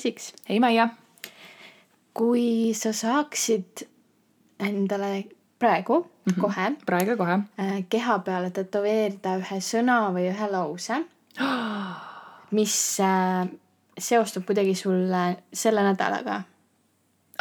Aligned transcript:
Siks, 0.00 0.32
hei 0.48 0.60
Maia. 0.60 0.88
kui 2.14 2.74
sa 2.76 2.92
saaksid 2.92 3.88
endale 4.60 5.24
praegu 5.58 5.98
mm 6.00 6.32
-hmm. 6.32 6.40
kohe 6.40 6.72
praegu 6.86 7.16
kohe 7.16 7.32
äh, 7.32 7.84
keha 7.88 8.18
peale 8.18 8.50
tätoveerida 8.50 9.36
ühe 9.38 9.58
sõna 9.60 9.98
või 10.14 10.28
ühe 10.30 10.50
lause, 10.50 11.04
mis 12.58 13.00
äh, 13.00 13.48
seostub 13.98 14.46
kuidagi 14.46 14.74
sulle 14.74 15.36
selle 15.52 15.82
nädalaga. 15.82 16.42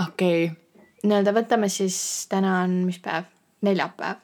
okei 0.08 0.46
okay.. 0.46 0.56
nii-öelda 1.04 1.34
võtame 1.34 1.70
siis, 1.70 2.28
täna 2.30 2.60
on 2.62 2.72
mis 2.86 3.00
päev? 3.00 3.24
neljapäev. 3.62 4.16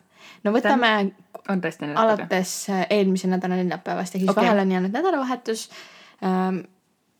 no 0.43 0.51
võtame 0.51 1.11
on 1.49 1.61
tõesti 1.61 1.85
neljapäev? 1.85 2.19
alates 2.19 2.69
äh, 2.69 2.85
eelmise 2.89 3.27
nädala 3.27 3.55
neljapäevast 3.55 4.13
ja 4.13 4.19
siis 4.19 4.31
okay. 4.31 4.43
vahel 4.43 4.59
on 4.59 4.71
jäänud 4.71 4.91
nädalavahetus 4.91 5.69
ähm, 6.23 6.57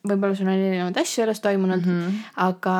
võib-olla 0.09 0.35
sul 0.35 0.47
on 0.47 0.55
erinevaid 0.55 0.97
asju 1.03 1.23
elus 1.25 1.43
toimunud 1.43 1.83
mm, 1.83 2.01
-hmm. 2.01 2.25
aga 2.47 2.75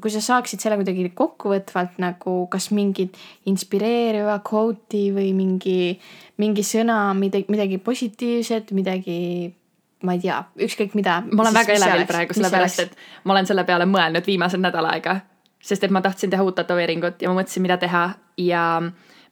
kui 0.00 0.12
sa 0.12 0.22
saaksid 0.24 0.62
selle 0.62 0.78
kuidagi 0.80 1.10
kokkuvõtvalt 1.16 2.00
nagu 2.02 2.34
kas 2.52 2.70
mingit 2.76 3.16
inspireeriva 3.50 4.38
kvooti 4.46 5.08
või 5.14 5.32
mingi, 5.36 5.98
mingi 6.40 6.64
sõna, 6.66 7.12
midagi, 7.16 7.50
midagi 7.52 7.78
positiivset, 7.84 8.72
midagi, 8.76 9.18
ma 10.06 10.16
ei 10.16 10.22
tea, 10.24 10.40
ükskõik 10.66 10.96
mida. 10.98 11.20
ma 11.30 11.44
olen 11.44 11.58
väga 11.60 11.76
elevil 11.76 12.06
praegu, 12.08 12.36
sellepärast 12.36 12.84
et 12.86 12.96
ma 13.24 13.36
olen 13.36 13.50
selle 13.50 13.66
peale 13.68 13.88
mõelnud 13.90 14.26
viimased 14.26 14.62
nädal 14.62 14.88
aega. 14.94 15.20
sest 15.60 15.84
et 15.84 15.92
ma 15.92 16.00
tahtsin 16.00 16.30
teha 16.32 16.42
uut 16.42 16.56
tätoveeringut 16.56 17.20
ja 17.22 17.28
ma 17.28 17.42
mõtlesin, 17.42 17.62
mida 17.62 17.76
teha 17.76 18.14
ja 18.40 18.64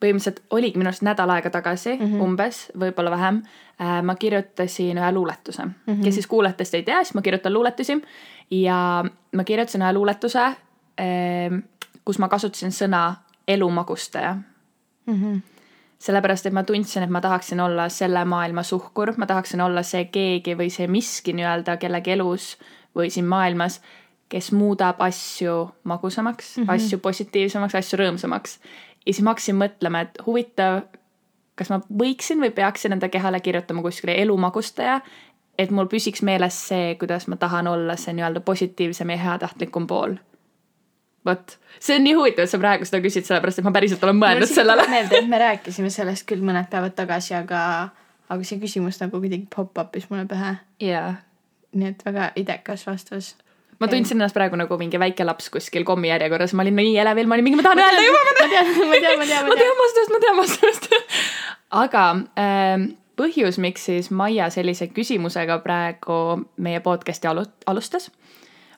põhimõtteliselt 0.01 0.43
oligi 0.55 0.79
minu 0.79 0.91
arust 0.91 1.05
nädal 1.07 1.31
aega 1.35 1.51
tagasi 1.51 1.97
mm 1.97 2.07
-hmm. 2.07 2.23
umbes, 2.23 2.61
võib-olla 2.79 3.11
vähem 3.11 3.43
äh,. 3.81 4.03
ma 4.03 4.15
kirjutasin 4.15 4.99
ühe 4.99 5.13
luuletuse 5.13 5.65
mm, 5.65 5.75
-hmm. 5.87 6.05
kes 6.05 6.15
siis 6.15 6.27
kuulajatest 6.27 6.75
ei 6.75 6.83
tea, 6.83 7.05
siis 7.05 7.15
ma 7.15 7.23
kirjutan 7.23 7.53
luuletusi 7.53 8.03
ja 8.51 9.05
ma 9.35 9.45
kirjutasin 9.45 9.83
ühe 9.83 9.93
luuletuse 9.93 10.45
äh,, 10.45 11.63
kus 12.05 12.19
ma 12.19 12.29
kasutasin 12.29 12.73
sõna 12.73 13.15
elumagustaja 13.49 14.35
mm. 15.07 15.15
-hmm. 15.15 15.41
sellepärast, 15.99 16.47
et 16.47 16.53
ma 16.53 16.63
tundsin, 16.63 17.03
et 17.03 17.11
ma 17.11 17.21
tahaksin 17.21 17.61
olla 17.61 17.89
selle 17.89 18.25
maailma 18.25 18.63
suhkur, 18.63 19.13
ma 19.17 19.27
tahaksin 19.27 19.61
olla 19.61 19.83
see 19.83 20.05
keegi 20.05 20.55
või 20.55 20.71
see 20.71 20.87
miski 20.87 21.33
nii-öelda 21.33 21.77
kellegi 21.77 22.11
elus 22.11 22.59
või 22.97 23.11
siin 23.11 23.27
maailmas 23.27 23.81
kes 24.29 24.53
muudab 24.53 25.01
asju 25.01 25.71
magusamaks 25.85 26.57
mm, 26.57 26.65
-hmm. 26.65 26.75
asju 26.75 26.99
positiivsemaks, 26.99 27.75
asju 27.75 27.99
rõõmsamaks 27.99 28.59
ja 29.07 29.13
siis 29.13 29.25
ma 29.25 29.35
hakkasin 29.35 29.57
mõtlema, 29.59 30.05
et 30.05 30.19
huvitav, 30.27 30.83
kas 31.59 31.71
ma 31.73 31.81
võiksin 32.03 32.43
või 32.43 32.51
peaksin 32.55 32.95
enda 32.95 33.09
kehale 33.13 33.41
kirjutama 33.41 33.83
kuskile 33.83 34.15
elumagustaja, 34.23 35.01
et 35.59 35.71
mul 35.75 35.89
püsiks 35.91 36.23
meeles 36.23 36.59
see, 36.69 36.95
kuidas 37.01 37.27
ma 37.29 37.37
tahan 37.37 37.67
olla 37.67 37.97
see 37.99 38.15
nii-öelda 38.15 38.43
positiivsem 38.47 39.11
ja 39.11 39.23
heatahtlikum 39.25 39.87
pool. 39.87 40.19
vot, 41.27 41.59
see 41.81 41.97
on 41.99 42.05
nii 42.07 42.15
huvitav, 42.17 42.47
et 42.47 42.51
sa 42.51 42.61
praegu 42.63 42.87
seda 42.89 43.03
küsid, 43.05 43.27
sellepärast 43.27 43.61
et 43.61 43.67
ma 43.67 43.73
päriselt 43.75 44.05
olen 44.07 44.21
mõelnud 44.21 44.53
sellele. 44.53 44.87
meelde, 44.91 45.19
et 45.19 45.29
me 45.29 45.41
rääkisime 45.43 45.91
sellest 45.91 46.29
küll 46.29 46.45
mõned 46.45 46.71
päevad 46.71 46.95
tagasi, 46.97 47.35
aga, 47.35 47.63
aga 48.29 48.47
see 48.47 48.61
küsimus 48.63 49.01
nagu 49.03 49.21
kuidagi 49.21 49.49
pop-up'is 49.55 50.09
mulle 50.13 50.29
pähe. 50.31 50.55
jaa. 50.81 51.17
nii 51.75 51.91
et 51.91 52.07
väga 52.07 52.33
idekas 52.37 52.87
vastus 52.87 53.35
ma 53.79 53.89
tundsin 53.91 54.19
ennast 54.19 54.37
praegu 54.37 54.59
nagu 54.59 54.79
mingi 54.81 55.01
väike 55.01 55.27
laps 55.27 55.51
kuskil 55.55 55.85
kommijärjekorras, 55.87 56.55
ma 56.55 56.65
olin 56.65 56.79
nii 56.81 56.97
elevil, 56.99 57.29
ma 57.31 57.39
olin 57.39 57.47
mingi, 57.47 57.61
ma 57.61 57.67
tahan 57.67 57.83
öelda 57.85 58.07
juba. 58.07 58.23
ma 58.27 58.35
tean, 58.39 58.73
ma 58.75 59.01
tean, 59.03 59.19
ma 59.19 59.29
tean, 59.31 59.51
ma 59.51 59.59
tean 59.63 59.79
vastust, 59.83 60.15
ma 60.15 60.23
tean 60.25 60.41
vastust. 60.41 60.91
aga 61.85 62.05
äh, 62.43 62.89
põhjus, 63.19 63.59
miks 63.63 63.89
siis 63.91 64.11
Maia 64.15 64.51
sellise 64.55 64.91
küsimusega 64.95 65.61
praegu 65.65 66.21
meie 66.57 66.83
podcast'i 66.85 67.31
alu-, 67.31 67.49
alustas, 67.71 68.11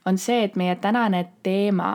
on 0.09 0.19
see, 0.21 0.45
et 0.47 0.57
meie 0.57 0.77
tänane 0.81 1.27
teema 1.45 1.93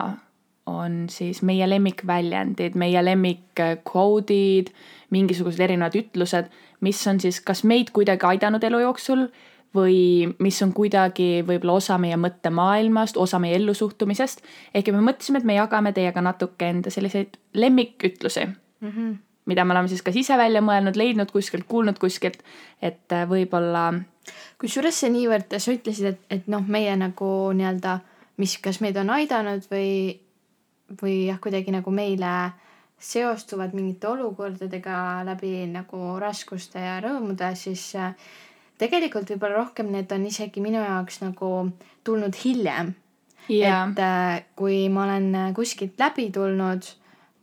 on 0.66 1.04
siis 1.10 1.42
meie 1.46 1.66
lemmikväljendid, 1.70 2.74
meie 2.74 3.02
lemmikkvoodid, 3.04 4.72
mingisugused 5.14 5.62
erinevad 5.62 5.94
ütlused, 5.98 6.50
mis 6.82 7.02
on 7.06 7.20
siis 7.22 7.38
kas 7.40 7.62
meid 7.64 7.92
kuidagi 7.94 8.26
aidanud 8.26 8.64
elu 8.66 8.82
jooksul 8.82 9.28
või 9.74 10.34
mis 10.38 10.58
on 10.62 10.72
kuidagi 10.72 11.44
võib-olla 11.46 11.78
osa 11.80 11.98
meie 11.98 12.16
mõttemaailmast, 12.20 13.16
osa 13.16 13.38
meie 13.42 13.56
ellusuhtumisest. 13.58 14.42
ehk 14.74 14.92
me 14.92 15.02
mõtlesime, 15.10 15.38
et 15.38 15.44
me 15.44 15.54
jagame 15.54 15.92
teiega 15.92 16.22
natuke 16.22 16.68
enda 16.68 16.90
selliseid 16.90 17.36
lemmikütlusi 17.54 18.46
mm, 18.46 18.90
-hmm. 18.90 19.16
mida 19.44 19.64
me 19.64 19.72
oleme 19.72 19.88
siis 19.88 20.02
kas 20.02 20.16
ise 20.16 20.38
välja 20.38 20.60
mõelnud, 20.60 20.96
leidnud 20.96 21.30
kuskilt, 21.30 21.64
kuulnud 21.68 21.98
kuskilt, 21.98 22.42
et 22.82 23.12
äh, 23.12 23.28
võib-olla. 23.28 23.92
kusjuures 24.58 25.00
see 25.00 25.10
niivõrd, 25.10 25.58
sa 25.58 25.72
ütlesid, 25.72 26.06
et, 26.06 26.20
et 26.30 26.46
noh, 26.48 26.62
meie 26.66 26.96
nagu 26.96 27.52
nii-öelda, 27.52 27.98
mis, 28.36 28.58
kas 28.58 28.80
meid 28.80 28.96
on 28.96 29.10
aidanud 29.10 29.66
või, 29.70 30.20
või 31.02 31.26
jah, 31.26 31.40
kuidagi 31.40 31.70
nagu 31.70 31.90
meile 31.90 32.52
seostuvad 32.98 33.74
mingite 33.74 34.08
olukordadega 34.08 35.22
läbi 35.24 35.66
nagu 35.68 36.18
raskuste 36.18 36.80
ja 36.80 37.00
rõõmude, 37.04 37.54
siis 37.54 37.94
äh, 37.94 38.14
tegelikult 38.80 39.30
võib-olla 39.32 39.62
rohkem 39.62 39.90
need 39.92 40.12
on 40.12 40.26
isegi 40.28 40.62
minu 40.64 40.82
jaoks 40.82 41.20
nagu 41.24 41.50
tulnud 42.06 42.38
hiljem. 42.44 42.94
Yeah.. 43.46 43.92
et 43.92 44.00
äh, 44.02 44.44
kui 44.58 44.88
ma 44.90 45.04
olen 45.04 45.28
äh, 45.38 45.50
kuskilt 45.54 46.00
läbi 46.02 46.32
tulnud 46.34 46.88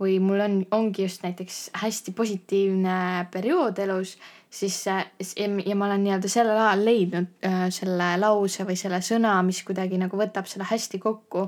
või 0.04 0.18
mul 0.20 0.42
on, 0.44 0.56
ongi 0.76 1.06
just 1.06 1.24
näiteks 1.24 1.70
hästi 1.80 2.12
positiivne 2.18 2.96
periood 3.32 3.80
elus, 3.80 4.18
siis 4.52 4.82
äh, 4.92 5.06
ja 5.40 5.78
ma 5.80 5.88
olen 5.88 6.04
nii-öelda 6.04 6.32
sellel 6.32 6.60
ajal 6.60 6.84
leidnud 6.90 7.30
äh, 7.48 7.70
selle 7.72 8.10
lause 8.20 8.68
või 8.68 8.76
selle 8.80 9.00
sõna, 9.06 9.38
mis 9.48 9.62
kuidagi 9.64 10.02
nagu 10.02 10.20
võtab 10.20 10.50
selle 10.52 10.68
hästi 10.68 11.00
kokku, 11.00 11.46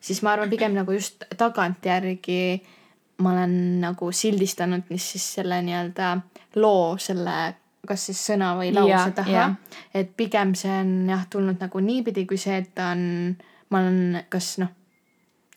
siis 0.00 0.20
ma 0.20 0.36
arvan, 0.36 0.52
pigem 0.52 0.76
nagu 0.76 0.92
just 0.92 1.24
tagantjärgi 1.40 2.42
ma 3.24 3.32
olen 3.32 3.54
nagu 3.82 4.12
sildistanud 4.14 4.92
siis 4.96 5.24
selle 5.38 5.62
nii-öelda 5.64 6.12
loo 6.60 6.94
selle 7.02 7.38
kas 7.88 8.08
siis 8.10 8.20
sõna 8.30 8.52
või 8.58 8.72
lause 8.76 9.10
taha 9.16 9.48
et 9.94 10.10
pigem 10.16 10.54
see 10.58 10.72
on 10.82 10.92
jah 11.08 11.24
tulnud 11.30 11.60
nagu 11.62 11.80
niipidi, 11.80 12.26
kui 12.28 12.38
see, 12.40 12.58
et 12.62 12.74
ta 12.76 12.92
on, 12.94 13.36
ma 13.72 13.80
olen 13.82 14.24
kas 14.32 14.56
noh, 14.62 14.74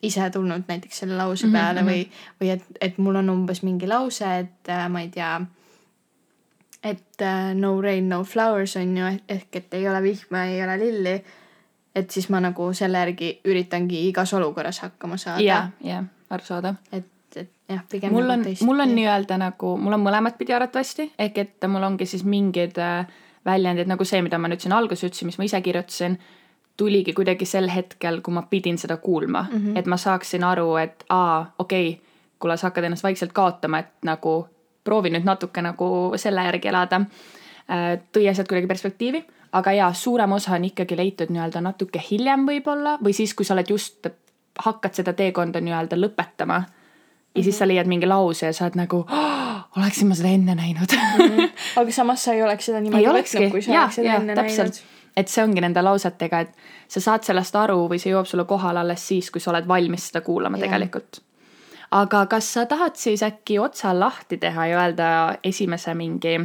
ise 0.02 0.30
tulnud 0.34 0.66
näiteks 0.68 1.04
selle 1.04 1.18
lause 1.18 1.48
mhm, 1.48 1.56
peale 1.56 1.82
mm 1.82 1.88
-hmm. 1.88 1.92
või, 1.92 2.40
või 2.42 2.54
et, 2.56 2.64
et 2.82 2.98
mul 2.98 3.20
on 3.22 3.30
umbes 3.30 3.64
mingi 3.64 3.88
lause, 3.88 4.38
et 4.40 4.70
äh, 4.70 4.88
ma 4.90 5.02
ei 5.02 5.10
tea, 5.10 5.42
et 6.84 7.22
äh, 7.22 7.54
no 7.56 7.82
rain, 7.82 8.10
no 8.10 8.24
flowers 8.24 8.76
on 8.76 8.98
ju, 8.98 9.14
ehk 9.30 9.56
et 9.56 9.74
ei 9.74 9.88
ole 9.90 10.02
vihma, 10.04 10.46
ei 10.46 10.64
ole 10.64 10.80
lilli. 10.80 11.24
et 11.96 12.12
siis 12.12 12.30
ma 12.30 12.40
nagu 12.40 12.74
selle 12.74 12.98
järgi 12.98 13.42
üritangi 13.46 14.08
igas 14.08 14.34
olukorras 14.34 14.80
hakkama 14.80 15.18
saada. 15.18 15.42
jah, 15.42 15.70
jah, 15.84 16.06
arusaadav. 16.30 16.76
et 16.92 17.06
jah, 17.38 17.82
pigem 17.92 18.14
mul 18.14 18.30
on, 18.30 18.46
mul 18.68 18.84
on 18.84 18.96
nii-öelda 18.96 19.38
nagu, 19.42 19.76
mul 19.78 19.98
on 19.98 20.04
mõlemat 20.04 20.38
pidi 20.40 20.56
arvatavasti, 20.56 21.12
ehk 21.20 21.38
et 21.38 21.68
mul 21.72 21.84
ongi 21.88 22.06
siis 22.10 22.24
mingid 22.28 22.78
äh, 22.82 23.08
väljendid 23.46 23.90
nagu 23.90 24.06
see, 24.06 24.22
mida 24.22 24.38
ma 24.38 24.52
nüüd 24.52 24.62
siin 24.64 24.76
alguses 24.76 25.10
ütlesin, 25.10 25.32
mis 25.32 25.40
ma 25.40 25.48
ise 25.48 25.62
kirjutasin, 25.62 26.18
tuligi 26.78 27.14
kuidagi 27.14 27.46
sel 27.46 27.70
hetkel, 27.70 28.22
kui 28.26 28.34
ma 28.34 28.46
pidin 28.50 28.78
seda 28.78 28.98
kuulma 28.98 29.46
mm, 29.50 29.58
-hmm. 29.58 29.80
et 29.80 29.86
ma 29.86 29.98
saaksin 29.98 30.44
aru, 30.44 30.76
et 30.82 31.06
aa, 31.10 31.54
okei 31.60 31.90
okay,, 31.90 32.02
kuule, 32.40 32.58
sa 32.58 32.70
hakkad 32.70 32.84
ennast 32.84 33.04
vaikselt 33.04 33.34
kaotama, 33.34 33.80
et 33.80 33.92
nagu 34.06 34.48
proovi 34.84 35.10
nüüd 35.14 35.26
natuke 35.26 35.62
nagu 35.62 36.14
selle 36.16 36.44
järgi 36.44 36.68
elada. 36.68 37.02
Äh, 37.72 38.00
tõi 38.14 38.30
asjad 38.30 38.48
kuidagi 38.48 38.68
perspektiivi, 38.68 39.24
aga 39.52 39.72
jaa, 39.72 39.94
suurem 39.94 40.32
osa 40.32 40.56
on 40.56 40.66
ikkagi 40.66 40.98
leitud 40.98 41.30
nii-öelda 41.30 41.62
natuke 41.62 42.02
hiljem 42.12 42.48
võib-olla 42.48 42.98
või 43.04 43.14
siis, 43.14 43.34
kui 43.34 43.46
sa 43.46 43.54
oled 43.54 43.70
just, 43.70 44.08
hakkad 44.66 44.94
seda 44.94 45.14
teekonda 45.14 45.62
nii-öelda 45.62 46.00
lõpetama 46.00 46.64
ja 47.36 47.44
siis 47.44 47.58
sa 47.58 47.68
leiad 47.68 47.88
mingi 47.88 48.08
lause 48.08 48.46
ja 48.46 48.54
sa 48.54 48.66
oled 48.68 48.78
nagu 48.80 49.04
oh,, 49.06 49.52
oleksin 49.78 50.10
ma 50.10 50.18
seda 50.20 50.34
enne 50.36 50.56
näinud 50.56 50.96
mm. 50.96 51.26
-hmm. 51.26 51.50
aga 51.82 51.92
samas 51.92 52.24
sa 52.24 52.34
ei 52.34 52.44
oleks 52.44 52.66
seda 52.66 52.82
niimoodi 52.82 53.08
võtnud, 53.08 53.52
kui 53.52 53.62
sa 53.62 53.72
ja, 53.72 53.82
oleks 53.84 53.96
seda 53.96 54.08
ja, 54.08 54.20
enne 54.20 54.36
täpselt. 54.36 54.80
näinud. 54.82 55.18
et 55.18 55.28
see 55.28 55.44
ongi 55.44 55.62
nende 55.62 55.82
lausetega, 55.82 56.40
et 56.40 56.56
sa 56.88 57.02
saad 57.02 57.24
sellest 57.24 57.56
aru 57.56 57.88
või 57.90 58.00
see 58.00 58.12
jõuab 58.14 58.28
sulle 58.28 58.46
kohale 58.46 58.80
alles 58.80 59.08
siis, 59.08 59.32
kui 59.32 59.42
sa 59.42 59.52
oled 59.52 59.68
valmis 59.68 60.08
seda 60.12 60.22
kuulama 60.22 60.58
ja. 60.58 60.68
tegelikult. 60.68 61.22
aga 61.92 62.26
kas 62.26 62.54
sa 62.54 62.66
tahad 62.66 62.96
siis 62.96 63.24
äkki 63.24 63.60
otsa 63.60 64.00
lahti 64.00 64.38
teha 64.38 64.68
ja 64.68 64.82
öelda 64.84 65.38
esimese 65.44 65.94
mingi 65.94 66.40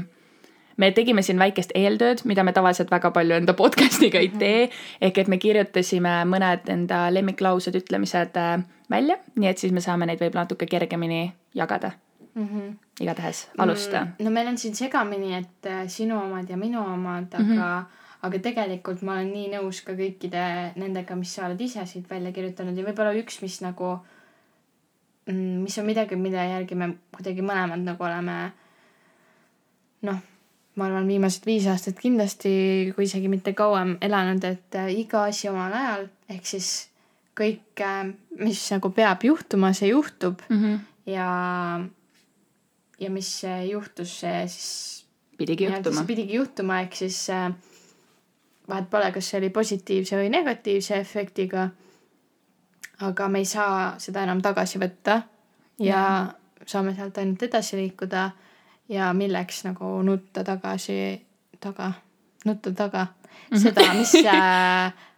me 0.76 0.90
tegime 0.92 1.22
siin 1.24 1.38
väikest 1.40 1.72
eeltööd, 1.74 2.22
mida 2.24 2.44
me 2.44 2.52
tavaliselt 2.56 2.90
väga 2.92 3.10
palju 3.10 3.36
enda 3.40 3.54
podcast'iga 3.56 4.20
ei 4.22 4.30
tee. 4.38 4.70
ehk 5.00 5.18
et 5.18 5.28
me 5.28 5.38
kirjutasime 5.38 6.18
mõned 6.28 6.68
enda 6.72 7.06
lemmiklaused, 7.12 7.76
ütlemised 7.80 8.36
äh, 8.40 8.56
välja, 8.90 9.18
nii 9.36 9.50
et 9.50 9.62
siis 9.62 9.72
me 9.72 9.84
saame 9.84 10.06
neid 10.06 10.20
võib-olla 10.20 10.46
natuke 10.46 10.66
kergemini 10.66 11.32
jagada 11.54 11.92
mm. 12.34 12.48
-hmm. 12.48 12.74
igatahes, 13.00 13.48
alusta 13.58 14.04
mm,. 14.04 14.24
no 14.24 14.30
meil 14.30 14.48
on 14.48 14.58
siin 14.58 14.74
segamini, 14.74 15.34
et 15.34 15.70
äh, 15.70 15.86
sinu 15.88 16.18
omad 16.20 16.50
ja 16.50 16.56
minu 16.56 16.80
omad, 16.80 17.32
aga 17.34 17.42
mm, 17.42 17.56
-hmm. 17.56 17.84
aga 18.22 18.38
tegelikult 18.38 19.02
ma 19.02 19.12
olen 19.12 19.32
nii 19.32 19.48
nõus 19.56 19.82
ka 19.84 19.92
kõikide 19.92 20.76
nendega, 20.76 21.16
mis 21.16 21.34
sa 21.34 21.46
oled 21.46 21.60
ise 21.60 21.86
siit 21.86 22.10
välja 22.10 22.32
kirjutanud 22.32 22.76
ja 22.76 22.84
võib-olla 22.84 23.16
üks, 23.16 23.42
mis 23.42 23.60
nagu, 23.60 23.98
mm, 25.26 25.58
mis 25.64 25.78
on 25.78 25.86
midagi, 25.86 26.16
mille 26.16 26.48
järgi 26.50 26.74
me 26.74 26.94
kuidagi 27.16 27.42
mõlemad 27.42 27.84
nagu 27.84 28.04
oleme 28.04 28.52
noh, 30.02 30.20
ma 30.76 30.88
arvan, 30.88 31.08
viimased 31.08 31.46
viis 31.48 31.66
aastat 31.72 31.98
kindlasti, 32.00 32.52
kui 32.96 33.06
isegi 33.08 33.30
mitte 33.32 33.54
kauem 33.56 33.96
elanud, 34.04 34.44
et 34.44 34.76
äh, 34.76 34.90
iga 35.00 35.24
asi 35.30 35.48
omal 35.48 35.72
ajal, 35.72 36.08
ehk 36.32 36.48
siis 36.48 36.70
kõik, 37.36 37.80
äh, 37.84 38.10
mis 38.42 38.60
nagu 38.74 38.90
peab 38.96 39.24
juhtuma, 39.24 39.72
see 39.76 39.92
juhtub 39.92 40.42
mm. 40.48 40.62
-hmm. 40.62 40.78
ja, 41.12 41.30
ja 43.00 43.10
mis 43.10 43.30
juhtus, 43.70 44.20
see 44.20 44.44
siis 44.48 45.06
pidigi 45.38 45.64
juhtuma. 45.64 46.04
pidigi 46.04 46.36
juhtuma, 46.36 46.80
ehk 46.80 46.94
siis 46.94 47.30
äh, 47.30 47.50
vahet 48.68 48.90
pole, 48.90 49.12
kas 49.12 49.30
see 49.30 49.40
oli 49.40 49.50
positiivse 49.50 50.16
või 50.16 50.30
negatiivse 50.30 51.00
efektiga. 51.00 51.70
aga 53.00 53.28
me 53.28 53.38
ei 53.38 53.44
saa 53.44 53.98
seda 54.00 54.22
enam 54.24 54.40
tagasi 54.42 54.78
võtta 54.80 55.22
ja, 55.78 55.86
ja. 55.86 56.34
saame 56.66 56.94
sealt 56.96 57.18
ainult 57.18 57.42
edasi 57.42 57.76
liikuda 57.76 58.30
ja 58.88 59.12
milleks 59.12 59.64
nagu 59.64 60.02
nutta 60.02 60.44
tagasi, 60.44 61.26
taga, 61.60 61.92
nutta 62.44 62.72
taga 62.72 63.06
mhm. 63.06 63.60
seda, 63.62 63.86
mis 63.94 64.14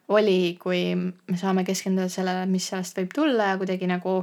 oli, 0.08 0.58
kui 0.60 0.82
me 0.96 1.36
saame 1.36 1.64
keskenduda 1.64 2.08
sellele, 2.08 2.46
mis 2.46 2.68
sellest 2.70 2.96
võib 2.98 3.10
tulla 3.14 3.52
ja 3.52 3.58
kuidagi 3.60 3.88
nagu 3.90 4.22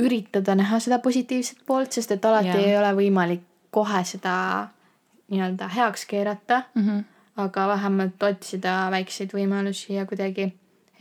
üritada 0.00 0.54
näha 0.56 0.78
seda 0.80 0.98
positiivset 1.04 1.64
poolt, 1.66 1.92
sest 1.92 2.14
et 2.14 2.24
alati 2.24 2.52
yeah. 2.52 2.68
ei 2.68 2.76
ole 2.78 2.92
võimalik 2.96 3.42
kohe 3.72 4.04
seda 4.04 4.34
nii-öelda 5.32 5.68
heaks 5.72 6.06
keerata 6.06 6.62
mm. 6.74 6.82
-hmm. 6.88 7.04
aga 7.36 7.68
vähemalt 7.68 8.22
otsida 8.22 8.88
väikseid 8.90 9.32
võimalusi 9.34 9.94
ja 9.96 10.06
kuidagi 10.06 10.52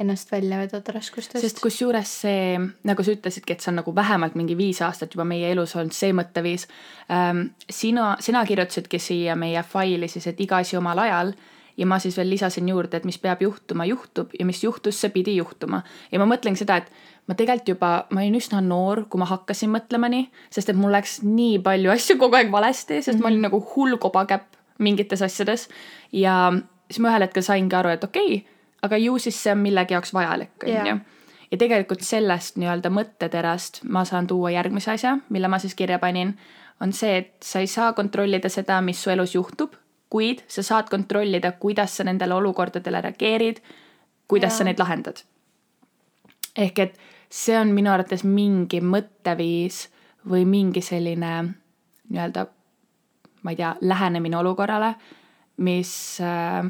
ennast 0.01 0.31
välja 0.31 0.59
vedada 0.61 0.95
raskustest. 0.95 1.41
sest 1.43 1.61
kusjuures 1.63 2.15
see, 2.23 2.57
nagu 2.87 3.05
sa 3.05 3.15
ütlesidki, 3.15 3.55
et 3.55 3.63
see 3.63 3.71
on 3.71 3.79
nagu 3.81 3.93
vähemalt 3.95 4.35
mingi 4.39 4.57
viis 4.57 4.81
aastat 4.85 5.15
juba 5.15 5.25
meie 5.27 5.51
elus 5.53 5.75
olnud 5.77 5.95
see 5.95 6.11
mõtteviis 6.17 6.67
ähm,. 7.11 7.47
sina, 7.69 8.15
sina 8.19 8.43
kirjutasidki 8.45 8.99
siia 8.99 9.35
meie 9.35 9.63
faili 9.63 10.09
siis, 10.11 10.27
et 10.27 10.39
iga 10.41 10.61
asi 10.61 10.77
omal 10.77 10.99
ajal 11.05 11.33
ja 11.77 11.87
ma 11.87 11.99
siis 11.99 12.17
veel 12.17 12.29
lisasin 12.29 12.69
juurde, 12.69 12.97
et 12.97 13.07
mis 13.07 13.17
peab 13.21 13.41
juhtuma, 13.41 13.85
juhtub 13.89 14.33
ja 14.39 14.45
mis 14.45 14.63
juhtus, 14.63 14.99
see 15.01 15.09
pidi 15.13 15.35
juhtuma. 15.37 15.81
ja 16.11 16.19
ma 16.21 16.27
mõtlen 16.29 16.57
seda, 16.59 16.81
et 16.81 16.91
ma 17.29 17.37
tegelikult 17.37 17.75
juba, 17.75 17.91
ma 18.11 18.23
olin 18.23 18.37
üsna 18.39 18.61
noor, 18.65 19.05
kui 19.09 19.21
ma 19.21 19.27
hakkasin 19.29 19.71
mõtlema 19.73 20.09
nii, 20.11 20.27
sest 20.53 20.73
et 20.73 20.79
mul 20.79 20.93
läks 20.93 21.21
nii 21.25 21.59
palju 21.63 21.93
asju 21.93 22.17
kogu 22.21 22.39
aeg 22.39 22.51
valesti, 22.51 23.01
sest 23.01 23.15
mm 23.15 23.19
-hmm. 23.19 23.23
ma 23.23 23.27
olin 23.27 23.39
mhm. 23.39 23.47
nagu 23.49 23.63
hull 23.75 23.97
kobakäpp 23.97 24.59
mingites 24.79 25.21
asjades. 25.21 25.69
ja 26.11 26.53
siis 26.89 26.99
ma 26.99 27.09
ühel 27.09 27.27
hetkel 27.27 27.43
saingi 27.43 27.75
aru, 27.75 27.89
et 27.89 28.03
okei 28.03 28.35
okay,, 28.35 28.60
aga 28.81 28.97
ju 28.97 29.17
siis 29.19 29.43
see 29.43 29.51
on 29.53 29.61
millegi 29.61 29.93
jaoks 29.93 30.13
vajalik, 30.13 30.63
on 30.63 30.87
ju. 30.87 30.95
ja 31.51 31.57
tegelikult 31.57 32.01
sellest 32.05 32.57
nii-öelda 32.61 32.89
mõtteterast 32.93 33.83
ma 33.83 34.05
saan 34.05 34.27
tuua 34.27 34.53
järgmise 34.55 34.91
asja, 34.95 35.17
mille 35.29 35.47
ma 35.51 35.59
siis 35.59 35.75
kirja 35.75 35.99
panin, 35.99 36.33
on 36.81 36.93
see, 36.93 37.17
et 37.17 37.33
sa 37.45 37.61
ei 37.61 37.67
saa 37.67 37.93
kontrollida 37.93 38.49
seda, 38.49 38.81
mis 38.81 39.03
su 39.03 39.13
elus 39.13 39.35
juhtub, 39.35 39.75
kuid 40.11 40.41
sa 40.47 40.63
saad 40.63 40.89
kontrollida, 40.91 41.53
kuidas 41.61 41.97
sa 41.97 42.03
nendele 42.03 42.35
olukordadele 42.35 43.01
reageerid, 43.01 43.61
kuidas 44.27 44.53
ja. 44.53 44.57
sa 44.57 44.67
neid 44.67 44.79
lahendad. 44.79 45.23
ehk 46.57 46.79
et 46.79 46.97
see 47.31 47.55
on 47.55 47.71
minu 47.71 47.91
arvates 47.91 48.25
mingi 48.27 48.81
mõtteviis 48.83 49.85
või 50.27 50.43
mingi 50.45 50.81
selline 50.83 51.31
nii-öelda, 52.11 52.45
ma 53.43 53.53
ei 53.53 53.57
tea, 53.57 53.71
lähenemine 53.81 54.37
olukorrale, 54.37 54.93
mis 55.63 55.93
äh, 56.21 56.65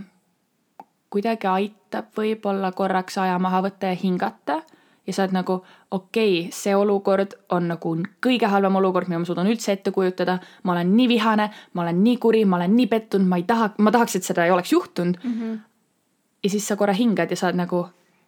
kuidagi 1.12 1.48
aitab 1.48 2.12
võib-olla 2.18 2.72
korraks 2.76 3.18
aja 3.20 3.40
maha 3.40 3.62
võtta 3.68 3.92
ja 3.92 3.98
hingata 4.00 4.62
ja 5.08 5.14
sa 5.14 5.26
oled 5.26 5.36
nagu 5.36 5.58
okei 5.92 6.34
okay,, 6.40 6.52
see 6.56 6.76
olukord 6.78 7.36
on 7.52 7.68
nagu 7.74 7.94
kõige 8.24 8.50
halvem 8.52 8.78
olukord, 8.80 9.10
mida 9.10 9.20
ma 9.20 9.28
suudan 9.28 9.50
üldse 9.50 9.74
ette 9.74 9.92
kujutada. 9.92 10.40
ma 10.64 10.76
olen 10.76 10.96
nii 10.96 11.08
vihane, 11.10 11.50
ma 11.74 11.84
olen 11.84 12.04
nii 12.04 12.18
kuri, 12.22 12.46
ma 12.46 12.62
olen 12.62 12.76
nii 12.76 12.88
pettunud, 12.88 13.28
ma 13.28 13.42
ei 13.42 13.48
taha, 13.48 13.72
ma 13.78 13.92
tahaks, 13.92 14.16
et 14.16 14.28
seda 14.28 14.46
ei 14.46 14.52
oleks 14.52 14.72
juhtunud 14.72 15.18
mm. 15.24 15.34
-hmm. 15.40 15.60
ja 16.44 16.50
siis 16.50 16.68
sa 16.68 16.76
korra 16.76 16.94
hingad 16.94 17.32
ja 17.32 17.36
sa 17.38 17.48
oled 17.48 17.60
nagu 17.60 17.80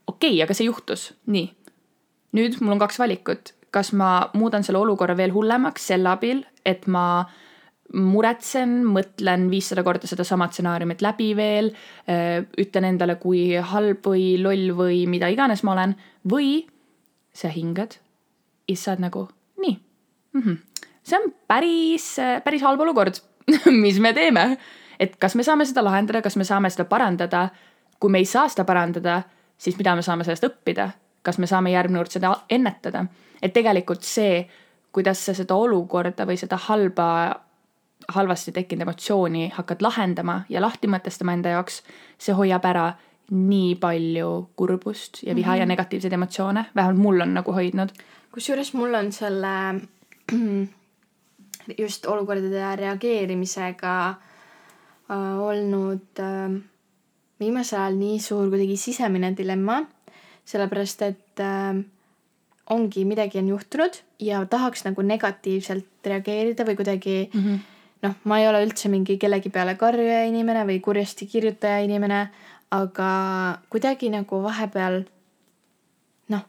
okei 0.07 0.33
okay,, 0.33 0.43
aga 0.43 0.53
see 0.53 0.67
juhtus, 0.67 1.13
nii. 1.25 1.53
nüüd 2.33 2.59
mul 2.61 2.75
on 2.75 2.79
kaks 2.79 2.99
valikut, 2.99 3.53
kas 3.71 3.93
ma 3.93 4.29
muudan 4.33 4.63
selle 4.63 4.79
olukorra 4.79 5.17
veel 5.17 5.33
hullemaks 5.33 5.87
selle 5.87 6.09
abil, 6.09 6.43
et 6.65 6.87
ma 6.87 7.19
äh, 7.19 7.33
muretsen, 7.93 8.79
mõtlen 8.89 9.49
viissada 9.51 9.83
korda 9.85 10.07
sedasama 10.09 10.47
stsenaariumit 10.49 11.03
läbi 11.05 11.33
veel, 11.37 11.67
ütlen 12.57 12.87
endale, 12.87 13.19
kui 13.21 13.51
halb 13.59 14.07
või 14.07 14.37
loll 14.41 14.71
või 14.77 15.03
mida 15.11 15.29
iganes 15.29 15.61
ma 15.67 15.75
olen, 15.75 15.93
või 16.31 16.63
sa 17.33 17.51
hingad 17.53 17.97
ja 18.67 18.75
siis 18.75 18.85
sa 18.85 18.93
oled 18.93 19.03
nagu 19.03 19.27
nii 19.59 19.73
mm. 20.33 20.41
-hmm. 20.41 20.57
see 21.03 21.19
on 21.19 21.33
päris, 21.47 22.15
päris 22.43 22.61
halb 22.61 22.79
olukord 22.79 23.19
mis 23.83 23.99
me 23.99 24.13
teeme? 24.13 24.57
et 24.99 25.15
kas 25.19 25.35
me 25.35 25.43
saame 25.43 25.65
seda 25.65 25.83
lahendada, 25.83 26.21
kas 26.21 26.35
me 26.35 26.43
saame 26.43 26.69
seda 26.69 26.85
parandada? 26.85 27.49
kui 27.99 28.09
me 28.09 28.17
ei 28.17 28.25
saa 28.25 28.49
seda 28.49 28.63
parandada, 28.63 29.21
siis 29.57 29.77
mida 29.77 29.95
me 29.95 30.01
saame 30.01 30.23
sellest 30.23 30.43
õppida? 30.43 30.89
kas 31.21 31.37
me 31.37 31.47
saame 31.47 31.71
järgmine 31.71 31.99
kord 31.99 32.11
seda 32.11 32.35
ennetada? 32.49 33.05
et 33.41 33.53
tegelikult 33.53 34.03
see, 34.03 34.47
kuidas 34.91 35.25
sa 35.25 35.33
seda 35.33 35.55
olukorda 35.55 36.25
või 36.25 36.37
seda 36.37 36.57
halba 36.57 37.35
halvasti 38.07 38.51
tekkinud 38.51 38.81
emotsiooni 38.81 39.49
hakkad 39.55 39.81
lahendama 39.81 40.41
ja 40.49 40.61
lahti 40.61 40.87
mõtestama 40.87 41.33
enda 41.33 41.55
jaoks, 41.55 41.81
see 42.17 42.35
hoiab 42.35 42.65
ära 42.65 42.91
nii 43.31 43.75
palju 43.81 44.29
kurbust 44.59 45.23
ja 45.23 45.35
viha 45.35 45.51
mm 45.51 45.53
-hmm. 45.53 45.59
ja 45.59 45.65
mhm. 45.65 45.69
negatiivseid 45.69 46.13
emotsioone, 46.13 46.65
vähemalt 46.75 46.99
mul 46.99 47.21
on 47.21 47.33
nagu 47.33 47.53
hoidnud. 47.53 47.89
kusjuures 48.31 48.73
mul 48.73 48.93
on 48.93 49.11
selle 49.11 49.79
just 51.83 52.05
olukordade 52.05 52.75
reageerimisega 52.75 54.09
äh, 54.09 55.39
olnud 55.39 56.19
äh, 56.19 56.61
viimasel 57.39 57.79
ajal 57.79 57.95
nii 57.95 58.19
suur 58.19 58.49
kuidagi 58.49 58.77
sisemine 58.77 59.33
dilemma, 59.37 59.83
sellepärast 60.45 61.01
et 61.01 61.39
äh, 61.39 61.83
ongi 62.69 63.05
midagi 63.05 63.37
on 63.37 63.47
juhtunud 63.47 64.03
ja 64.19 64.45
tahaks 64.45 64.85
nagu 64.85 65.01
negatiivselt 65.01 65.85
reageerida 66.05 66.63
või 66.63 66.75
kuidagi 66.75 67.29
mm 67.33 67.39
-hmm 67.39 67.72
noh, 68.03 68.15
ma 68.27 68.39
ei 68.41 68.47
ole 68.49 68.63
üldse 68.65 68.91
mingi 68.91 69.17
kellegi 69.21 69.51
peale 69.53 69.77
karjuja 69.79 70.23
inimene 70.27 70.65
või 70.67 70.79
kurjasti 70.83 71.27
kirjutaja 71.31 71.83
inimene, 71.85 72.25
aga 72.75 73.09
kuidagi 73.71 74.09
nagu 74.13 74.41
vahepeal 74.43 75.03
noh, 76.33 76.45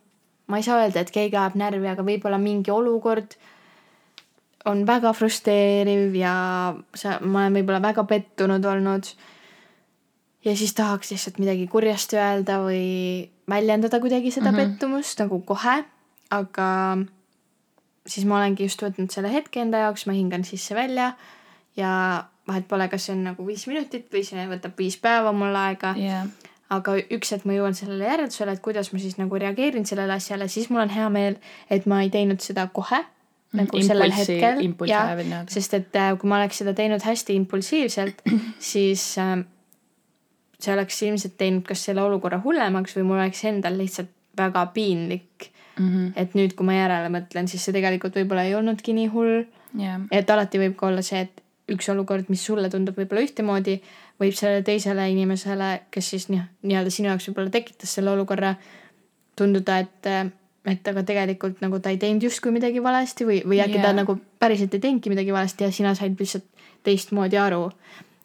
ma 0.51 0.61
ei 0.61 0.67
saa 0.67 0.83
öelda, 0.83 1.05
et 1.05 1.13
keegi 1.15 1.39
ajab 1.39 1.59
närvi, 1.61 1.91
aga 1.91 2.07
võib-olla 2.07 2.41
mingi 2.43 2.75
olukord 2.75 3.37
on 4.71 4.83
väga 4.89 5.13
frustreeriv 5.13 6.17
ja 6.17 6.35
sa, 6.97 7.19
ma 7.21 7.45
olen 7.45 7.61
võib-olla 7.61 7.83
väga 7.85 8.07
pettunud 8.09 8.65
olnud. 8.65 9.11
ja 10.45 10.57
siis 10.57 10.75
tahaks 10.77 11.11
lihtsalt 11.13 11.39
midagi 11.41 11.67
kurjasti 11.73 12.17
öelda 12.21 12.59
või 12.65 13.29
väljendada 13.49 14.01
kuidagi 14.01 14.31
seda 14.31 14.51
mm 14.51 14.57
-hmm. 14.57 14.75
pettumust 14.75 15.21
nagu 15.21 15.41
kohe, 15.41 15.85
aga 16.31 16.99
siis 18.07 18.27
ma 18.27 18.39
olengi 18.39 18.65
just 18.65 18.83
võtnud 18.83 19.13
selle 19.13 19.33
hetke 19.33 19.61
enda 19.61 19.79
jaoks, 19.87 20.07
ma 20.07 20.13
hingan 20.13 20.45
sisse-välja 20.45 21.15
ja 21.77 21.93
vahet 22.49 22.67
pole, 22.69 22.89
kas 22.93 23.07
see 23.09 23.15
on 23.17 23.25
nagu 23.31 23.47
viis 23.47 23.65
minutit 23.71 24.11
või 24.13 24.25
see 24.27 24.45
võtab 24.51 24.77
viis 24.79 24.99
päeva 25.01 25.33
mul 25.37 25.57
aega 25.57 25.95
yeah.. 25.99 26.29
aga 26.75 26.97
üks 27.17 27.33
hetk 27.35 27.49
ma 27.49 27.57
jõuan 27.57 27.77
sellele 27.77 28.07
järeldusele, 28.09 28.57
et 28.57 28.65
kuidas 28.65 28.93
ma 28.93 29.01
siis 29.03 29.17
nagu 29.21 29.41
reageerin 29.41 29.89
sellele 29.89 30.19
asjale, 30.19 30.49
siis 30.53 30.71
mul 30.73 30.85
on 30.85 30.93
hea 30.93 31.09
meel, 31.13 31.39
et 31.73 31.89
ma 31.91 32.03
ei 32.05 32.13
teinud 32.15 32.45
seda 32.45 32.67
kohe 32.73 33.01
mm, 33.01 33.63
nagu 33.63 33.81
impulsi, 33.81 33.89
sellel 33.89 34.15
hetkel. 34.19 34.91
ja, 34.91 35.43
sest 35.51 35.79
et 35.81 35.99
äh, 36.01 36.13
kui 36.21 36.31
ma 36.31 36.43
oleks 36.43 36.61
seda 36.63 36.77
teinud 36.77 37.05
hästi 37.05 37.39
impulsiivselt, 37.41 38.23
siis 38.73 39.07
äh, 39.23 39.39
see 40.61 40.75
oleks 40.75 41.01
ilmselt 41.07 41.39
teinud 41.41 41.65
kas 41.69 41.87
selle 41.89 42.05
olukorra 42.05 42.41
hullemaks 42.45 42.97
või 42.99 43.09
mul 43.09 43.23
oleks 43.23 43.45
endal 43.49 43.79
lihtsalt 43.81 44.13
väga 44.37 44.67
piinlik 44.75 45.51
mm. 45.79 45.89
-hmm. 45.89 46.13
et 46.17 46.35
nüüd, 46.35 46.55
kui 46.59 46.67
ma 46.67 46.77
järele 46.77 47.11
mõtlen, 47.13 47.49
siis 47.49 47.65
see 47.65 47.75
tegelikult 47.77 48.17
võib-olla 48.19 48.45
ei 48.49 48.55
olnudki 48.59 48.95
nii 48.97 49.09
hull 49.15 49.35
yeah.. 49.79 50.01
et 50.11 50.31
alati 50.31 50.61
võib 50.61 50.77
ka 50.77 50.91
olla 50.91 51.03
see, 51.07 51.25
et 51.25 51.44
üks 51.73 51.89
olukord, 51.89 52.29
mis 52.29 52.45
sulle 52.45 52.69
tundub 52.73 52.97
võib-olla 52.99 53.25
ühtemoodi, 53.25 53.79
võib 54.21 54.37
sellele 54.37 54.65
teisele 54.67 55.07
inimesele, 55.13 55.71
kes 55.95 56.11
siis 56.15 56.27
nii, 56.29 56.43
nii-öelda 56.69 56.93
sinu 56.93 57.11
jaoks 57.13 57.29
võib-olla 57.31 57.53
tekitas 57.55 57.95
selle 57.97 58.13
olukorra, 58.13 58.55
tunduda, 59.39 59.79
et, 59.85 60.11
et 60.71 60.91
aga 60.93 61.05
tegelikult 61.09 61.63
nagu 61.65 61.81
ta 61.83 61.93
ei 61.95 62.01
teinud 62.03 62.27
justkui 62.29 62.53
midagi 62.55 62.83
valesti 62.85 63.27
või, 63.29 63.41
või 63.49 63.63
äkki 63.65 63.81
yeah. 63.81 63.89
ta 63.89 63.95
nagu 63.97 64.19
päriselt 64.41 64.77
ei 64.77 64.85
teinudki 64.85 65.13
midagi 65.13 65.33
valesti 65.35 65.67
ja 65.67 65.73
sina 65.73 65.95
said 65.99 66.21
lihtsalt 66.21 66.47
teistmoodi 66.85 67.41
aru. 67.41 67.71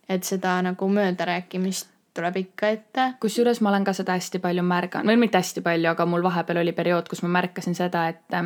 et 0.10 0.26
seda 0.26 0.58
nagu 0.66 0.88
möödarääkimist 0.90 1.88
tuleb 2.14 2.38
ikka 2.38 2.70
ette. 2.76 3.14
kusjuures 3.22 3.62
ma 3.62 3.70
olen 3.70 3.84
ka 3.88 3.94
seda 3.94 4.18
hästi 4.18 4.42
palju 4.44 4.64
märganud, 4.66 5.08
või 5.08 5.24
mitte 5.24 5.40
hästi 5.40 5.62
palju, 5.64 5.90
aga 5.92 6.06
mul 6.06 6.24
vahepeal 6.26 6.60
oli 6.64 6.74
periood, 6.76 7.08
kus 7.10 7.22
ma 7.24 7.32
märkasin 7.40 7.78
seda, 7.78 8.08
et 8.12 8.38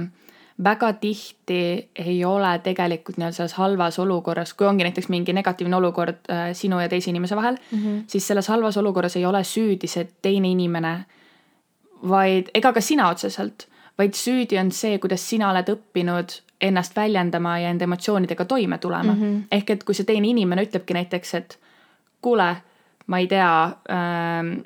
väga 0.64 0.94
tihti 0.94 1.90
ei 1.96 2.26
ole 2.26 2.60
tegelikult 2.64 3.18
nii-öelda 3.18 3.36
selles 3.36 3.54
halvas 3.58 4.00
olukorras, 4.00 4.54
kui 4.54 4.68
ongi 4.68 4.86
näiteks 4.86 5.10
mingi 5.10 5.34
negatiivne 5.34 5.76
olukord 5.76 6.30
äh, 6.30 6.52
sinu 6.54 6.80
ja 6.80 6.90
teise 6.90 7.10
inimese 7.10 7.36
vahel 7.36 7.58
mm, 7.72 7.80
-hmm. 7.80 8.04
siis 8.08 8.28
selles 8.28 8.48
halvas 8.48 8.78
olukorras 8.78 9.16
ei 9.16 9.26
ole 9.26 9.44
süüdi 9.44 9.88
see 9.88 10.08
teine 10.22 10.48
inimene, 10.48 11.06
vaid 12.10 12.52
ega 12.54 12.74
ka 12.74 12.82
sina 12.82 13.10
otseselt, 13.10 13.68
vaid 13.98 14.14
süüdi 14.14 14.60
on 14.60 14.72
see, 14.72 15.00
kuidas 15.00 15.30
sina 15.30 15.50
oled 15.52 15.70
õppinud 15.70 16.42
ennast 16.62 16.96
väljendama 16.96 17.60
ja 17.60 17.70
enda 17.70 17.84
emotsioonidega 17.84 18.46
toime 18.46 18.78
tulema 18.78 19.14
mm. 19.14 19.22
-hmm. 19.22 19.42
ehk 19.52 19.70
et 19.70 19.84
kui 19.84 19.96
see 19.96 20.06
teine 20.06 20.28
inimene 20.28 20.64
ütlebki 20.64 20.94
näiteks, 20.94 21.34
et 21.34 21.60
kuule, 22.22 22.56
ma 23.08 23.18
ei 23.18 23.28
tea 23.28 23.64
ähm,, 23.66 24.60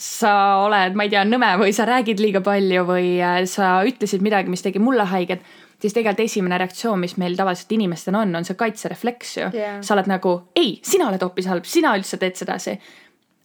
sa 0.00 0.34
oled, 0.64 0.96
ma 0.96 1.04
ei 1.04 1.12
tea, 1.12 1.22
nõme 1.28 1.50
või 1.60 1.74
sa 1.76 1.84
räägid 1.88 2.22
liiga 2.22 2.40
palju 2.44 2.86
või 2.88 3.18
äh, 3.20 3.42
sa 3.50 3.80
ütlesid 3.86 4.24
midagi, 4.24 4.48
mis 4.52 4.64
tegi 4.64 4.80
mulle 4.80 5.04
haiget, 5.10 5.44
siis 5.80 5.92
tegelikult 5.96 6.24
esimene 6.24 6.58
reaktsioon, 6.60 7.00
mis 7.02 7.16
meil 7.20 7.36
tavaliselt 7.36 7.72
inimestena 7.76 8.22
on, 8.24 8.32
on 8.40 8.48
see 8.48 8.56
kaitserefleks 8.58 9.36
ju 9.36 9.50
yeah.. 9.56 9.78
sa 9.84 9.94
oled 9.96 10.08
nagu, 10.08 10.34
ei, 10.56 10.78
sina 10.86 11.10
oled 11.10 11.22
hoopis 11.24 11.50
halb, 11.52 11.68
sina 11.68 11.92
üldse 11.98 12.20
teed 12.20 12.40
sedasi. 12.40 12.78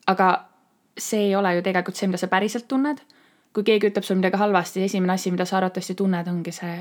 aga 0.07 0.29
see 0.97 1.27
ei 1.27 1.35
ole 1.35 1.57
ju 1.57 1.65
tegelikult 1.65 1.99
see, 1.99 2.07
mida 2.07 2.21
sa 2.23 2.31
päriselt 2.31 2.67
tunned. 2.71 3.03
kui 3.55 3.63
keegi 3.63 3.87
ütleb 3.87 4.03
sulle 4.03 4.19
midagi 4.19 4.39
halvasti, 4.39 4.83
esimene 4.83 5.13
asi, 5.13 5.31
mida 5.31 5.45
sa 5.47 5.57
arvatavasti 5.57 5.95
tunned, 5.95 6.27
ongi 6.27 6.51
see 6.55 6.73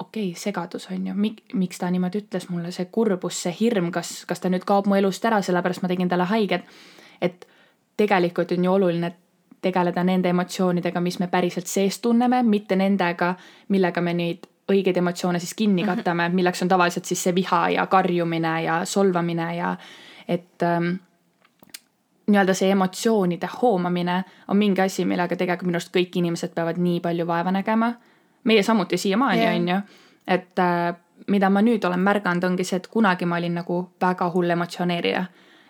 okei 0.00 0.30
okay,, 0.30 0.40
segadus 0.40 0.88
on 0.92 1.06
ju, 1.06 1.14
mik-, 1.14 1.54
miks 1.56 1.80
ta 1.80 1.88
niimoodi 1.92 2.24
ütles 2.24 2.48
mulle, 2.48 2.72
see 2.72 2.88
kurbus, 2.92 3.44
see 3.44 3.54
hirm, 3.60 3.92
kas, 3.92 4.22
kas 4.28 4.40
ta 4.40 4.48
nüüd 4.52 4.64
kaob 4.68 4.88
mu 4.88 4.96
elust 4.96 5.24
ära, 5.24 5.40
sellepärast 5.44 5.84
ma 5.84 5.92
tegin 5.92 6.08
talle 6.08 6.28
haiget. 6.32 6.64
et 7.20 7.44
tegelikult 8.00 8.52
on 8.56 8.64
ju 8.64 8.72
oluline 8.72 9.12
tegeleda 9.60 10.04
nende 10.04 10.32
emotsioonidega, 10.32 11.00
mis 11.04 11.18
me 11.20 11.28
päriselt 11.28 11.68
sees 11.68 12.00
tunneme, 12.00 12.42
mitte 12.42 12.76
nendega, 12.80 13.34
millega 13.68 14.00
me 14.00 14.14
neid 14.16 14.48
õigeid 14.70 14.96
emotsioone 14.96 15.40
siis 15.42 15.54
kinni 15.58 15.84
mhm. 15.84 16.00
katame, 16.00 16.28
milleks 16.32 16.62
on 16.62 16.70
tavaliselt 16.70 17.04
siis 17.04 17.22
see 17.26 17.34
viha 17.36 17.68
ja 17.76 17.86
karjumine 17.90 18.54
ja 18.64 18.80
solvamine 18.84 19.48
ja 19.56 19.74
et 20.30 20.62
ähm, 20.62 20.94
nii-öelda 22.30 22.54
see 22.54 22.70
emotsioonide 22.70 23.48
hoomamine 23.62 24.22
on 24.48 24.56
mingi 24.56 24.80
asi, 24.80 25.04
millega 25.04 25.36
tegelikult 25.36 25.66
minu 25.66 25.80
arust 25.80 25.92
kõik 25.96 26.16
inimesed 26.22 26.54
peavad 26.54 26.78
nii 26.78 27.00
palju 27.02 27.26
vaeva 27.26 27.52
nägema. 27.52 27.92
meie 28.44 28.62
samuti 28.62 28.96
siiamaani 28.96 29.42
yeah., 29.42 29.56
on 29.56 29.68
ju, 29.68 29.80
et 30.26 30.58
äh, 30.58 30.94
mida 31.26 31.50
ma 31.50 31.60
nüüd 31.62 31.84
olen 31.84 32.00
märganud, 32.00 32.44
ongi 32.44 32.64
see, 32.64 32.78
et 32.80 32.86
kunagi 32.86 33.26
ma 33.26 33.36
olin 33.36 33.58
nagu 33.60 33.82
väga 34.00 34.30
hull 34.30 34.50
emotsioneerija 34.50 35.24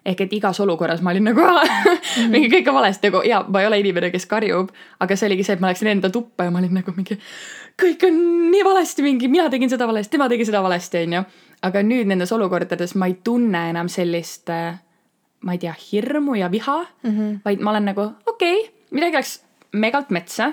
ehk 0.04 0.20
et 0.24 0.32
igas 0.32 0.60
olukorras 0.60 1.02
ma 1.04 1.12
olin 1.12 1.26
nagu 1.30 1.44
mm. 1.46 2.30
mingi 2.32 2.50
kõik 2.52 2.70
on 2.72 2.78
valesti 2.78 3.10
nagu 3.10 3.22
ja 3.26 3.42
ma 3.48 3.62
ei 3.62 3.68
ole 3.68 3.80
inimene, 3.82 4.10
kes 4.14 4.26
karjub, 4.30 4.70
aga 5.00 5.16
see 5.16 5.28
oligi 5.28 5.46
see, 5.46 5.58
et 5.58 5.64
ma 5.64 5.72
läksin 5.72 5.92
enda 5.92 6.10
tuppa 6.12 6.46
ja 6.46 6.54
ma 6.54 6.62
olin 6.62 6.74
nagu 6.80 6.94
mingi. 6.96 7.18
kõik 7.80 8.06
on 8.08 8.20
nii 8.52 8.64
valesti, 8.66 9.04
mingi 9.06 9.28
mina 9.32 9.48
tegin 9.52 9.72
seda 9.72 9.88
valesti, 9.90 10.14
tema 10.16 10.28
tegi 10.32 10.48
seda 10.48 10.62
valesti, 10.64 11.04
onju. 11.06 11.24
aga 11.68 11.84
nüüd 11.84 12.08
nendes 12.10 12.32
olukordades 12.36 12.96
ma 12.96 13.10
ei 13.10 13.18
tunne 13.24 13.66
enam 13.74 13.92
sellist, 13.92 14.48
äh, 14.54 14.80
ma 15.44 15.56
ei 15.56 15.62
tea, 15.62 15.76
hirmu 15.90 16.38
ja 16.40 16.50
viha 16.52 16.80
mm, 16.80 17.10
-hmm. 17.10 17.38
vaid 17.44 17.60
ma 17.60 17.76
olen 17.76 17.92
nagu 17.92 18.08
okei 18.26 18.58
okay,, 18.60 18.74
midagi 18.90 19.20
läks 19.20 19.38
megalt 19.72 20.10
metsa. 20.10 20.52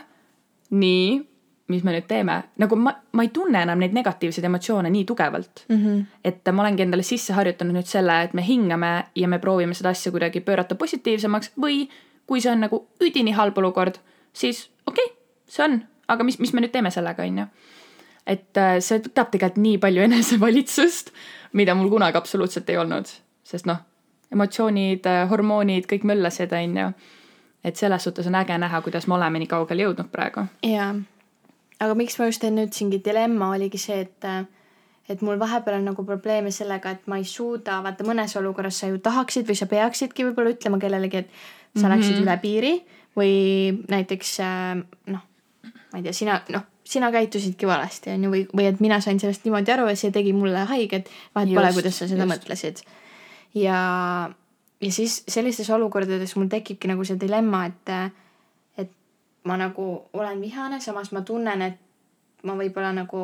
nii 0.69 1.36
mis 1.67 1.83
me 1.83 1.91
nüüd 1.91 2.05
teeme, 2.07 2.37
nagu 2.61 2.77
ma, 2.79 2.93
ma 3.11 3.23
ei 3.25 3.31
tunne 3.35 3.59
enam 3.65 3.81
neid 3.81 3.95
negatiivseid 3.95 4.45
emotsioone 4.47 4.89
nii 4.91 5.03
tugevalt 5.07 5.65
mm. 5.67 5.77
-hmm. 5.77 6.03
et 6.23 6.51
ma 6.51 6.63
olengi 6.63 6.85
endale 6.85 7.03
sisse 7.03 7.33
harjutanud 7.35 7.75
nüüd 7.75 7.89
selle, 7.89 8.21
et 8.23 8.33
me 8.33 8.45
hingame 8.47 8.91
ja 9.15 9.27
me 9.27 9.39
proovime 9.39 9.73
seda 9.75 9.89
asja 9.89 10.11
kuidagi 10.11 10.41
pöörata 10.41 10.75
positiivsemaks 10.75 11.51
või 11.59 11.87
kui 12.27 12.41
see 12.41 12.51
on 12.51 12.63
nagu 12.63 12.87
üdini 13.03 13.33
halb 13.35 13.57
olukord, 13.57 13.99
siis 14.33 14.69
okei 14.85 15.05
okay,, 15.05 15.15
see 15.47 15.65
on, 15.65 15.81
aga 16.07 16.23
mis, 16.23 16.39
mis 16.39 16.53
me 16.53 16.63
nüüd 16.63 16.71
teeme 16.71 16.91
sellega, 16.91 17.23
on 17.23 17.43
ju. 17.43 17.45
et 18.27 18.57
äh, 18.57 18.79
see 18.79 19.03
võtab 19.03 19.31
tegelikult 19.31 19.61
nii 19.63 19.77
palju 19.77 20.01
enesevalitsust, 20.07 21.11
mida 21.53 21.75
mul 21.75 21.89
kunagi 21.89 22.17
absoluutselt 22.17 22.69
ei 22.69 22.77
olnud, 22.77 23.11
sest 23.43 23.67
noh, 23.67 23.83
emotsioonid, 24.31 25.05
äh, 25.05 25.27
hormoonid, 25.29 25.87
kõik 25.91 26.07
möllasid, 26.07 26.55
on 26.55 26.79
ju. 26.83 26.89
et 27.63 27.75
selles 27.75 28.03
suhtes 28.03 28.27
on 28.27 28.35
äge 28.35 28.57
näha, 28.57 28.81
kuidas 28.81 29.07
me 29.07 29.19
oleme 29.19 29.39
nii 29.39 29.51
kaugele 29.51 29.83
jõudnud 29.83 30.11
praegu. 30.11 30.47
jaa 30.63 30.95
aga 31.79 31.95
miks 31.97 32.17
ma 32.19 32.29
just 32.29 32.43
enne 32.47 32.67
ütlesingi, 32.67 33.01
dilemma 33.05 33.51
oligi 33.55 33.81
see, 33.81 33.99
et 34.07 34.29
et 35.07 35.21
mul 35.23 35.39
vahepeal 35.39 35.79
on 35.79 35.85
nagu 35.87 36.03
probleeme 36.03 36.51
sellega, 36.51 36.91
et 36.97 37.05
ma 37.07 37.19
ei 37.19 37.25
suuda, 37.27 37.79
vaata 37.85 38.03
mõnes 38.03 38.33
olukorras 38.39 38.81
sa 38.81 38.89
ju 38.91 38.99
tahaksid 39.03 39.47
või 39.47 39.55
sa 39.55 39.67
peaksidki 39.71 40.25
võib-olla 40.27 40.51
ütlema 40.51 40.79
kellelegi, 40.81 41.23
et 41.23 41.29
sa 41.29 41.39
mm 41.79 41.83
-hmm. 41.85 41.93
läksid 41.95 42.17
üle 42.23 42.37
piiri 42.43 42.73
või 43.17 43.33
näiteks 43.87 44.39
äh, 44.43 44.81
noh, 45.13 45.23
ma 45.63 45.99
ei 45.99 46.03
tea, 46.03 46.13
sina 46.13 46.41
noh, 46.51 46.65
sina 46.83 47.11
käitusidki 47.11 47.67
valesti 47.67 48.11
on 48.13 48.23
ju, 48.23 48.31
või, 48.31 48.43
või 48.55 48.67
et 48.67 48.79
mina 48.83 48.99
sain 49.03 49.19
sellest 49.19 49.45
niimoodi 49.45 49.71
aru 49.71 49.87
ja 49.87 49.95
see 49.95 50.11
tegi 50.11 50.33
mulle 50.33 50.65
haiget, 50.69 51.09
vahet 51.35 51.53
pole, 51.55 51.73
kuidas 51.73 51.99
sa 51.99 52.07
seda 52.07 52.23
just. 52.23 52.33
mõtlesid. 52.33 52.83
ja, 53.53 53.79
ja 54.81 54.91
siis 54.91 55.23
sellistes 55.27 55.69
olukordades 55.69 56.35
mul 56.35 56.47
tekibki 56.51 56.87
nagu 56.87 57.05
see 57.07 57.19
dilemma, 57.19 57.65
et 57.65 57.95
ma 59.47 59.57
nagu 59.59 59.87
olen 60.13 60.41
vihane, 60.43 60.81
samas 60.83 61.13
ma 61.15 61.23
tunnen, 61.25 61.61
et 61.61 61.79
ma 62.47 62.55
võib-olla 62.59 62.91
nagu 62.95 63.23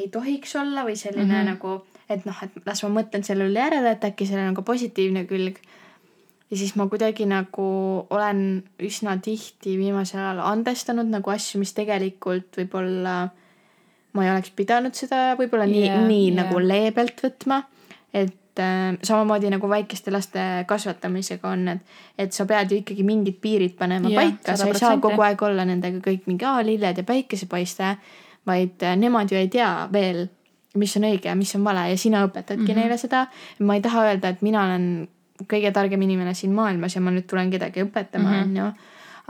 ei 0.00 0.08
tohiks 0.12 0.54
olla 0.56 0.86
või 0.86 0.96
selline 0.96 1.26
mm 1.26 1.36
-hmm. 1.36 1.50
nagu, 1.52 1.74
et 2.08 2.24
noh, 2.24 2.38
et 2.42 2.56
las 2.66 2.82
ma 2.86 2.92
mõtlen 3.00 3.26
selle 3.26 3.48
üle 3.50 3.60
järele, 3.60 3.92
et 3.92 4.06
äkki 4.08 4.26
sellel 4.26 4.48
on 4.52 4.58
ka 4.58 4.62
positiivne 4.62 5.26
külg. 5.28 5.60
ja 6.50 6.56
siis 6.56 6.74
ma 6.76 6.88
kuidagi 6.90 7.26
nagu 7.30 7.66
olen 8.10 8.64
üsna 8.82 9.18
tihti 9.22 9.76
viimasel 9.78 10.20
ajal 10.20 10.40
andestanud 10.52 11.06
nagu 11.06 11.30
asju, 11.30 11.60
mis 11.60 11.72
tegelikult 11.72 12.56
võib-olla 12.56 13.30
ma 14.12 14.24
ei 14.24 14.30
oleks 14.32 14.50
pidanud 14.50 14.96
seda 14.98 15.36
võib-olla 15.38 15.68
nii 15.70 15.84
yeah,, 15.84 16.06
nii 16.06 16.26
yeah. 16.32 16.40
nagu 16.42 16.58
leebelt 16.58 17.22
võtma. 17.22 17.62
et 18.14 18.34
äh, 18.58 18.96
samamoodi 19.02 19.50
nagu 19.52 19.68
väikeste 19.68 20.10
laste 20.10 20.40
kasvatamisega 20.66 21.48
on, 21.48 21.68
et, 21.68 21.94
et 22.18 22.32
sa 22.32 22.46
pead 22.46 22.72
ju 22.72 22.80
ikkagi 22.80 23.04
mingid 23.06 23.38
piirid 23.40 23.76
panema 23.78 24.10
ja, 24.10 24.24
paika, 24.24 24.56
sa 24.56 24.66
ei 24.66 24.80
saa 24.80 24.98
kogu 24.98 25.22
aeg 25.22 25.42
olla 25.46 25.64
nendega 25.68 26.02
kõik 26.04 26.26
mingi 26.26 26.44
aa 26.48 26.64
lilled 26.66 26.98
ja 26.98 27.06
päikesepaiste, 27.06 27.94
vaid 28.46 28.82
äh, 28.82 28.96
nemad 28.98 29.30
ju 29.30 29.38
ei 29.38 29.48
tea 29.52 29.70
veel, 29.92 30.26
mis 30.80 30.96
on 30.96 31.08
õige 31.10 31.30
ja 31.30 31.36
mis 31.38 31.54
on 31.58 31.64
vale 31.64 31.88
ja 31.90 31.96
sina 31.98 32.24
õpetadki 32.26 32.62
mm 32.62 32.68
-hmm. 32.68 32.82
neile 32.82 32.98
seda. 32.98 33.26
ma 33.58 33.74
ei 33.74 33.80
taha 33.80 34.04
öelda, 34.10 34.28
et 34.28 34.42
mina 34.42 34.64
olen 34.64 35.08
kõige 35.48 35.72
targem 35.72 36.02
inimene 36.02 36.34
siin 36.34 36.52
maailmas 36.52 36.94
ja 36.94 37.00
ma 37.00 37.10
nüüd 37.10 37.26
tulen 37.26 37.50
kedagi 37.50 37.82
õpetama, 37.82 38.30
mhm. 38.30 38.42
onju. 38.42 38.72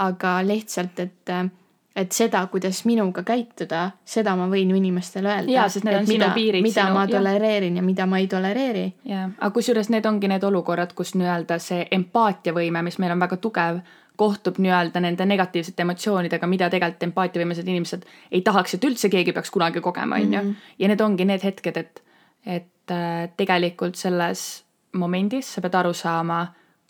aga 0.00 0.40
lihtsalt, 0.46 0.98
et 0.98 1.28
äh, 1.28 1.50
et 1.96 2.12
seda, 2.14 2.44
kuidas 2.46 2.84
minuga 2.86 3.22
käituda, 3.26 3.90
seda 4.06 4.36
ma 4.38 4.46
võin 4.50 4.70
ju 4.70 4.76
inimestele 4.78 5.28
öelda. 5.28 5.52
jaa, 5.52 5.68
sest 5.68 5.84
need 5.84 5.96
on 5.98 6.06
mida, 6.06 6.28
sinu 6.28 6.34
piirid. 6.34 6.62
mida 6.62 6.84
sinu, 6.86 6.94
ma 6.94 7.06
tolereerin 7.10 7.74
ja. 7.76 7.82
ja 7.82 7.86
mida 7.86 8.06
ma 8.06 8.20
ei 8.22 8.28
tolereeri. 8.30 8.84
jaa, 9.10 9.24
aga 9.38 9.50
kusjuures 9.54 9.90
need 9.90 10.06
ongi 10.06 10.30
need 10.30 10.44
olukorrad, 10.46 10.94
kus 10.98 11.16
nii-öelda 11.18 11.58
see 11.62 11.88
empaatiavõime, 11.98 12.84
mis 12.86 13.00
meil 13.02 13.16
on 13.16 13.24
väga 13.24 13.40
tugev, 13.42 13.80
kohtub 14.20 14.60
nii-öelda 14.60 15.00
nende 15.02 15.26
negatiivsete 15.26 15.82
emotsioonidega, 15.86 16.46
mida 16.50 16.70
tegelikult 16.70 17.08
empaatiavõimelised 17.08 17.68
inimesed 17.72 18.06
ei 18.30 18.44
tahaks, 18.46 18.76
et 18.76 18.86
üldse 18.86 19.10
keegi 19.10 19.34
peaks 19.36 19.50
kunagi 19.50 19.82
kogema, 19.82 20.20
on 20.20 20.34
ju. 20.34 20.42
Mhm. 20.42 20.72
ja 20.78 20.92
need 20.92 21.04
ongi 21.04 21.26
need 21.26 21.46
hetked, 21.46 21.76
et, 21.76 22.02
et 22.46 22.94
äh, 22.94 23.28
tegelikult 23.36 23.98
selles 23.98 24.64
momendis 24.92 25.54
sa 25.54 25.62
pead 25.64 25.78
aru 25.82 25.94
saama, 25.94 26.44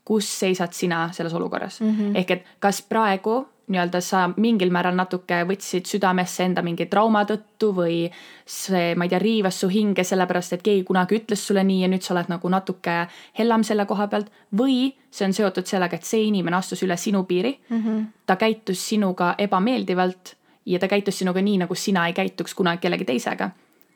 kus 0.04 0.28
seisad 0.40 0.72
sina 0.74 1.08
selles 1.12 1.34
olukorras 1.36 1.80
mm. 1.80 1.90
-hmm. 1.96 2.16
ehk 2.18 2.30
et 2.30 2.46
kas 2.58 2.82
praegu 2.82 3.46
nii-öelda 3.70 4.00
sa 4.02 4.24
mingil 4.36 4.72
määral 4.74 4.96
natuke 4.98 5.42
võtsid 5.48 5.86
südamesse 5.86 6.44
enda 6.44 6.62
mingi 6.66 6.86
trauma 6.90 7.22
tõttu 7.28 7.70
või 7.76 8.00
see, 8.46 8.94
ma 8.98 9.06
ei 9.06 9.12
tea, 9.12 9.20
riivas 9.22 9.60
su 9.62 9.70
hinge 9.70 10.04
sellepärast, 10.06 10.56
et 10.56 10.64
keegi 10.66 10.82
kunagi 10.88 11.20
ütles 11.20 11.44
sulle 11.46 11.62
nii 11.66 11.84
ja 11.84 11.90
nüüd 11.92 12.04
sa 12.06 12.14
oled 12.16 12.32
nagu 12.32 12.50
natuke 12.50 12.96
hellam 13.38 13.64
selle 13.66 13.86
koha 13.86 14.08
pealt. 14.10 14.30
või 14.56 14.90
see 15.10 15.26
on 15.26 15.32
seotud 15.36 15.66
sellega, 15.66 15.96
et 15.96 16.04
see 16.04 16.26
inimene 16.26 16.56
astus 16.56 16.82
üle 16.82 16.96
sinu 16.96 17.24
piiri 17.24 17.58
mm. 17.68 17.80
-hmm. 17.84 18.04
ta 18.26 18.36
käitus 18.36 18.88
sinuga 18.88 19.34
ebameeldivalt 19.38 20.34
ja 20.66 20.78
ta 20.78 20.88
käitus 20.88 21.18
sinuga 21.18 21.42
nii, 21.42 21.58
nagu 21.58 21.74
sina 21.74 22.06
ei 22.06 22.12
käituks 22.12 22.54
kunagi 22.54 22.80
kellegi 22.80 23.04
teisega. 23.04 23.50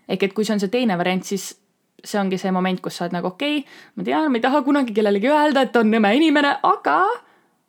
ehk 0.08 0.22
et 0.22 0.32
kui 0.32 0.44
see 0.44 0.54
on 0.54 0.60
see 0.60 0.68
teine 0.68 0.98
variant, 0.98 1.24
siis 1.24 1.58
see 2.04 2.20
ongi 2.20 2.38
see 2.38 2.50
moment, 2.52 2.80
kus 2.80 2.96
sa 2.96 3.04
oled 3.04 3.12
nagu 3.16 3.26
okei 3.26 3.58
okay,, 3.58 3.70
ma 3.96 4.04
tean, 4.04 4.30
ma 4.30 4.38
ei 4.38 4.44
taha 4.44 4.62
kunagi 4.62 4.92
kellelegi 4.92 5.28
öelda, 5.28 5.62
et 5.62 5.76
on 5.76 5.90
nõme 5.90 6.14
inimene, 6.16 6.56
aga 6.62 6.98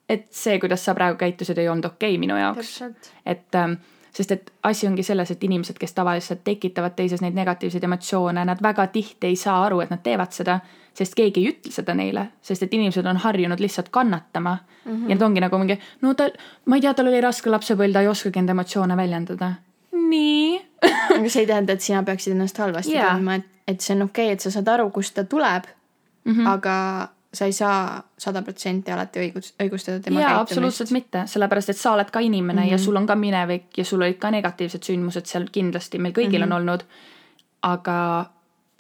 et 0.10 0.28
see, 0.32 0.60
kuidas 0.60 0.86
sa 0.86 0.96
praegu 0.96 1.18
käitusid, 1.18 1.58
ei 1.58 1.70
olnud 1.70 1.86
okei 1.86 2.14
okay 2.14 2.22
minu 2.22 2.38
jaoks. 2.38 2.82
et 3.26 3.56
ähm, 3.56 3.80
sest 4.16 4.32
et 4.32 4.52
asi 4.64 4.88
ongi 4.88 5.04
selles, 5.04 5.32
et 5.32 5.44
inimesed, 5.44 5.78
kes 5.80 5.94
tavaliselt 5.94 6.44
tekitavad 6.48 6.96
teises 6.96 7.22
neid 7.22 7.36
negatiivseid 7.36 7.84
emotsioone, 7.84 8.46
nad 8.48 8.62
väga 8.64 8.88
tihti 8.94 9.28
ei 9.28 9.36
saa 9.40 9.58
aru, 9.66 9.82
et 9.84 9.92
nad 9.92 10.04
teevad 10.04 10.32
seda, 10.36 10.60
sest 10.96 11.18
keegi 11.18 11.42
ei 11.44 11.52
ütle 11.52 11.74
seda 11.76 11.96
neile, 11.98 12.30
sest 12.46 12.64
et 12.64 12.74
inimesed 12.74 13.06
on 13.12 13.20
harjunud 13.26 13.60
lihtsalt 13.60 13.90
kannatama 13.92 14.58
mm. 14.58 14.92
-hmm. 14.92 15.10
ja 15.10 15.16
nad 15.16 15.28
ongi 15.28 15.44
nagu 15.44 15.58
mingi, 15.60 15.80
no 16.02 16.14
ta, 16.14 16.30
ma 16.66 16.76
ei 16.76 16.86
tea, 16.86 16.94
tal 16.94 17.12
oli 17.12 17.22
raske 17.22 17.52
lapsepõlv, 17.52 17.94
ta 17.94 18.06
ei 18.06 18.08
oskagi 18.08 18.40
enda 18.40 18.56
emotsioone 18.56 18.98
väljendada. 18.98 19.54
nii 19.92 20.62
aga 21.18 21.30
see 21.30 21.42
ei 21.42 21.48
tähenda, 21.48 21.74
et 21.74 21.82
sina 21.82 22.04
peaksid 22.04 22.34
ennast 22.34 22.58
halvasti 22.58 22.94
yeah. 22.94 23.16
tundma, 23.16 23.36
et, 23.36 23.46
et 23.68 23.82
see 23.82 23.96
on 23.96 24.08
okei 24.08 24.26
okay,, 24.26 24.34
et 24.34 24.40
sa 24.40 24.52
saad 24.52 24.68
aru, 24.68 24.90
kust 24.90 25.16
ta 25.16 25.24
tuleb 25.24 25.64
mm. 26.26 26.34
-hmm. 26.34 26.48
aga 26.48 27.08
sa 27.36 27.46
ei 27.46 27.54
saa 27.54 28.04
sada 28.18 28.42
protsenti 28.42 28.92
alati 28.92 29.20
õigus, 29.20 29.54
õigustada 29.62 30.00
tema 30.04 30.22
jaa, 30.22 30.40
absoluutselt 30.40 30.94
mitte, 30.96 31.26
sellepärast 31.32 31.74
et 31.74 31.80
sa 31.80 31.94
oled 31.96 32.12
ka 32.12 32.24
inimene 32.24 32.62
mm 32.62 32.68
-hmm. 32.68 32.72
ja 32.72 32.78
sul 32.78 32.96
on 32.96 33.08
ka 33.08 33.16
minevik 33.16 33.78
ja 33.78 33.86
sul 33.86 34.02
olid 34.02 34.20
ka 34.20 34.32
negatiivsed 34.32 34.84
sündmused 34.84 35.26
seal 35.26 35.50
kindlasti, 35.52 36.00
meil 36.00 36.14
kõigil 36.14 36.40
mm 36.40 36.52
-hmm. 36.52 36.56
on 36.56 36.62
olnud. 36.62 36.84
aga 37.62 38.26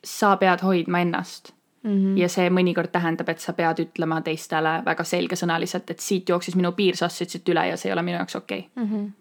sa 0.03 0.35
pead 0.38 0.62
hoidma 0.62 1.00
ennast 1.00 1.51
mm. 1.83 1.91
-hmm. 1.91 2.17
ja 2.17 2.29
see 2.29 2.50
mõnikord 2.50 2.91
tähendab, 2.91 3.29
et 3.29 3.39
sa 3.39 3.53
pead 3.53 3.79
ütlema 3.79 4.21
teistele 4.21 4.81
väga 4.85 5.03
selgesõnaliselt, 5.03 5.89
et 5.89 6.00
siit 6.00 6.29
jooksis 6.29 6.55
minu 6.55 6.71
piir, 6.71 6.95
sa 6.95 7.05
astusid 7.05 7.29
siit 7.29 7.50
üle 7.50 7.67
ja 7.67 7.77
see 7.77 7.89
ei 7.89 7.93
ole 7.93 8.01
minu 8.01 8.17
jaoks 8.17 8.35
okei 8.35 8.59
okay. 8.59 8.85
mm. 8.85 8.91
-hmm 8.91 9.12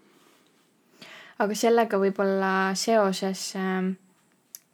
aga 1.38 1.54
sellega 1.54 1.98
võib-olla 1.98 2.74
seoses 2.74 3.56
äh, 3.56 3.94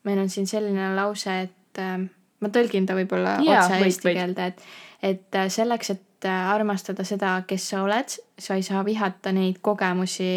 meil 0.04 0.18
on 0.18 0.28
siin 0.28 0.46
selline 0.46 0.94
lause, 0.96 1.40
et 1.46 1.78
äh, 1.78 2.00
ma 2.40 2.48
tõlgin 2.48 2.86
ta 2.88 2.96
võib-olla 2.98 3.38
Jaa, 3.44 3.64
otse 3.64 3.78
võid, 3.78 3.86
eesti 3.90 4.08
võid. 4.08 4.18
keelde, 4.18 4.46
et, 4.46 4.66
et 5.12 5.38
äh, 5.38 5.48
selleks, 5.52 5.90
et 5.96 6.28
äh, 6.28 6.50
armastada 6.54 7.04
seda, 7.04 7.36
kes 7.46 7.68
sa 7.72 7.84
oled, 7.84 8.16
sa 8.38 8.56
ei 8.58 8.66
saa 8.66 8.84
vihata 8.86 9.32
neid 9.36 9.60
kogemusi 9.64 10.32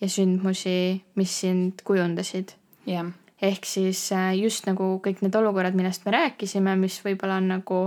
ja 0.00 0.08
sündmusi, 0.10 1.02
mis 1.20 1.40
sind 1.44 1.84
kujundasid 1.84 2.56
jah, 2.86 3.10
ehk 3.42 3.68
siis 3.68 4.06
äh, 4.12 4.32
just 4.38 4.68
nagu 4.68 4.96
kõik 5.04 5.22
need 5.24 5.36
olukorrad, 5.36 5.76
millest 5.76 6.06
me 6.06 6.14
rääkisime, 6.16 6.76
mis 6.80 6.98
võib-olla 7.04 7.38
on 7.42 7.50
nagu, 7.56 7.82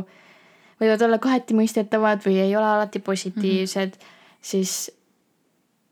võivad 0.81 1.03
olla 1.07 1.19
kaheti 1.21 1.57
mõistetavad 1.57 2.23
või 2.25 2.39
ei 2.43 2.55
ole 2.55 2.67
alati 2.67 2.99
positiivsed 2.99 3.97
mm, 3.97 3.99
-hmm. 3.99 4.41
siis 4.41 4.77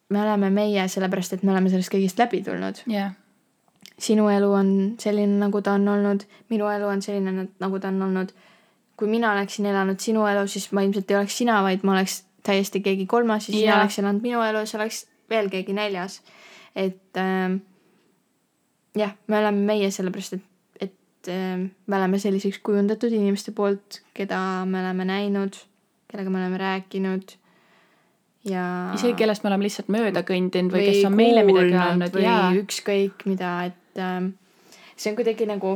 me 0.10 0.22
oleme 0.22 0.50
meie 0.54 0.88
sellepärast, 0.88 1.34
et 1.34 1.44
me 1.44 1.54
oleme 1.54 1.70
sellest 1.70 1.94
kõigest 1.94 2.20
läbi 2.22 2.44
tulnud. 2.46 2.84
jah, 2.90 3.14
sinu 4.00 4.27
elu 4.30 4.50
on 4.51 4.72
selline, 5.00 5.38
nagu 5.39 5.62
ta 5.63 5.75
on 5.80 5.88
olnud, 5.88 6.25
minu 6.51 6.68
elu 6.72 6.88
on 6.92 7.01
selline, 7.01 7.48
nagu 7.60 7.80
ta 7.80 7.92
on 7.94 8.01
olnud. 8.10 8.34
kui 8.96 9.10
mina 9.12 9.34
oleksin 9.34 9.65
elanud 9.68 10.00
sinu 10.00 10.24
elu, 10.24 10.46
siis 10.48 10.70
ma 10.72 10.82
ilmselt 10.86 11.10
ei 11.12 11.18
oleks 11.18 11.38
sina, 11.38 11.58
vaid 11.63 11.82
ma 11.84 11.98
oleks 11.98 12.22
täiesti 12.48 12.80
keegi 12.80 13.06
kolmas 13.12 13.50
ja 13.50 13.54
sina 13.54 13.72
Jaa. 13.72 13.80
oleks 13.82 14.00
elanud 14.00 14.24
minu 14.24 14.42
elu 14.42 14.62
ja 14.63 14.70
sa 14.70 14.77
oleks 14.77 15.01
veel 15.30 15.50
keegi 15.51 15.74
neljas. 15.75 16.22
et 16.75 17.20
ähm, 17.20 17.58
jah, 18.96 19.15
me 19.27 19.39
oleme 19.39 19.65
meie 19.68 19.92
sellepärast, 19.92 20.38
et, 20.38 20.44
et 20.80 21.32
ähm, 21.32 21.70
me 21.88 21.98
oleme 21.98 22.20
selliseks 22.20 22.60
kujundatud 22.63 23.12
inimeste 23.12 23.51
poolt, 23.51 24.01
keda 24.13 24.39
me 24.65 24.80
oleme 24.80 25.08
näinud, 25.12 25.60
kellega 26.12 26.32
me 26.32 26.44
oleme 26.44 26.58
rääkinud 26.63 27.36
ja 28.46 28.64
isegi 28.96 29.14
kellest 29.18 29.44
me 29.44 29.50
oleme 29.50 29.66
lihtsalt 29.66 29.92
mööda 29.94 30.22
kõndinud 30.28 30.74
või 30.74 30.88
kes 30.90 31.06
on 31.08 31.16
meile 31.18 31.44
midagi 31.48 31.74
öelnud 31.74 32.18
või 32.18 32.25
ja 32.25 32.40
ükskõik 32.60 33.25
mida, 33.30 33.54
et 33.72 34.02
ähm, 34.02 34.34
see 34.96 35.12
on 35.12 35.18
kuidagi 35.20 35.48
nagu, 35.50 35.75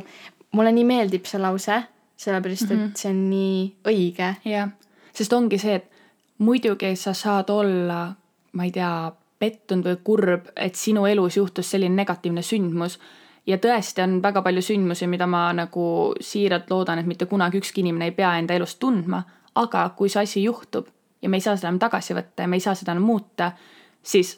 mulle 0.56 0.74
nii 0.76 0.86
meeldib 0.88 1.30
see 1.30 1.42
lause, 1.42 1.82
sellepärast 2.20 2.70
mm 2.70 2.76
-hmm. 2.76 2.92
et 2.92 3.04
see 3.04 3.12
on 3.14 3.24
nii 3.30 3.64
õige. 3.94 4.34
jah, 4.46 4.70
sest 5.14 5.34
ongi 5.34 5.58
see, 5.58 5.80
et 5.82 5.90
muidugi 6.38 6.96
sa 6.96 7.14
saad 7.14 7.50
olla, 7.50 8.14
ma 8.54 8.64
ei 8.64 8.72
tea, 8.72 9.12
pettunud 9.40 9.86
või 9.86 9.98
kurb, 10.04 10.48
et 10.56 10.76
sinu 10.76 11.06
elus 11.06 11.38
juhtus 11.38 11.72
selline 11.72 11.96
negatiivne 11.96 12.42
sündmus 12.42 13.00
ja 13.48 13.58
tõesti 13.58 14.04
on 14.04 14.22
väga 14.22 14.42
palju 14.42 14.62
sündmusi, 14.62 15.08
mida 15.08 15.28
ma 15.28 15.54
nagu 15.54 16.14
siiralt 16.22 16.70
loodan, 16.70 17.00
et 17.00 17.06
mitte 17.06 17.26
kunagi 17.26 17.58
ükski 17.58 17.82
inimene 17.82 18.06
ei 18.06 18.12
pea 18.12 18.38
enda 18.38 18.54
elus 18.54 18.76
tundma, 18.76 19.24
aga 19.56 19.90
kui 19.96 20.10
see 20.10 20.24
asi 20.24 20.44
juhtub 20.44 20.88
ja 21.22 21.30
me 21.30 21.38
ei 21.38 21.42
saa 21.42 21.56
seda 21.56 21.70
enam 21.70 21.80
tagasi 21.80 22.16
võtta 22.18 22.46
ja 22.46 22.52
me 22.52 22.60
ei 22.60 22.64
saa 22.64 22.76
seda 22.76 22.96
enam 22.96 23.08
muuta, 23.10 23.52
siis 24.04 24.38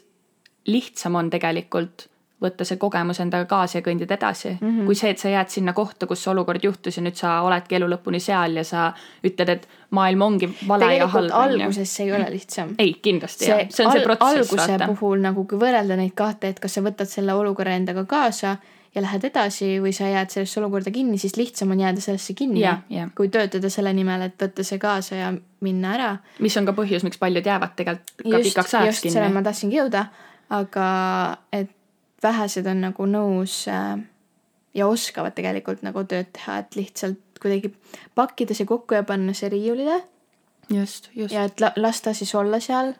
lihtsam 0.67 1.15
on 1.15 1.29
tegelikult 1.29 2.07
võtta 2.41 2.65
see 2.65 2.79
kogemus 2.81 3.19
endaga 3.21 3.45
kaasa 3.49 3.77
ja 3.77 3.83
kõndida 3.85 4.15
edasi 4.15 4.49
mm, 4.49 4.61
-hmm. 4.61 4.85
kui 4.89 4.97
see, 4.97 5.11
et 5.13 5.21
sa 5.21 5.29
jääd 5.29 5.51
sinna 5.53 5.73
kohta, 5.77 6.07
kus 6.09 6.23
see 6.23 6.31
olukord 6.31 6.63
juhtus 6.63 6.97
ja 6.97 7.03
nüüd 7.05 7.17
sa 7.19 7.35
oledki 7.45 7.77
elu 7.77 7.89
lõpuni 7.91 8.19
seal 8.23 8.57
ja 8.57 8.63
sa 8.65 8.87
ütled, 9.27 9.49
et 9.49 9.67
maailm 9.97 10.25
ongi 10.25 10.49
vale 10.67 10.89
ja 10.89 11.05
tegelikult 11.05 11.31
halb. 11.37 11.61
alguses 11.61 11.95
see 11.95 12.07
ei 12.07 12.13
ole 12.17 12.29
lihtsam. 12.33 12.73
ei, 12.79 12.95
kindlasti 13.01 13.49
jah, 13.49 13.65
see 13.69 13.85
on 13.85 13.93
see 13.93 14.05
protsess, 14.05 14.41
alguse 14.41 14.71
vaata. 14.71 14.89
puhul 14.93 15.21
nagu, 15.21 15.45
kui 15.45 15.61
võrrelda 15.61 15.97
neid 16.01 16.15
kahte, 16.17 16.49
et 16.49 16.59
kas 16.59 16.79
sa 16.79 16.85
võtad 16.85 17.09
selle 17.09 17.37
olukorra 17.37 17.77
endaga 17.77 18.05
kaasa 18.09 18.57
ja 18.95 19.01
lähed 19.01 19.23
edasi 19.23 19.77
või 19.83 19.93
sa 19.95 20.09
jääd 20.11 20.29
sellesse 20.33 20.59
olukorda 20.59 20.91
kinni, 20.91 21.17
siis 21.17 21.37
lihtsam 21.39 21.71
on 21.71 21.79
jääda 21.79 22.01
sellesse 22.03 22.33
kinni 22.35 22.59
Jah, 22.59 22.81
jah. 22.91 23.09
kui 23.15 23.29
töötada 23.31 23.69
selle 23.71 23.93
nimel, 23.95 24.21
et 24.27 24.35
võtta 24.41 24.63
see 24.67 24.79
kaasa 24.79 25.15
ja 25.15 25.29
minna 25.63 25.93
ära 25.95 26.09
mis 26.39 26.57
on 26.59 26.65
ka 26.67 26.73
põhjus, 26.75 27.03
miks 27.07 27.17
paljud 27.21 27.45
jäävad 27.47 27.75
tegelikult 27.79 28.15
ka 28.25 28.41
pikaks 28.43 28.73
ajaks 28.81 29.03
just 29.05 29.13
selleni 29.13 29.33
ma 29.33 29.39
kinni. 29.39 29.47
tahtsingi 29.49 29.77
jõuda, 29.79 30.05
aga 30.49 30.87
et 31.55 31.71
vähesed 32.23 32.67
on 32.67 32.81
nagu 32.83 33.05
nõus 33.09 33.61
äh, 33.71 33.95
ja 34.77 34.87
oskavad 34.87 35.33
tegelikult 35.39 35.81
nagu 35.87 36.03
tööd 36.03 36.27
teha, 36.35 36.59
et 36.65 36.75
lihtsalt 36.75 37.19
kuidagi 37.41 37.71
pakkida 38.15 38.53
see 38.53 38.67
kokku 38.69 38.93
ja 38.99 39.03
panna 39.07 39.33
see 39.33 39.49
riiulile 39.49 40.01
just, 40.69 41.09
just. 41.15 41.33
ja 41.33 41.47
et 41.47 41.59
la- 41.63 41.73
lasta 41.77 42.13
siis 42.13 42.35
olla 42.35 42.59
seal, 42.59 42.93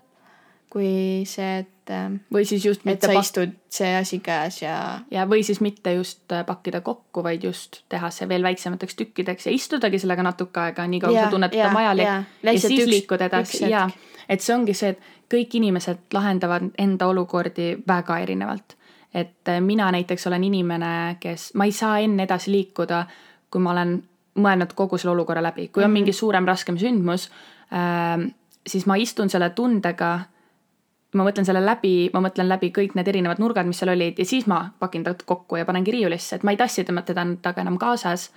kui 0.71 1.23
see, 1.27 1.57
et 1.65 1.91
äh, 1.91 2.11
või 2.31 2.45
siis 2.47 2.63
just 2.65 2.81
et 2.85 2.87
mitte 2.87 3.07
sa 3.09 3.13
pak- 3.17 3.25
istud 3.27 3.55
see 3.75 3.89
asi 3.99 4.19
käes 4.23 4.61
ja 4.61 4.75
ja, 5.11 5.25
või 5.27 5.41
siis 5.43 5.59
mitte 5.61 5.91
just 5.97 6.31
äh, 6.31 6.45
pakkida 6.47 6.79
kokku, 6.85 7.23
vaid 7.25 7.43
just 7.43 7.81
teha 7.91 8.09
see 8.15 8.27
veel 8.31 8.43
väiksemateks 8.47 8.95
tükkideks 9.01 9.49
ja 9.49 9.51
istudagi 9.55 9.99
sellega 9.99 10.23
natuke 10.23 10.59
aega, 10.63 10.85
nii 10.87 11.01
kaua 11.03 11.25
sa 11.25 11.33
tunned, 11.33 11.51
et 11.53 11.65
on 11.67 11.75
vajalik. 11.75 12.07
ja 12.07 12.23
Lihtsalt 12.47 12.71
siis 12.75 12.85
üks- 12.85 12.93
liikuda 12.95 13.27
üks 13.27 13.33
edasi 13.33 13.69
ja 13.71 13.83
et 14.29 14.39
see 14.41 14.55
ongi 14.55 14.73
see, 14.77 14.93
et 14.95 14.99
kõik 15.31 15.57
inimesed 15.59 16.07
lahendavad 16.15 16.69
enda 16.79 17.07
olukordi 17.11 17.73
väga 17.87 18.19
erinevalt. 18.23 18.77
et 19.13 19.47
äh, 19.51 19.59
mina 19.61 19.91
näiteks 19.91 20.27
olen 20.27 20.43
inimene, 20.47 21.17
kes, 21.19 21.51
ma 21.59 21.65
ei 21.67 21.71
saa 21.75 21.99
enne 21.99 22.23
edasi 22.23 22.51
liikuda, 22.51 23.05
kui 23.51 23.59
ma 23.61 23.71
olen 23.75 23.97
mõelnud 24.39 24.71
kogu 24.73 24.95
selle 24.97 25.11
olukorra 25.17 25.41
läbi, 25.43 25.67
kui 25.67 25.83
on 25.83 25.91
mingi 25.91 26.13
suurem 26.15 26.45
raskem 26.47 26.77
sündmus 26.79 27.27
äh,, 27.73 28.31
siis 28.67 28.85
ma 28.87 28.95
istun 28.95 29.27
selle 29.29 29.49
tundega 29.49 30.19
ma 31.13 31.25
mõtlen 31.27 31.45
selle 31.47 31.61
läbi, 31.65 32.09
ma 32.13 32.21
mõtlen 32.23 32.47
läbi 32.49 32.71
kõik 32.75 32.95
need 32.95 33.09
erinevad 33.11 33.41
nurgad, 33.41 33.67
mis 33.67 33.81
seal 33.81 33.91
olid 33.93 34.19
ja 34.19 34.25
siis 34.27 34.47
ma 34.47 34.61
pakin 34.79 35.03
ta 35.03 35.13
kokku 35.25 35.59
ja 35.59 35.65
panengi 35.67 35.91
riiulisse, 35.91 36.37
et 36.37 36.43
ma 36.47 36.53
ei 36.55 36.59
tassi 36.59 36.85
tema- 36.87 37.03
teda 37.07 37.25
temaga 37.25 37.61
enam 37.61 37.77
kaasas 37.81 38.29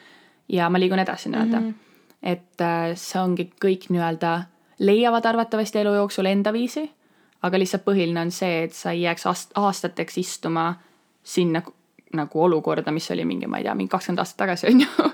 ja 0.49 0.69
ma 0.71 0.81
liigun 0.81 0.99
edasi 0.99 1.31
nii-öelda 1.31 1.61
mm. 1.61 1.69
-hmm. 1.71 1.75
et 2.23 2.61
äh, 2.61 2.91
see 2.95 3.21
ongi 3.21 3.51
kõik 3.65 3.89
nii-öelda, 3.91 4.43
leiavad 4.79 5.25
arvatavasti 5.25 5.79
elu 5.79 5.95
jooksul 5.95 6.27
enda 6.27 6.53
viisi, 6.53 6.91
aga 7.43 7.59
lihtsalt 7.59 7.85
põhiline 7.85 8.21
on 8.21 8.31
see, 8.31 8.65
et 8.65 8.73
sa 8.73 8.91
ei 8.91 9.03
jääks 9.03 9.27
aast- 9.27 9.55
aastateks 9.55 10.19
istuma 10.19 10.75
sinna 11.23 11.63
nagu 12.13 12.43
olukorda, 12.43 12.93
mis 12.93 13.11
oli 13.11 13.25
mingi, 13.25 13.47
ma 13.47 13.59
ei 13.59 13.65
tea, 13.65 13.75
mingi 13.75 13.91
kakskümmend 13.91 14.19
aastat 14.19 14.37
tagasi 14.37 14.67
on 14.71 14.81
ju. 14.81 15.11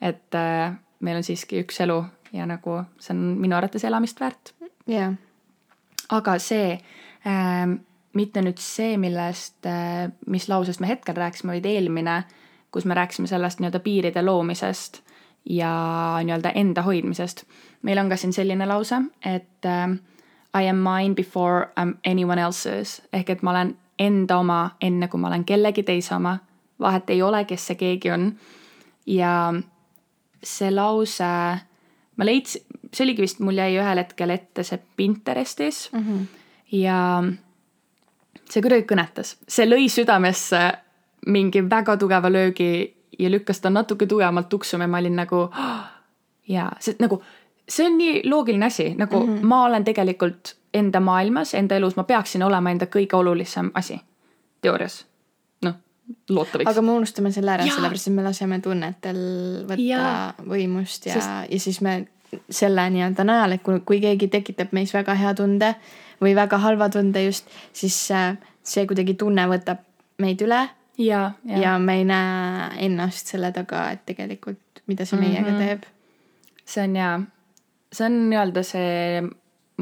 et 0.00 0.34
äh, 0.34 0.72
meil 1.00 1.16
on 1.16 1.22
siiski 1.22 1.62
üks 1.64 1.80
elu 1.80 2.04
ja 2.32 2.46
nagu 2.46 2.82
see 2.98 3.14
on 3.16 3.22
minu 3.38 3.56
arvates 3.56 3.84
elamist 3.84 4.20
väärt 4.20 4.54
ja 4.86 5.12
aga 6.12 6.36
see 6.42 6.76
äh,, 6.76 7.72
mitte 8.12 8.44
nüüd 8.44 8.60
see, 8.60 8.96
millest 9.00 9.66
äh,, 9.66 10.10
mis 10.26 10.48
lausest 10.52 10.80
me 10.80 10.90
hetkel 10.90 11.16
rääkisime, 11.16 11.56
vaid 11.56 11.66
eelmine, 11.68 12.22
kus 12.72 12.84
me 12.88 12.96
rääkisime 12.96 13.28
sellest 13.30 13.60
nii-öelda 13.60 13.80
piiride 13.84 14.22
loomisest 14.24 15.02
ja 15.48 15.72
nii-öelda 16.24 16.54
enda 16.54 16.82
hoidmisest. 16.82 17.44
meil 17.82 17.98
on 17.98 18.08
ka 18.08 18.16
siin 18.16 18.32
selline 18.32 18.66
lause, 18.66 18.96
et 19.24 19.66
äh, 19.66 19.98
I 20.54 20.68
am 20.68 20.76
mine 20.76 21.14
before 21.14 21.66
I 21.76 21.80
am 21.82 21.96
anyone 22.06 22.40
else's 22.40 23.00
ehk 23.12 23.30
et 23.30 23.42
ma 23.42 23.50
olen 23.50 23.76
enda 23.98 24.38
oma, 24.38 24.76
enne 24.80 25.08
kui 25.08 25.20
ma 25.20 25.28
olen 25.28 25.44
kellegi 25.44 25.82
teise 25.82 26.14
oma. 26.14 26.38
vahet 26.80 27.10
ei 27.10 27.22
ole, 27.22 27.44
kes 27.44 27.66
see 27.66 27.76
keegi 27.76 28.10
on. 28.10 28.32
ja 29.06 29.52
see 30.42 30.70
lause, 30.70 31.24
ma 32.16 32.24
leidsin, 32.24 32.62
see 32.92 33.04
oligi 33.06 33.24
vist, 33.24 33.40
mul 33.40 33.56
jäi 33.56 33.76
ühel 33.78 34.02
hetkel 34.02 34.30
ette 34.30 34.64
see 34.64 34.80
Pinterestis 34.96 35.88
mm. 35.92 36.06
-hmm. 36.06 36.26
ja 36.78 37.22
see 38.50 38.62
kuidagi 38.62 38.86
kõnetas, 38.88 39.36
see 39.48 39.68
lõi 39.68 39.88
südamesse 39.88 40.62
mingi 41.26 41.62
väga 41.70 41.96
tugeva 41.96 42.32
löögi 42.32 42.94
ja 43.18 43.30
lükkas 43.30 43.60
ta 43.60 43.70
natuke 43.70 44.06
tugevamalt 44.06 44.48
tuksuma 44.48 44.84
ja 44.84 44.88
ma 44.88 44.98
olin 44.98 45.16
nagu 45.16 45.48
jaa, 46.48 46.72
see 46.80 46.96
nagu, 47.00 47.22
see 47.68 47.86
on 47.86 47.98
nii 47.98 48.22
loogiline 48.28 48.66
asi, 48.66 48.94
nagu 48.98 49.20
mm 49.20 49.36
-hmm. 49.36 49.46
ma 49.46 49.64
olen 49.64 49.84
tegelikult 49.84 50.56
enda 50.74 51.00
maailmas, 51.00 51.54
enda 51.54 51.76
elus, 51.76 51.96
ma 51.96 52.04
peaksin 52.04 52.42
olema 52.42 52.70
enda 52.70 52.86
kõige 52.86 53.16
olulisem 53.16 53.70
asi 53.74 54.00
teoorias. 54.60 55.06
noh, 55.62 55.74
loota 56.28 56.58
võiks. 56.58 56.70
aga 56.70 56.82
me 56.82 56.92
unustame 56.92 57.32
selle 57.32 57.50
ära, 57.50 57.66
sellepärast 57.66 58.08
et 58.08 58.14
me 58.14 58.22
laseme 58.22 58.60
tunnetel 58.60 59.20
võtta 59.68 59.82
Jaa. 59.82 60.34
võimust 60.48 61.06
ja 61.06 61.14
Sest..., 61.14 61.30
ja 61.50 61.60
siis 61.60 61.80
me 61.80 62.06
selle 62.50 62.84
nii-öelda 62.90 63.24
najal, 63.24 63.52
et 63.52 63.62
kui, 63.62 63.80
kui 63.80 64.00
keegi 64.00 64.28
tekitab 64.28 64.72
meis 64.72 64.92
väga 64.94 65.14
hea 65.14 65.34
tunde 65.34 65.74
või 66.22 66.34
väga 66.38 66.58
halva 66.58 66.88
tunde 66.88 67.24
just, 67.24 67.48
siis 67.72 67.96
äh, 68.10 68.36
see 68.62 68.86
kuidagi 68.86 69.14
tunne 69.20 69.46
võtab 69.50 69.82
meid 70.22 70.40
üle 70.42 70.68
ja, 70.98 71.32
ja, 71.44 71.58
ja 71.58 71.78
me 71.78 71.98
ei 71.98 72.04
näe 72.04 72.70
ennast 72.86 73.26
selle 73.26 73.52
taga, 73.52 73.90
et 73.92 74.04
tegelikult, 74.06 74.82
mida 74.86 75.04
see 75.04 75.18
meiega 75.20 75.50
Mhm. 75.50 75.58
teeb. 75.58 75.82
see 76.64 76.84
on 76.84 76.96
jaa, 76.96 77.20
see 77.92 78.06
on 78.06 78.18
nii-öelda 78.30 78.62
see, 78.64 79.22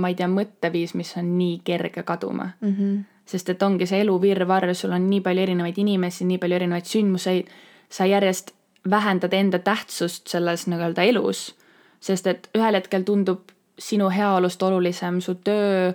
ma 0.00 0.08
ei 0.08 0.14
tea, 0.14 0.26
mõtteviis, 0.28 0.94
mis 0.94 1.16
on 1.16 1.36
nii 1.38 1.60
kerge 1.64 2.02
kaduma 2.02 2.52
Mm 2.60 2.74
-hmm. 2.74 3.04
sest 3.26 3.48
et 3.48 3.62
ongi 3.62 3.86
see 3.86 4.00
elu 4.00 4.20
virvarr, 4.20 4.74
sul 4.74 4.92
on 4.92 5.10
nii 5.10 5.20
palju 5.20 5.42
erinevaid 5.42 5.78
inimesi, 5.78 6.24
nii 6.24 6.38
palju 6.38 6.56
erinevaid 6.56 6.84
sündmuseid, 6.84 7.46
sa 7.90 8.06
järjest 8.06 8.50
vähendad 8.90 9.32
enda 9.32 9.58
tähtsust 9.58 10.26
selles 10.28 10.66
nii-öelda 10.66 11.02
elus, 11.02 11.54
sest 12.00 12.26
et 12.26 12.48
ühel 12.56 12.74
hetkel 12.78 13.04
tundub 13.04 13.52
sinu 13.80 14.08
heaolust 14.12 14.62
olulisem 14.62 15.20
su 15.20 15.34
töö, 15.44 15.92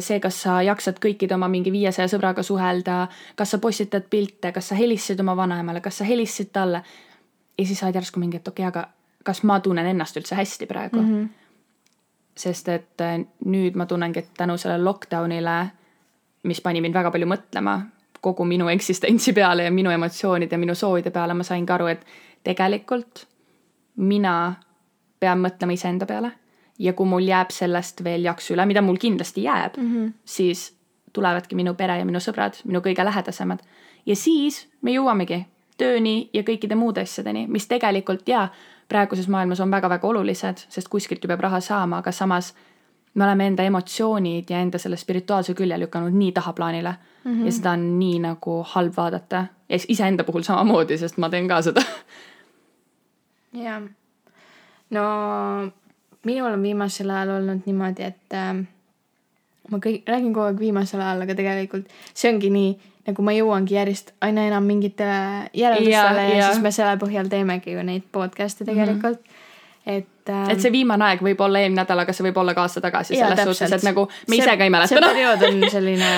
see, 0.00 0.20
kas 0.20 0.42
sa 0.42 0.58
jaksad 0.62 0.98
kõikide 1.00 1.36
oma 1.36 1.48
mingi 1.48 1.72
viiesaja 1.72 2.08
sõbraga 2.10 2.42
suhelda, 2.42 3.06
kas 3.36 3.54
sa 3.54 3.58
postitad 3.62 4.08
pilte, 4.10 4.52
kas 4.52 4.70
sa 4.70 4.78
helistasid 4.78 5.20
oma 5.20 5.36
vanaemale, 5.36 5.80
kas 5.80 6.00
sa 6.00 6.08
helistasid 6.08 6.52
talle 6.52 6.82
ja 7.58 7.66
siis 7.66 7.78
saad 7.78 7.94
järsku 7.94 8.20
mingi, 8.20 8.40
et 8.40 8.48
okei 8.48 8.66
okay,, 8.66 8.68
aga 8.68 8.88
kas 9.28 9.42
ma 9.42 9.60
tunnen 9.60 9.86
ennast 9.86 10.16
üldse 10.16 10.36
hästi 10.38 10.66
praegu 10.66 11.00
mm. 11.00 11.08
-hmm. 11.12 11.28
sest 12.36 12.68
et 12.68 13.00
äh, 13.00 13.18
nüüd 13.44 13.76
ma 13.76 13.86
tunnengi, 13.86 14.18
et 14.18 14.30
tänu 14.36 14.56
sellele 14.56 14.84
lockdown'ile, 14.84 15.66
mis 16.42 16.60
pani 16.60 16.80
mind 16.80 16.94
väga 16.94 17.10
palju 17.10 17.26
mõtlema, 17.26 17.80
kogu 18.20 18.44
minu 18.44 18.68
eksistentsi 18.68 19.32
peale 19.32 19.64
ja 19.64 19.70
minu 19.70 19.90
emotsioonide 19.90 20.54
ja 20.54 20.58
minu 20.58 20.74
soovide 20.74 21.10
peale 21.10 21.34
ma 21.34 21.42
saingi 21.42 21.72
aru, 21.72 21.86
et 21.86 22.06
tegelikult 22.44 23.26
mina 23.96 24.54
pean 25.20 25.40
mõtlema 25.42 25.72
iseenda 25.72 26.06
peale 26.06 26.32
ja 26.78 26.92
kui 26.92 27.06
mul 27.06 27.26
jääb 27.26 27.50
sellest 27.50 28.04
veel 28.04 28.24
jaksu 28.24 28.54
üle, 28.54 28.66
mida 28.66 28.82
mul 28.82 28.96
kindlasti 28.96 29.42
jääb 29.42 29.76
mm, 29.76 29.94
-hmm. 29.94 30.12
siis 30.24 30.74
tulevadki 31.12 31.56
minu 31.56 31.74
pere 31.74 31.98
ja 31.98 32.04
minu 32.04 32.18
sõbrad, 32.18 32.60
minu 32.64 32.80
kõige 32.80 33.04
lähedasemad. 33.04 33.58
ja 34.06 34.16
siis 34.16 34.68
me 34.82 34.92
jõuamegi 34.92 35.46
tööni 35.78 36.30
ja 36.32 36.42
kõikide 36.42 36.74
muude 36.74 37.00
asjadeni, 37.00 37.46
mis 37.46 37.66
tegelikult 37.66 38.28
jaa, 38.28 38.48
praeguses 38.88 39.28
maailmas 39.28 39.60
on 39.60 39.70
väga-väga 39.70 40.08
olulised, 40.08 40.64
sest 40.68 40.88
kuskilt 40.88 41.24
ju 41.24 41.28
peab 41.28 41.40
raha 41.40 41.60
saama, 41.60 41.98
aga 41.98 42.12
samas 42.12 42.54
me 43.14 43.24
oleme 43.24 43.46
enda 43.46 43.62
emotsioonid 43.62 44.50
ja 44.50 44.60
enda 44.60 44.78
selle 44.78 44.96
spirituaalse 44.96 45.54
külje 45.54 45.78
lükanud 45.78 46.14
nii 46.14 46.32
tahaplaanile 46.32 46.94
mm. 47.24 47.32
-hmm. 47.34 47.46
ja 47.46 47.52
seda 47.52 47.70
on 47.70 47.98
nii 47.98 48.18
nagu 48.18 48.62
halb 48.74 48.96
vaadata. 48.96 49.46
ja 49.68 49.78
iseenda 49.88 50.24
puhul 50.24 50.42
samamoodi, 50.42 50.98
sest 50.98 51.16
ma 51.16 51.30
teen 51.30 51.48
ka 51.48 51.62
seda. 51.62 51.82
jah. 53.52 53.82
No 54.90 55.04
minul 56.24 56.52
on 56.52 56.62
viimasel 56.62 57.10
ajal 57.10 57.36
olnud 57.38 57.66
niimoodi, 57.66 58.02
et 58.02 58.36
äh, 58.36 58.52
ma 59.70 59.80
kõik, 59.82 60.04
räägin 60.08 60.32
kogu 60.32 60.46
aeg 60.48 60.62
viimasel 60.62 61.02
ajal, 61.02 61.24
aga 61.24 61.36
tegelikult 61.38 61.90
see 62.12 62.30
ongi 62.32 62.50
nii, 62.54 62.70
nagu 63.08 63.24
ma 63.24 63.34
jõuangi 63.36 63.76
järjest 63.76 64.14
aina 64.24 64.46
enam 64.48 64.66
mingitele 64.68 65.50
järeldustele 65.56 66.24
ja, 66.24 66.30
ja, 66.30 66.40
ja 66.40 66.48
siis 66.52 66.64
me 66.64 66.72
selle 66.74 66.96
põhjal 67.00 67.30
teemegi 67.32 67.76
ju 67.76 67.84
neid 67.86 68.08
podcast'e 68.12 68.66
tegelikult 68.68 69.20
mm. 69.20 69.36
-hmm. 69.36 69.94
et 69.96 70.32
ähm,. 70.34 70.50
et 70.52 70.64
see 70.64 70.72
viimane 70.72 71.04
aeg 71.04 71.24
võib 71.24 71.40
olla 71.44 71.62
eelmine 71.62 71.82
nädal, 71.82 72.04
aga 72.04 72.12
see 72.12 72.28
võib 72.28 72.42
olla 72.42 72.54
ka 72.56 72.66
aasta 72.66 72.84
tagasi 72.84 73.16
ja, 73.16 73.30
selles 73.30 73.58
suhtes, 73.58 73.78
et 73.78 73.88
nagu 73.88 74.08
me 74.28 74.40
ise 74.40 74.56
ka 74.56 74.64
ei 74.64 74.70
mäleta. 74.74 74.94
see 74.94 75.04
periood 75.04 75.46
on 75.48 75.70
selline 75.70 76.12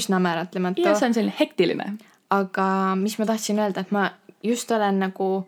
üsna 0.00 0.18
määratlematu. 0.18 0.82
ja 0.82 0.94
see 0.94 1.08
on 1.08 1.14
selline 1.14 1.36
hektiline. 1.40 1.92
aga 2.30 2.66
mis 2.96 3.18
ma 3.18 3.26
tahtsin 3.26 3.58
öelda, 3.58 3.86
et 3.86 3.90
ma 3.90 4.10
just 4.42 4.70
olen 4.70 4.98
nagu 4.98 5.46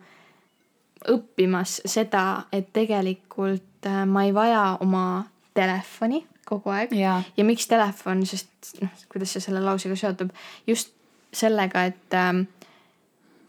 õppimas 1.05 1.81
seda, 1.85 2.47
et 2.51 2.71
tegelikult 2.73 3.85
äh, 3.85 4.03
ma 4.05 4.25
ei 4.27 4.33
vaja 4.35 4.77
oma 4.83 5.25
telefoni 5.57 6.23
kogu 6.47 6.71
aeg 6.71 6.93
ja, 6.95 7.19
ja 7.37 7.45
miks 7.47 7.67
telefon, 7.67 8.23
sest 8.25 8.77
noh, 8.81 8.93
kuidas 9.11 9.33
see 9.35 9.43
selle 9.43 9.61
lausega 9.63 9.97
seotub, 9.99 10.31
just 10.67 10.93
sellega, 11.35 11.83
et 11.89 12.15
ähm, 12.15 12.45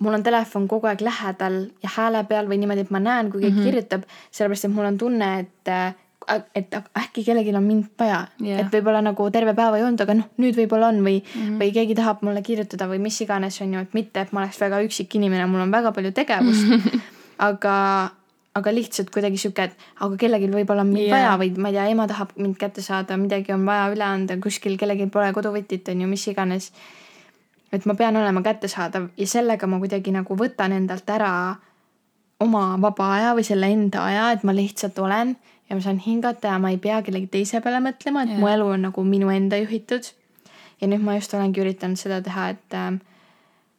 mul 0.03 0.19
on 0.19 0.27
telefon 0.27 0.67
kogu 0.71 0.91
aeg 0.91 1.03
lähedal 1.07 1.61
ja 1.83 1.95
hääle 1.97 2.25
peal 2.29 2.51
või 2.51 2.61
niimoodi, 2.63 2.87
et 2.87 2.93
ma 2.95 3.01
näen, 3.03 3.31
kui 3.31 3.41
keegi 3.41 3.55
mm 3.55 3.61
-hmm. 3.61 3.71
kirjutab, 3.71 4.05
sellepärast 4.31 4.69
et 4.69 4.75
mul 4.75 4.91
on 4.91 4.99
tunne, 4.99 5.31
et 5.39 5.73
äh, 5.73 5.95
et 6.55 6.75
äkki 6.75 7.25
kellelgi 7.25 7.55
on 7.57 7.65
mind 7.65 7.85
vaja 7.99 8.27
yeah., 8.43 8.61
et 8.61 8.73
võib-olla 8.73 9.01
nagu 9.03 9.31
terve 9.33 9.55
päeva 9.57 9.79
ei 9.79 9.85
olnud, 9.85 10.01
aga 10.05 10.15
noh, 10.19 10.27
nüüd 10.37 10.57
võib-olla 10.59 10.91
on 10.93 11.01
või 11.05 11.23
mm, 11.23 11.41
-hmm. 11.41 11.61
või 11.63 11.73
keegi 11.73 11.95
tahab 11.95 12.23
mulle 12.27 12.43
kirjutada 12.43 12.89
või 12.91 12.99
mis 12.99 13.21
iganes, 13.25 13.61
on 13.65 13.75
ju, 13.75 13.81
et 13.81 13.95
mitte, 13.95 14.21
et 14.21 14.33
ma 14.33 14.45
oleks 14.45 14.61
väga 14.61 14.83
üksik 14.85 15.15
inimene, 15.15 15.47
mul 15.47 15.65
on 15.65 15.73
väga 15.73 15.93
palju 15.93 16.13
tegevust 16.13 16.67
aga, 17.39 17.75
aga 18.59 18.75
lihtsalt 18.75 19.11
kuidagi 19.15 19.41
sihuke, 19.41 19.69
et 19.71 20.05
aga 20.05 20.19
kellelgi 20.21 20.51
võib-olla 20.53 20.85
on 20.87 20.93
mind 20.93 21.07
yeah. 21.07 21.17
vaja 21.17 21.35
või 21.41 21.53
ma 21.63 21.73
ei 21.73 21.79
tea, 21.79 21.89
ema 21.95 22.09
tahab 22.11 22.35
mind 22.37 22.59
kätte 22.61 22.85
saada, 22.85 23.19
midagi 23.21 23.55
on 23.55 23.67
vaja 23.69 23.89
üle 23.95 24.07
anda, 24.07 24.39
kuskil 24.43 24.79
kellelgi 24.81 25.09
pole 25.13 25.31
koduvõtit, 25.37 25.89
on 25.93 26.05
ju, 26.05 26.11
mis 26.11 26.27
iganes. 26.31 26.73
et 27.73 27.85
ma 27.87 27.95
pean 27.95 28.17
olema 28.17 28.43
kättesaadav 28.43 29.11
ja 29.17 29.27
sellega 29.27 29.67
ma 29.67 29.79
kuidagi 29.79 30.15
nagu 30.15 30.37
võtan 30.37 30.73
endalt 30.73 31.11
ära 31.11 31.33
oma 32.41 32.65
vaba 32.81 33.13
aja 33.17 33.35
või 33.37 33.45
selle 33.45 33.69
enda 33.71 34.05
aja, 34.07 34.31
et 34.33 34.45
ma 34.47 34.55
lihtsalt 34.55 34.99
olen 34.99 35.37
ja 35.69 35.77
ma 35.77 35.83
saan 35.85 35.99
hingata 35.99 36.55
ja 36.55 36.59
ma 36.59 36.71
ei 36.71 36.79
pea 36.81 37.03
kellegi 37.03 37.29
teise 37.33 37.61
peale 37.61 37.83
mõtlema, 37.85 38.25
et 38.25 38.35
yeah. 38.35 38.41
mu 38.41 38.49
elu 38.49 38.73
on 38.77 38.89
nagu 38.89 39.05
minu 39.05 39.31
enda 39.31 39.59
juhitud. 39.61 40.15
ja 40.81 40.87
nüüd 40.87 41.03
ma 41.03 41.17
just 41.17 41.35
olengi 41.35 41.61
üritanud 41.61 41.99
seda 41.99 42.21
teha, 42.23 42.51
et 42.55 42.75
äh, 42.75 42.99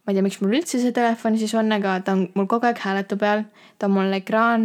ma 0.09 0.13
ei 0.13 0.17
tea, 0.17 0.25
miks 0.25 0.39
mul 0.41 0.55
üldse 0.57 0.79
see 0.81 0.93
telefon 0.95 1.35
siis 1.37 1.51
on, 1.53 1.67
aga 1.75 1.99
ta 2.01 2.15
on 2.17 2.23
mul 2.33 2.47
kogu 2.49 2.65
aeg 2.65 2.79
hääletu 2.81 3.17
peal, 3.21 3.43
ta 3.77 3.85
on 3.85 3.93
mul 3.93 4.15
ekraan 4.17 4.63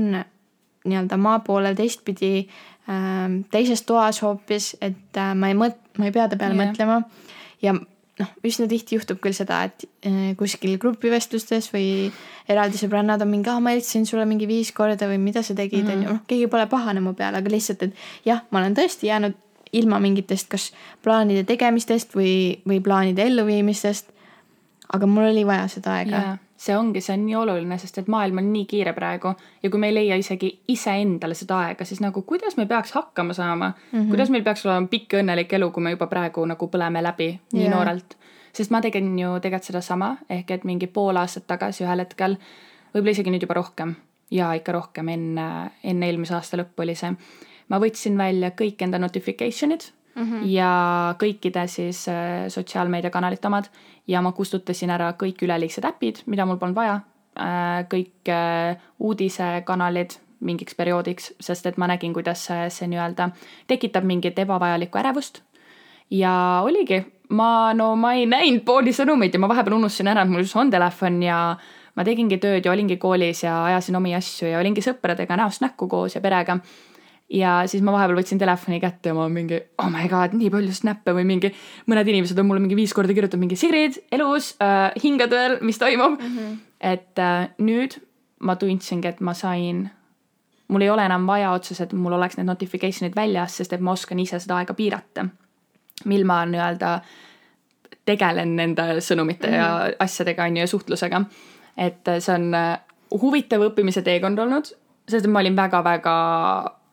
nii-öelda 0.89 1.19
maa 1.21 1.43
poolel 1.45 1.77
teistpidi 1.77 2.47
äh, 2.89 3.35
teises 3.53 3.85
toas 3.85 4.23
hoopis, 4.25 4.73
et 4.81 5.21
äh, 5.21 5.35
ma 5.37 5.51
ei 5.53 5.59
mõt-, 5.59 5.83
ma 6.01 6.09
ei 6.09 6.15
pea 6.15 6.31
ta 6.33 6.41
peale 6.41 6.57
yeah. 6.57 6.71
mõtlema. 6.71 7.03
ja 7.61 7.75
noh, 7.77 8.31
üsna 8.47 8.71
tihti 8.71 8.97
juhtub 8.97 9.21
küll 9.21 9.37
seda, 9.37 9.61
et 9.69 9.85
äh, 10.09 10.33
kuskil 10.41 10.79
grupivestlustes 10.81 11.69
või 11.75 12.09
eraldi 12.49 12.81
sõbrannad 12.81 13.21
on 13.25 13.33
mingi, 13.35 13.53
aa, 13.53 13.61
ma 13.61 13.75
helistasin 13.75 14.09
sulle 14.09 14.25
mingi 14.31 14.49
viis 14.49 14.73
korda 14.73 15.09
või 15.11 15.21
mida 15.21 15.45
sa 15.45 15.57
tegid, 15.59 15.85
on 15.85 16.07
ju, 16.07 16.09
noh, 16.09 16.25
keegi 16.31 16.49
pole 16.53 16.65
pahane 16.73 17.05
mu 17.05 17.13
peale, 17.19 17.45
aga 17.45 17.53
lihtsalt, 17.53 17.85
et 17.85 18.29
jah, 18.29 18.45
ma 18.49 18.63
olen 18.63 18.81
tõesti 18.81 19.13
jäänud 19.13 19.41
ilma 19.75 19.99
mingitest 20.01 20.49
kas 20.53 20.71
plaanide 21.05 21.45
tegemistest 21.49 22.15
või, 22.17 22.63
või 22.69 22.81
plaanide 22.85 23.27
elluviimistest 23.27 24.14
aga 24.93 25.07
mul 25.07 25.31
oli 25.31 25.47
vaja 25.47 25.69
seda 25.69 25.99
aega 26.01 26.17
yeah 26.17 26.39
see 26.65 26.77
ongi, 26.77 27.01
see 27.01 27.15
on 27.17 27.25
nii 27.27 27.37
oluline, 27.37 27.79
sest 27.79 27.99
et 28.01 28.11
maailm 28.11 28.39
on 28.41 28.51
nii 28.53 28.65
kiire 28.71 28.95
praegu 28.97 29.33
ja 29.63 29.71
kui 29.71 29.81
me 29.81 29.91
ei 29.91 29.97
leia 29.97 30.19
isegi 30.21 30.51
iseendale 30.73 31.37
seda 31.39 31.59
aega, 31.67 31.87
siis 31.89 32.01
nagu 32.05 32.23
kuidas 32.23 32.57
me 32.57 32.67
peaks 32.71 32.95
hakkama 32.95 33.35
saama 33.35 33.69
mm, 33.69 33.99
-hmm. 33.99 34.11
kuidas 34.11 34.31
meil 34.31 34.45
peaks 34.45 34.67
olema 34.67 34.89
pikk 34.91 35.13
ja 35.13 35.23
õnnelik 35.23 35.53
elu, 35.59 35.71
kui 35.71 35.83
me 35.83 35.95
juba 35.97 36.07
praegu 36.07 36.47
nagu 36.47 36.69
põleme 36.69 37.03
läbi 37.03 37.29
nii 37.53 37.63
yeah. 37.63 37.75
noorelt. 37.75 38.17
sest 38.53 38.71
ma 38.71 38.81
tegin 38.81 39.19
ju 39.19 39.41
tegelikult 39.41 39.67
sedasama, 39.67 40.17
ehk 40.31 40.51
et 40.51 40.65
mingi 40.65 40.87
pool 40.87 41.17
aastat 41.17 41.47
tagasi 41.47 41.85
ühel 41.85 41.99
hetkel, 41.99 42.37
võib-olla 42.95 43.11
isegi 43.11 43.31
nüüd 43.31 43.43
juba 43.43 43.55
rohkem 43.55 43.97
ja 44.31 44.53
ikka 44.55 44.73
rohkem 44.73 45.09
enne, 45.09 45.71
enne 45.85 46.07
eelmise 46.07 46.35
aasta 46.35 46.57
lõppu 46.57 46.87
oli 46.87 46.95
see. 46.95 47.13
ma 47.69 47.81
võtsin 47.81 48.19
välja 48.19 48.51
kõik 48.51 48.83
enda 48.83 48.99
notification'id 48.99 49.91
mm 50.15 50.23
-hmm. 50.23 50.47
ja 50.47 51.15
kõikide 51.19 51.67
siis 51.67 52.09
äh, 52.09 52.49
sotsiaalmeediakanalite 52.49 53.47
omad 53.47 53.65
ja 54.07 54.23
ma 54.23 54.33
kustutasin 54.33 54.91
ära 54.91 55.13
kõik 55.13 55.43
üleliigsed 55.43 55.85
äpid, 55.85 56.23
mida 56.27 56.47
mul 56.47 56.57
polnud 56.57 56.77
vaja 56.77 57.01
äh,, 57.39 57.87
kõik 57.89 58.29
äh, 58.29 58.77
uudisekanalid 58.99 60.19
mingiks 60.41 60.75
perioodiks, 60.75 61.33
sest 61.41 61.67
et 61.67 61.77
ma 61.77 61.87
nägin, 61.87 62.13
kuidas 62.13 62.47
see, 62.47 62.71
see 62.71 62.89
nii-öelda 62.89 63.31
tekitab 63.67 64.05
mingit 64.05 64.39
ebavajalikku 64.39 64.99
ärevust. 64.99 65.43
ja 66.11 66.61
oligi, 66.65 67.05
ma, 67.29 67.73
no 67.75 67.97
ma 67.97 68.13
ei 68.13 68.27
näinud 68.27 68.65
pooli 68.65 68.93
sõnumeid 68.93 69.35
ja 69.35 69.41
ma 69.41 69.49
vahepeal 69.49 69.79
unustasin 69.79 70.09
ära, 70.13 70.23
et 70.23 70.31
mul 70.31 70.45
just 70.45 70.57
on 70.57 70.71
telefon 70.71 71.23
ja 71.23 71.57
ma 71.97 72.05
tegingi 72.05 72.39
tööd 72.43 72.67
ja 72.67 72.73
olingi 72.73 72.97
koolis 73.01 73.43
ja 73.45 73.65
ajasin 73.65 73.97
omi 73.97 74.15
asju 74.15 74.51
ja 74.51 74.59
olingi 74.59 74.85
sõpradega 74.85 75.39
näost 75.41 75.65
näkku 75.65 75.89
koos 75.89 76.15
ja 76.15 76.21
perega 76.21 76.59
ja 77.35 77.55
siis 77.71 77.83
ma 77.85 77.95
vahepeal 77.95 78.19
võtsin 78.21 78.41
telefoni 78.41 78.79
kätte 78.83 79.11
ja 79.11 79.17
ma 79.17 79.27
mingi 79.33 79.59
oh 79.83 79.91
my 79.93 80.07
god, 80.11 80.37
nii 80.39 80.51
palju 80.55 80.75
snappe 80.77 81.15
või 81.17 81.27
mingi, 81.29 81.51
mõned 81.91 82.11
inimesed 82.13 82.39
on 82.41 82.49
mulle 82.49 82.63
mingi 82.63 82.79
viis 82.79 82.95
korda 82.97 83.15
kirjutanud 83.17 83.47
mingi 83.47 83.59
Sigrid, 83.59 83.99
elus 84.15 84.53
äh,, 84.63 84.91
hingad 85.03 85.35
veel, 85.35 85.59
mis 85.67 85.81
toimub 85.81 86.19
mm. 86.19 86.37
-hmm. 86.37 86.57
et 86.93 87.23
äh, 87.23 87.49
nüüd 87.59 87.99
ma 88.45 88.57
tundsingi, 88.61 89.09
et 89.09 89.21
ma 89.25 89.35
sain, 89.35 89.87
mul 90.69 90.85
ei 90.85 90.91
ole 90.91 91.05
enam 91.07 91.27
vaja 91.27 91.53
otseselt, 91.57 91.93
mul 91.97 92.13
oleks 92.13 92.37
need 92.37 92.49
notification'id 92.51 93.17
väljas, 93.17 93.57
sest 93.57 93.73
et 93.73 93.81
ma 93.81 93.95
oskan 93.97 94.21
ise 94.21 94.39
seda 94.39 94.59
aega 94.61 94.75
piirata. 94.75 95.27
mil 96.05 96.25
ma 96.27 96.45
nii-öelda 96.45 97.01
tegelen 98.05 98.57
nende 98.57 99.01
sõnumite 99.01 99.47
mm 99.47 99.53
-hmm. 99.53 99.57
ja 99.57 99.69
mhm. 99.79 99.97
asjadega 99.99 100.45
on 100.45 100.57
ju 100.57 100.61
ja 100.61 100.67
suhtlusega. 100.67 101.25
et 101.77 102.07
see 102.19 102.35
on 102.35 102.55
äh, 102.55 102.79
huvitav 103.11 103.61
õppimise 103.61 104.03
teekond 104.03 104.39
olnud, 104.39 104.65
sest 105.09 105.27
ma 105.27 105.41
olin 105.41 105.57
väga-väga 105.57 106.15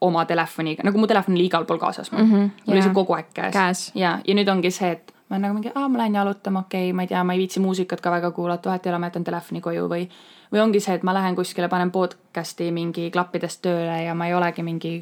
oma 0.02 0.26
telefoniga, 0.26 0.84
nagu 0.84 0.98
mu 0.98 1.08
telefon 1.08 1.36
oli 1.38 1.46
igal 1.46 1.66
pool 1.70 1.80
kaasas 1.82 2.12
mul 2.12 2.24
mm. 2.24 2.32
-hmm, 2.32 2.52
mul 2.66 2.76
oli 2.76 2.84
see 2.86 2.94
kogu 2.94 3.14
aeg 3.14 3.34
käes, 3.34 3.54
käes.. 3.54 3.92
ja, 3.96 4.20
ja 4.28 4.36
nüüd 4.36 4.50
ongi 4.50 4.72
see, 4.72 4.92
et 4.98 5.14
ma 5.30 5.36
olen 5.38 5.48
nagu 5.48 5.58
mingi, 5.58 5.72
aa, 5.76 5.88
ma 5.88 6.02
lähen 6.02 6.16
jalutama, 6.16 6.66
okei 6.66 6.90
okay,, 6.90 6.96
ma 6.96 7.06
ei 7.06 7.08
tea, 7.08 7.24
ma 7.24 7.34
ei 7.34 7.40
viitsi 7.40 7.60
muusikat 7.64 8.02
ka 8.02 8.12
väga 8.12 8.32
kuulata, 8.32 8.70
vahet 8.70 8.86
ei 8.86 8.92
ole, 8.92 9.00
ma 9.00 9.12
jätan 9.12 9.24
telefoni 9.24 9.62
koju 9.62 9.88
või 9.90 10.08
või 10.52 10.60
ongi 10.60 10.80
see, 10.84 10.98
et 10.98 11.04
ma 11.08 11.14
lähen 11.16 11.36
kuskile, 11.36 11.70
panen 11.72 11.92
podcast'i 11.92 12.72
mingi 12.76 13.10
klappidest 13.12 13.62
tööle 13.62 14.02
ja 14.04 14.16
ma 14.16 14.28
ei 14.28 14.34
olegi 14.36 14.64
mingi 14.64 14.94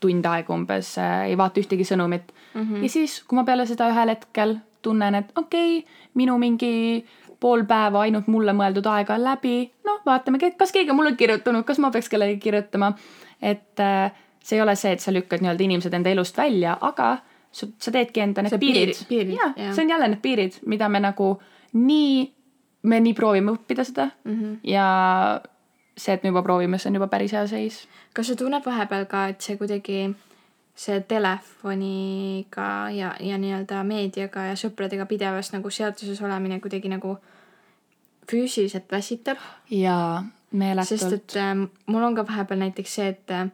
tund 0.00 0.26
aega 0.26 0.54
umbes 0.54 0.96
äh,, 0.98 1.28
ei 1.30 1.36
vaata 1.38 1.60
ühtegi 1.60 1.84
sõnumit 1.84 2.32
mm. 2.54 2.62
-hmm. 2.62 2.82
ja 2.82 2.88
siis, 2.88 3.22
kui 3.22 3.38
ma 3.38 3.44
peale 3.44 3.66
seda 3.66 3.88
ühel 3.92 4.12
hetkel 4.12 4.58
tunnen, 4.82 5.14
et 5.14 5.32
okei 5.36 5.78
okay,, 5.78 5.94
minu 6.14 6.38
mingi 6.38 7.06
pool 7.40 7.64
päeva 7.68 8.00
ainult 8.06 8.28
mulle 8.32 8.52
mõeldud 8.56 8.86
aega 8.90 9.14
on 9.14 9.24
läbi, 9.24 9.56
noh, 9.84 10.00
vaatame, 10.06 10.38
kas 10.58 10.72
keegi 10.72 10.90
on 10.90 10.96
mulle 10.96 11.12
kirjutanud, 11.16 11.64
kas 11.68 11.78
ma 11.78 11.90
peaks 11.90 12.08
kellelegi 12.08 12.40
kirjutama 12.40 12.92
et 13.42 13.80
äh, 13.80 14.12
see 14.42 14.58
ei 14.58 14.62
ole 14.62 14.76
see, 14.76 14.92
et 14.92 15.02
sa 15.02 15.14
lükkad 15.14 15.42
nii-öelda 15.42 15.66
inimesed 15.66 15.94
enda 15.94 16.12
elust 16.12 16.36
välja, 16.38 16.76
aga 16.80 17.16
sa, 17.50 17.66
sa 17.78 17.92
teedki 17.92 18.22
enda 18.24 18.44
need 18.44 18.54
see 18.54 18.62
piirid, 18.62 19.02
piirid.. 19.08 19.34
jaa 19.36 19.50
ja., 19.56 19.74
see 19.74 19.84
on 19.84 19.92
jälle 19.94 20.08
need 20.12 20.22
piirid, 20.22 20.60
mida 20.66 20.88
me 20.88 21.00
nagu 21.02 21.32
nii, 21.72 22.22
me 22.82 23.00
nii 23.02 23.14
proovime 23.18 23.56
õppida 23.56 23.84
seda 23.84 24.10
mm 24.24 24.38
-hmm. 24.38 24.56
ja 24.70 24.86
see, 25.96 26.14
et 26.14 26.22
me 26.22 26.28
juba 26.32 26.42
proovime, 26.42 26.78
see 26.78 26.90
on 26.90 27.00
juba 27.00 27.08
päris 27.08 27.32
hea 27.32 27.46
seis. 27.46 27.88
kas 28.14 28.26
sa 28.26 28.36
tunned 28.36 28.64
vahepeal 28.66 29.04
ka, 29.10 29.26
et 29.28 29.40
see 29.40 29.56
kuidagi 29.56 30.14
see 30.76 31.00
telefoniga 31.00 32.90
ja, 32.92 33.14
ja 33.20 33.38
nii-öelda 33.40 33.80
meediaga 33.84 34.50
ja 34.50 34.56
sõpradega 34.60 35.06
pidevas 35.08 35.52
nagu 35.52 35.70
seotuses 35.70 36.20
olemine 36.22 36.60
kuidagi 36.60 36.88
nagu 36.92 37.16
füüsiliselt 38.30 38.92
väsitab? 38.92 39.40
jaa, 39.70 40.24
meeletult. 40.52 41.00
sest 41.00 41.12
et 41.12 41.36
äh, 41.36 41.54
mul 41.86 42.02
on 42.02 42.14
ka 42.14 42.26
vahepeal 42.26 42.60
näiteks 42.64 42.94
see, 42.98 43.08
et 43.08 43.30
äh, 43.30 43.48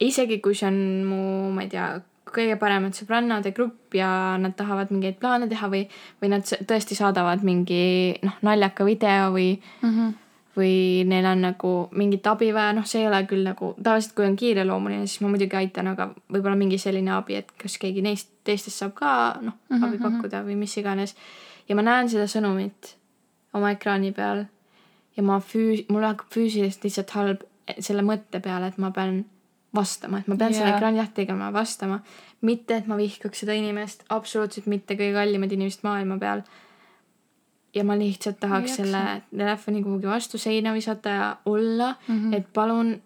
isegi 0.00 0.40
kui 0.44 0.54
see 0.54 0.68
on 0.68 0.80
mu, 1.08 1.22
ma 1.54 1.64
ei 1.66 1.72
tea, 1.72 1.88
kõige 2.34 2.56
paremad 2.58 2.96
sõbrannad 2.96 3.46
ja 3.46 3.52
grupp 3.54 3.94
ja 3.94 4.10
nad 4.40 4.56
tahavad 4.58 4.90
mingeid 4.94 5.20
plaane 5.22 5.48
teha 5.50 5.68
või, 5.70 5.84
või 6.22 6.32
nad 6.32 6.46
tõesti 6.46 6.96
saadavad 6.98 7.44
mingi 7.46 8.14
noh, 8.24 8.36
naljaka 8.46 8.86
video 8.86 9.30
või 9.34 9.52
mm. 9.54 9.90
-hmm. 9.90 10.14
või 10.56 10.74
neil 11.10 11.28
on 11.30 11.44
nagu 11.46 11.74
mingit 11.92 12.26
abi 12.26 12.50
vaja, 12.54 12.72
noh, 12.74 12.86
see 12.86 13.04
ei 13.04 13.08
ole 13.10 13.22
küll 13.30 13.46
nagu, 13.46 13.74
tavaliselt 13.78 14.16
kui 14.18 14.26
on 14.26 14.36
kiireloomuline, 14.40 15.06
siis 15.06 15.22
ma 15.22 15.30
muidugi 15.30 15.56
aitan, 15.56 15.92
aga 15.94 16.10
võib-olla 16.32 16.56
mingi 16.58 16.78
selline 16.78 17.14
abi, 17.14 17.38
et 17.42 17.54
kas 17.60 17.78
keegi 17.78 18.02
neist 18.02 18.32
teistest 18.44 18.82
saab 18.82 18.94
ka 18.98 19.38
noh 19.40 19.54
mm 19.54 19.76
-hmm. 19.76 19.86
abi 19.86 19.98
pakkuda 19.98 20.42
või 20.44 20.56
mis 20.56 20.76
iganes. 20.78 21.14
ja 21.68 21.74
ma 21.74 21.82
näen 21.82 22.08
seda 22.08 22.26
sõnumit 22.26 22.96
oma 23.54 23.70
ekraani 23.70 24.12
peal 24.12 24.44
ja 25.16 25.22
ma 25.22 25.38
füü-, 25.40 25.84
mul 25.88 26.06
hakkab 26.06 26.32
füüsiliselt 26.34 26.84
lihtsalt 26.84 27.14
halb 27.18 27.46
selle 27.78 28.04
mõtte 28.04 28.40
peale, 28.44 28.68
et 28.72 28.78
ma 28.78 28.90
pean 28.94 29.22
vastama, 29.74 30.20
et 30.20 30.28
ma 30.28 30.36
pean 30.36 30.52
yeah. 30.52 30.60
selle 30.60 30.76
ekraani 30.76 31.00
lahti 31.00 31.22
tegema 31.22 31.52
vastama. 31.52 32.00
mitte, 32.44 32.76
et 32.76 32.86
ma 32.86 32.96
vihkaks 33.00 33.40
seda 33.40 33.56
inimest, 33.56 34.04
absoluutselt 34.12 34.66
mitte 34.68 34.98
kõige 34.98 35.14
kallimat 35.16 35.52
inimest 35.52 35.82
maailma 35.86 36.18
peal 36.20 36.44
ja 37.74 37.84
ma 37.84 37.96
lihtsalt 37.98 38.38
tahaks 38.40 38.76
selle 38.78 39.22
telefoni 39.30 39.82
kuhugi 39.82 40.06
vastu 40.06 40.38
seina 40.38 40.74
visata 40.74 41.08
ja 41.08 41.36
olla 41.46 41.94
mm. 42.08 42.14
-hmm. 42.14 42.36
et 42.36 42.52
palun 42.52 43.02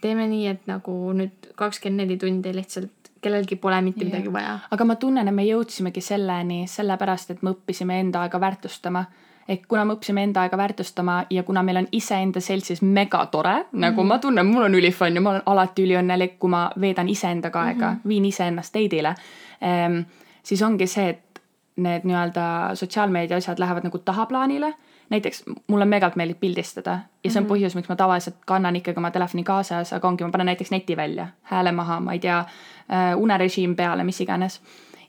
teeme 0.00 0.26
nii, 0.28 0.46
et 0.46 0.66
nagu 0.66 1.12
nüüd 1.16 1.52
kakskümmend 1.56 2.04
neli 2.04 2.18
tundi 2.20 2.52
lihtsalt 2.54 3.12
kellelgi 3.24 3.56
pole 3.56 3.80
mitte 3.80 4.04
Jah. 4.04 4.10
midagi 4.12 4.32
vaja. 4.32 4.58
aga 4.70 4.84
ma 4.84 4.96
tunnen, 5.00 5.28
et 5.28 5.34
me 5.34 5.46
jõudsimegi 5.46 6.00
selleni 6.04 6.64
sellepärast, 6.68 7.30
et 7.30 7.42
me 7.42 7.54
õppisime 7.54 8.00
enda 8.00 8.24
aega 8.26 8.40
väärtustama. 8.40 9.04
Ehk 9.48 9.66
kuna 9.68 9.84
me 9.84 9.96
õppisime 9.96 10.24
enda 10.24 10.44
aega 10.44 10.56
väärtustama 10.56 11.18
ja 11.30 11.42
kuna 11.42 11.62
meil 11.62 11.82
on 11.82 11.88
iseenda 11.92 12.40
seltsis 12.40 12.82
megatore 12.82 13.54
mm, 13.54 13.62
-hmm. 13.62 13.80
nagu 13.86 14.04
ma 14.04 14.18
tunnen, 14.18 14.46
mul 14.46 14.62
on 14.62 14.74
ülifun 14.74 15.14
ja 15.14 15.20
ma 15.20 15.30
olen 15.30 15.42
alati 15.46 15.84
üliõnnelik, 15.84 16.38
kui 16.38 16.50
ma 16.50 16.70
veedan 16.80 17.08
iseendaga 17.08 17.62
aega 17.62 17.90
mm, 17.90 17.96
-hmm. 17.96 18.08
viin 18.08 18.24
iseennast 18.24 18.74
date'ile 18.74 19.14
ehm,, 19.60 20.00
siis 20.42 20.62
ongi 20.62 20.86
see, 20.86 21.08
et 21.08 21.40
need 21.76 22.04
nii-öelda 22.04 22.70
sotsiaalmeedia 22.74 23.36
asjad 23.36 23.58
lähevad 23.58 23.84
nagu 23.84 23.98
tahaplaanile 23.98 24.74
näiteks 25.10 25.44
mulle 25.66 25.84
megalt 25.84 26.16
meeldib 26.16 26.40
pildistada 26.40 26.98
ja 27.24 27.30
see 27.30 27.42
on 27.42 27.48
põhjus, 27.48 27.74
miks 27.74 27.88
ma 27.88 27.96
tavaliselt 27.96 28.36
kannan 28.46 28.76
ikkagi 28.76 29.00
oma 29.00 29.10
telefoni 29.10 29.44
kaasas, 29.44 29.92
aga 29.92 30.08
ongi, 30.08 30.24
ma 30.24 30.30
panen 30.30 30.46
näiteks 30.52 30.70
neti 30.70 30.96
välja, 30.96 31.28
hääle 31.50 31.72
maha, 31.72 32.00
ma 32.00 32.12
ei 32.12 32.18
tea 32.18 32.38
äh,, 32.38 33.12
unerežiim 33.16 33.76
peale, 33.76 34.04
mis 34.04 34.20
iganes. 34.20 34.60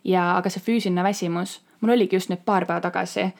ja, 0.03 0.37
aga 0.37 0.49
see 0.49 0.61
füüsiline 0.61 1.03
väsimus, 1.03 1.61
mul 1.81 1.95
oligi 1.95 2.15
just 2.15 2.29
nüüd 2.29 2.43
paar 2.45 2.65
päeva 2.65 2.81
tagasi 2.81 3.31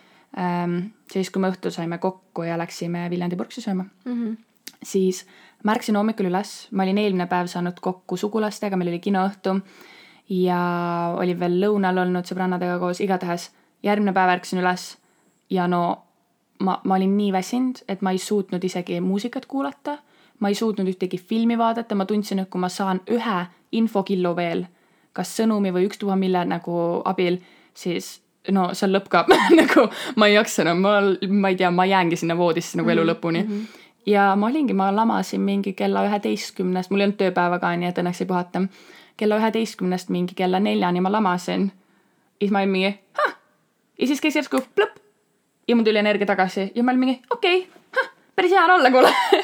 siis 1.12 1.30
kui 1.32 1.42
me 1.42 1.48
õhtul 1.48 1.72
saime 1.72 1.98
kokku 2.04 2.44
ja 2.44 2.58
läksime 2.60 3.06
Viljandi 3.10 3.38
purksi 3.40 3.62
sööma 3.62 3.86
Mm 4.06 4.14
-hmm. 4.14 4.38
siis 4.84 5.26
ma 5.64 5.72
ärkasin 5.72 5.96
hommikul 5.96 6.26
üles, 6.26 6.68
ma 6.72 6.84
olin 6.84 6.98
eelmine 6.98 7.28
päev 7.28 7.48
saanud 7.48 7.80
kokku 7.82 8.18
sugulastega, 8.18 8.78
meil 8.78 8.90
oli 8.90 9.00
kinoõhtu 9.00 9.62
ja 10.30 10.60
olin 11.18 11.40
veel 11.40 11.62
lõunal 11.62 11.98
olnud 11.98 12.26
sõbrannadega 12.26 12.80
koos, 12.80 13.02
igatahes 13.02 13.52
järgmine 13.84 14.14
päev 14.14 14.30
ärkasin 14.30 14.60
üles 14.60 14.98
ja 15.50 15.68
no 15.68 16.06
ma, 16.60 16.80
ma 16.84 16.96
olin 16.96 17.18
nii 17.18 17.32
väsinud, 17.34 17.84
et 17.88 18.02
ma 18.02 18.12
ei 18.12 18.18
suutnud 18.18 18.64
isegi 18.64 19.00
muusikat 19.02 19.46
kuulata, 19.46 19.98
ma 20.40 20.50
ei 20.50 20.56
suutnud 20.56 20.88
ühtegi 20.88 21.18
filmi 21.18 21.58
vaadata, 21.58 21.96
ma 21.96 22.06
tundsin, 22.06 22.40
et 22.40 22.50
kui 22.50 22.62
ma 22.62 22.70
saan 22.70 23.02
ühe 23.12 23.46
infokillu 23.72 24.36
veel, 24.36 24.66
kas 25.14 25.38
sõnumi 25.40 25.72
või 25.74 25.88
ükstapuha 25.90 26.16
mille 26.20 26.46
nagu 26.46 27.02
abil, 27.06 27.40
siis 27.74 28.22
no 28.52 28.68
on 28.70 28.94
lõpp 28.94 29.10
ka 29.10 29.26
nagu 29.62 29.88
ma 30.16 30.28
ei 30.28 30.36
jaksa 30.36 30.66
enam, 30.66 30.84
ma, 30.84 31.00
ma 31.30 31.50
ei 31.50 31.56
tea, 31.56 31.72
ma 31.72 31.86
jäängi 31.86 32.20
sinna 32.20 32.38
voodisse 32.38 32.78
nagu 32.78 32.90
elu 32.90 33.08
lõpuni 33.14 33.44
mm. 33.44 33.50
-hmm 33.50 33.82
ja 34.06 34.36
ma 34.36 34.48
olingi, 34.48 34.74
ma 34.74 34.92
lamasin 34.96 35.42
mingi 35.42 35.74
kella 35.74 36.04
üheteistkümnest, 36.06 36.92
mul 36.92 37.02
ei 37.02 37.08
olnud 37.08 37.18
tööpäeva 37.18 37.58
ka, 37.60 37.72
nii 37.74 37.90
et 37.90 37.98
õnneks 37.98 38.22
ei 38.22 38.28
puhata. 38.30 38.62
kella 39.18 39.40
üheteistkümnest 39.40 40.10
mingi 40.14 40.36
kella 40.36 40.60
neljani 40.60 41.02
ma 41.02 41.12
lamasin. 41.12 41.72
siis 42.40 42.52
ma 42.52 42.60
olin 42.60 42.70
mingi, 42.70 43.00
ja 44.00 44.08
siis 44.08 44.22
käis 44.22 44.36
järsku 44.36 44.62
plõpp 44.76 45.00
ja 45.68 45.76
mul 45.76 45.84
tuli 45.84 46.00
energia 46.00 46.26
tagasi 46.26 46.72
ja 46.76 46.84
ma 46.84 46.92
olin 46.92 47.00
mingi 47.00 47.22
okei 47.30 47.60
okay,, 47.60 48.10
päris 48.36 48.52
hea 48.52 48.64
on 48.64 48.72
olla, 48.72 48.92
kuule. 48.92 49.14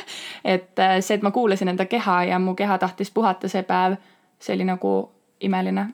et 0.54 0.80
äh, 0.80 1.00
see, 1.00 1.16
et 1.16 1.22
ma 1.22 1.32
kuulasin 1.32 1.68
enda 1.68 1.86
keha 1.86 2.24
ja 2.24 2.40
mu 2.40 2.56
keha 2.56 2.78
tahtis 2.78 3.12
puhata 3.12 3.48
see 3.48 3.64
päev, 3.64 3.96
see 4.40 4.56
oli 4.56 4.68
nagu 4.68 5.12
imeline. 5.42 5.88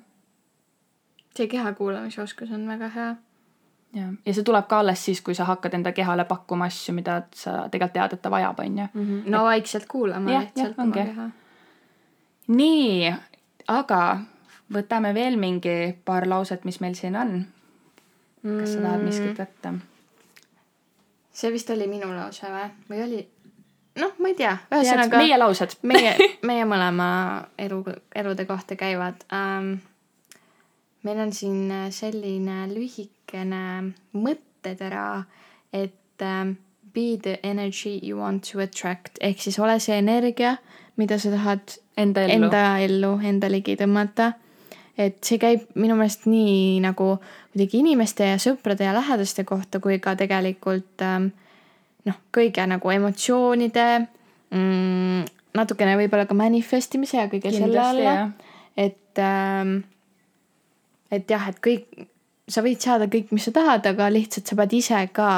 See 1.37 1.47
keha 1.51 1.73
kuulamise 1.77 2.21
oskus 2.21 2.51
on 2.51 2.67
väga 2.67 2.89
hea. 2.95 3.09
ja, 3.95 4.07
ja 4.25 4.33
see 4.33 4.45
tuleb 4.45 4.67
ka 4.69 4.79
alles 4.83 5.03
siis, 5.05 5.21
kui 5.21 5.35
sa 5.37 5.47
hakkad 5.49 5.77
enda 5.77 5.91
kehale 5.95 6.25
pakkuma 6.29 6.69
asju, 6.71 6.95
mida 6.97 7.21
sa 7.35 7.67
tegelikult 7.71 7.97
tead, 7.99 8.17
et 8.17 8.21
ta 8.21 8.31
vajab, 8.33 8.63
onju. 8.65 8.87
no 9.25 9.43
vaikselt 9.47 9.85
kuulama 9.91 10.31
Jah, 10.31 10.47
lihtsalt 10.47 10.73
jah, 10.77 10.83
oma 10.85 10.93
keha. 10.93 11.29
nii, 12.47 13.13
aga 13.67 14.01
võtame 14.73 15.13
veel 15.15 15.37
mingi 15.39 15.77
paar 16.05 16.27
lauset, 16.27 16.65
mis 16.65 16.81
meil 16.83 16.97
siin 16.99 17.15
on. 17.15 17.37
kas 18.43 18.73
sa 18.73 18.83
tahad 18.83 19.05
miskit 19.05 19.39
võtta? 19.39 19.77
see 21.37 21.51
vist 21.53 21.69
oli 21.69 21.87
minu 21.89 22.09
lause 22.15 22.49
või, 22.49 22.69
või 22.89 23.03
oli? 23.05 23.25
noh, 24.01 24.15
ma 24.21 24.31
ei 24.31 24.37
tea, 24.37 24.55
ühesõnaga 24.71 25.21
meie 25.21 25.37
laused. 25.37 25.77
meie, 25.87 26.15
meie 26.49 26.65
mõlema 26.69 27.09
elu, 27.61 27.83
elude 28.15 28.47
kohta 28.49 28.79
käivad 28.79 29.27
ähm,. 29.33 29.77
Meil 31.05 31.19
on 31.23 31.33
siin 31.35 31.67
äh, 31.71 31.89
selline 31.93 32.65
lühikene 32.71 33.93
mõttetera, 34.17 35.25
et 35.73 36.23
ähm, 36.25 36.57
be 36.93 37.17
the 37.21 37.37
energy 37.43 37.99
you 38.01 38.17
want 38.19 38.47
to 38.51 38.61
attract 38.63 39.19
ehk 39.21 39.41
siis 39.43 39.59
ole 39.59 39.77
see 39.83 39.97
energia, 39.99 40.57
mida 40.97 41.19
sa 41.21 41.33
tahad 41.33 41.77
Enda 41.97 42.23
ellu. 42.25 42.45
enda 42.45 42.63
ellu, 42.85 43.15
enda 43.25 43.49
ligi 43.49 43.75
tõmmata. 43.77 44.33
et 44.97 45.17
see 45.25 45.37
käib 45.37 45.67
minu 45.77 45.95
meelest 45.97 46.25
nii 46.25 46.79
nagu 46.81 47.17
kuidagi 47.53 47.83
inimeste 47.83 48.31
ja 48.31 48.37
sõprade 48.41 48.85
ja 48.85 48.95
lähedaste 48.97 49.43
kohta 49.45 49.79
kui 49.79 49.99
ka 50.01 50.15
tegelikult 50.17 51.03
ähm, 51.05 51.29
noh, 52.05 52.17
kõige 52.33 52.65
nagu 52.69 52.93
emotsioonide 52.93 53.87
mm,, 54.53 55.27
natukene 55.57 55.97
võib-olla 55.99 56.25
ka 56.29 56.37
manifestimise 56.37 57.19
ja 57.19 57.27
kõige 57.29 57.51
selle 57.53 57.69
Kindlasti, 57.69 58.07
alla 58.07 58.15
jah.. 58.17 58.33
et 58.77 59.21
ähm,, 59.21 59.77
et 61.11 61.29
jah, 61.31 61.47
et 61.49 61.59
kõik, 61.67 62.07
sa 62.49 62.61
võid 62.61 62.79
saada 62.79 63.05
kõik, 63.07 63.31
mis 63.31 63.43
sa 63.47 63.51
tahad, 63.51 63.85
aga 63.85 64.09
lihtsalt 64.11 64.47
sa 64.47 64.55
pead 64.55 64.73
ise 64.73 65.07
ka 65.13 65.29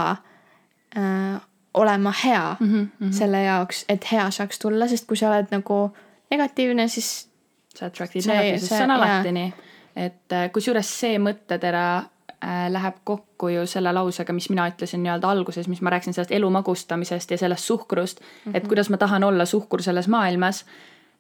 äh, 0.97 1.39
olema 1.73 2.12
hea 2.23 2.55
mm 2.60 2.67
Mhm, 2.67 2.88
-hmm. 3.01 3.12
selle 3.13 3.43
jaoks, 3.43 3.86
et 3.89 4.12
hea 4.12 4.32
saaks 4.32 4.60
tulla, 4.60 4.88
sest 4.88 5.08
kui 5.08 5.17
sa 5.17 5.29
oled 5.29 5.47
nagu 5.51 5.91
negatiivne, 6.32 6.88
siis 6.88 7.29
sa 7.75 7.86
attract'id 7.86 8.25
negatiivsust, 8.27 8.69
see- 8.69 8.84
on 8.84 8.91
alati 8.91 9.32
nii. 9.32 9.53
et 9.95 10.32
äh, 10.34 10.51
kusjuures 10.51 10.99
see 10.99 11.17
mõttetera 11.19 11.97
äh, 12.43 12.71
läheb 12.71 12.95
kokku 13.03 13.47
ju 13.49 13.65
selle 13.67 13.93
lausega, 13.93 14.34
mis 14.34 14.49
mina 14.49 14.67
ütlesin 14.69 15.03
nii-öelda 15.03 15.29
alguses, 15.29 15.67
mis 15.67 15.82
ma 15.82 15.89
rääkisin 15.89 16.13
sellest 16.13 16.32
elu 16.32 16.49
magustamisest 16.49 17.32
ja 17.32 17.38
sellest 17.38 17.63
suhkrust 17.65 18.19
mm, 18.21 18.51
-hmm. 18.51 18.58
et 18.58 18.67
kuidas 18.67 18.89
ma 18.89 18.97
tahan 18.97 19.23
olla 19.23 19.45
suhkur 19.45 19.82
selles 19.82 20.08
maailmas. 20.08 20.65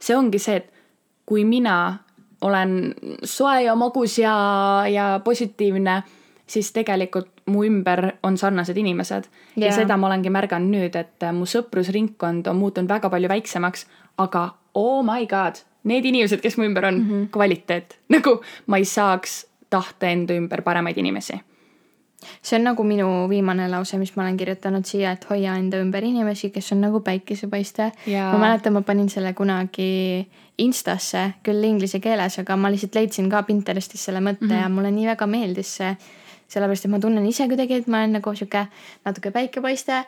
see 0.01 0.15
ongi 0.15 0.39
see, 0.39 0.55
et 0.55 0.73
kui 1.25 1.43
mina 1.45 1.97
olen 2.41 2.93
soe 3.23 3.63
ja 3.63 3.75
magus 3.75 4.17
ja, 4.19 4.35
ja 4.89 5.19
positiivne, 5.23 6.03
siis 6.47 6.71
tegelikult 6.71 7.29
mu 7.49 7.63
ümber 7.65 8.11
on 8.23 8.37
sarnased 8.37 8.77
inimesed 8.77 9.27
yeah. 9.57 9.69
ja 9.69 9.73
seda 9.75 9.97
ma 9.97 10.07
olengi 10.09 10.31
märganud 10.33 10.71
nüüd, 10.73 10.95
et 10.95 11.27
mu 11.33 11.47
sõprusringkond 11.49 12.47
on 12.49 12.57
muutunud 12.61 12.89
väga 12.89 13.09
palju 13.09 13.29
väiksemaks, 13.29 13.85
aga 14.17 14.49
oh 14.77 15.03
my 15.05 15.27
god, 15.29 15.61
need 15.89 16.05
inimesed, 16.05 16.41
kes 16.41 16.57
mu 16.57 16.67
ümber 16.69 16.89
on 16.89 17.01
mm, 17.01 17.09
-hmm. 17.09 17.29
kvaliteet, 17.31 17.99
nagu 18.09 18.39
ma 18.67 18.77
ei 18.77 18.85
saaks 18.85 19.45
tahta 19.69 20.07
enda 20.07 20.33
ümber 20.33 20.61
paremaid 20.61 20.97
inimesi. 20.97 21.39
See 22.19 22.57
on 22.59 22.67
nagu 22.67 22.83
minu 22.83 23.07
viimane 23.31 23.69
lause, 23.71 23.97
mis 23.99 24.11
ma 24.17 24.25
olen 24.25 24.37
kirjutanud 24.39 24.87
siia, 24.87 25.13
et 25.15 25.25
hoia 25.29 25.55
enda 25.59 25.79
ümber 25.83 26.03
inimesi, 26.03 26.51
kes 26.53 26.73
on 26.75 26.83
nagu 26.83 27.01
päikesepaiste. 27.05 27.91
Ma 28.11 28.37
mäletan, 28.41 28.75
ma 28.75 28.83
panin 28.85 29.09
selle 29.11 29.33
kunagi 29.37 29.89
Instasse, 30.59 31.29
küll 31.45 31.63
inglise 31.63 32.01
keeles, 32.03 32.39
aga 32.41 32.57
ma 32.59 32.71
lihtsalt 32.71 32.97
leidsin 32.99 33.29
ka 33.31 33.45
Pinterestis 33.47 34.01
selle 34.09 34.19
mõtte 34.19 34.43
mm 34.45 34.51
-hmm. 34.51 34.63
ja 34.63 34.69
mulle 34.69 34.91
nii 34.91 35.07
väga 35.13 35.27
meeldis 35.27 35.75
see. 35.81 35.95
sellepärast, 36.49 36.85
et 36.85 36.91
ma 36.91 36.97
tunnen 36.99 37.25
ise 37.29 37.45
kuidagi, 37.47 37.73
et 37.73 37.87
ma 37.87 37.97
olen 37.97 38.15
nagu 38.17 38.31
sihuke 38.35 38.63
natuke 39.05 39.31
päikepaiste. 39.31 40.05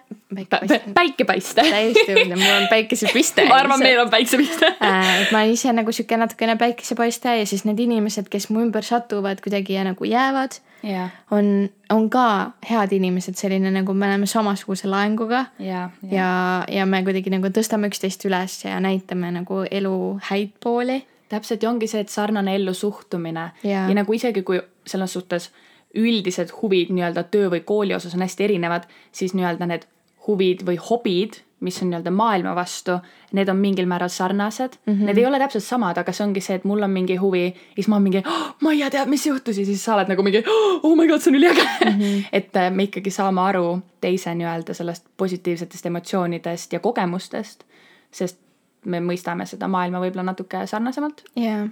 päikepaiste. 0.94 1.62
täiesti 1.62 2.16
õudne, 2.16 2.36
mul 2.36 2.56
on 2.62 2.68
päikesepiste. 2.70 3.46
ma 3.50 3.56
arvan, 3.56 3.80
meil 3.80 4.00
on 4.00 4.10
päiksepiste. 4.10 4.74
Äh, 4.82 5.22
et 5.22 5.32
ma 5.32 5.44
olen 5.44 5.54
ise 5.54 5.74
nagu 5.74 5.92
sihuke 5.92 6.18
natukene 6.18 6.56
päikesepaiste 6.58 7.38
ja 7.38 7.46
siis 7.46 7.66
need 7.66 7.80
inimesed, 7.80 8.30
kes 8.30 8.50
mu 8.50 8.62
ümber 8.66 8.84
satuvad 8.84 9.42
kuidagi 9.42 9.74
ja 9.74 9.84
nagu 9.84 10.04
jäävad 10.04 10.58
ja, 10.84 11.08
on, 11.32 11.70
on 11.90 12.10
ka 12.10 12.26
head 12.70 12.94
inimesed, 12.96 13.38
selline 13.40 13.72
nagu 13.74 13.94
me 13.94 14.08
oleme 14.10 14.30
samasuguse 14.30 14.90
laenguga 14.92 15.46
ja, 15.60 15.90
ja. 16.04 16.12
ja, 16.12 16.32
ja 16.80 16.86
me 16.86 17.04
kuidagi 17.06 17.34
nagu 17.34 17.52
tõstame 17.54 17.92
üksteist 17.92 18.26
üles 18.30 18.62
ja 18.66 18.80
näitame 18.84 19.32
nagu 19.36 19.64
elu 19.72 19.96
häid 20.32 20.56
pooli. 20.64 21.02
täpselt 21.30 21.64
ja 21.64 21.70
ongi 21.70 21.88
see, 21.88 22.04
et 22.04 22.10
sarnane 22.10 22.56
ellu 22.56 22.74
suhtumine 22.74 23.52
Jaa. 23.64 23.88
ja 23.88 23.96
nagu 23.96 24.14
isegi 24.14 24.44
kui 24.44 24.62
selles 24.88 25.14
suhtes 25.14 25.52
üldised 25.96 26.52
huvid 26.62 26.92
nii-öelda 26.96 27.24
töö 27.32 27.50
või 27.52 27.64
kooli 27.68 27.96
osas 27.96 28.16
on 28.16 28.24
hästi 28.24 28.44
erinevad, 28.44 28.88
siis 29.12 29.34
nii-öelda 29.36 29.68
need 29.68 29.88
huvid 30.28 30.66
või 30.68 30.78
hobid, 30.90 31.40
mis 31.62 31.78
on 31.82 31.92
nii-öelda 31.92 32.12
maailma 32.14 32.56
vastu, 32.58 32.96
need 33.38 33.50
on 33.50 33.60
mingil 33.62 33.86
määral 33.90 34.10
sarnased 34.10 34.78
mm. 34.86 34.94
-hmm. 34.94 35.06
Need 35.06 35.18
ei 35.18 35.26
ole 35.26 35.40
täpselt 35.40 35.64
samad, 35.64 35.98
aga 35.98 36.12
see 36.12 36.26
ongi 36.26 36.42
see, 36.42 36.56
et 36.56 36.64
mul 36.66 36.82
on 36.82 36.90
mingi 36.90 37.16
huvi 37.16 37.44
ja 37.46 37.76
siis 37.76 37.88
ma 37.88 37.96
olen 37.96 38.04
mingi 38.04 38.24
oh,, 38.26 38.56
Maia 38.62 38.90
teab, 38.90 39.10
mis 39.10 39.26
juhtus 39.26 39.58
ja 39.58 39.66
siis 39.66 39.84
sa 39.86 39.96
oled 39.96 40.10
nagu 40.10 40.24
mingi 40.24 40.44
oh 40.84 40.96
my 40.98 41.08
god, 41.08 41.22
see 41.22 41.32
on 41.32 41.38
üliäge 41.38 41.62
mm. 41.62 42.00
-hmm. 42.00 42.24
et 42.40 42.56
äh, 42.56 42.72
me 42.72 42.84
ikkagi 42.84 43.10
saame 43.10 43.42
aru 43.42 43.82
teise 44.02 44.36
nii-öelda 44.36 44.74
sellest 44.74 45.06
positiivsetest 45.18 45.86
emotsioonidest 45.86 46.74
ja 46.74 46.80
kogemustest, 46.80 47.64
sest 48.12 48.40
me 48.86 49.00
mõistame 49.00 49.46
seda 49.46 49.68
maailma 49.68 50.00
võib-olla 50.00 50.24
natuke 50.24 50.66
sarnasemalt 50.68 51.24
yeah.. 51.38 51.70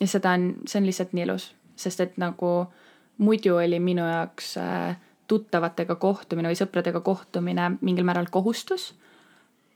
ja 0.00 0.06
seda 0.06 0.30
on, 0.30 0.54
see 0.66 0.80
on 0.80 0.86
lihtsalt 0.86 1.12
nii 1.12 1.24
ilus, 1.24 1.54
sest 1.76 2.00
et 2.00 2.16
nagu 2.16 2.66
muidu 3.18 3.56
oli 3.56 3.80
minu 3.80 4.04
jaoks 4.04 4.56
äh, 4.56 4.96
tuttavatega 5.28 5.96
kohtumine 6.00 6.50
või 6.50 6.58
sõpradega 6.58 7.00
kohtumine 7.00 7.72
mingil 7.80 8.04
määral 8.04 8.30
kohustus. 8.30 8.92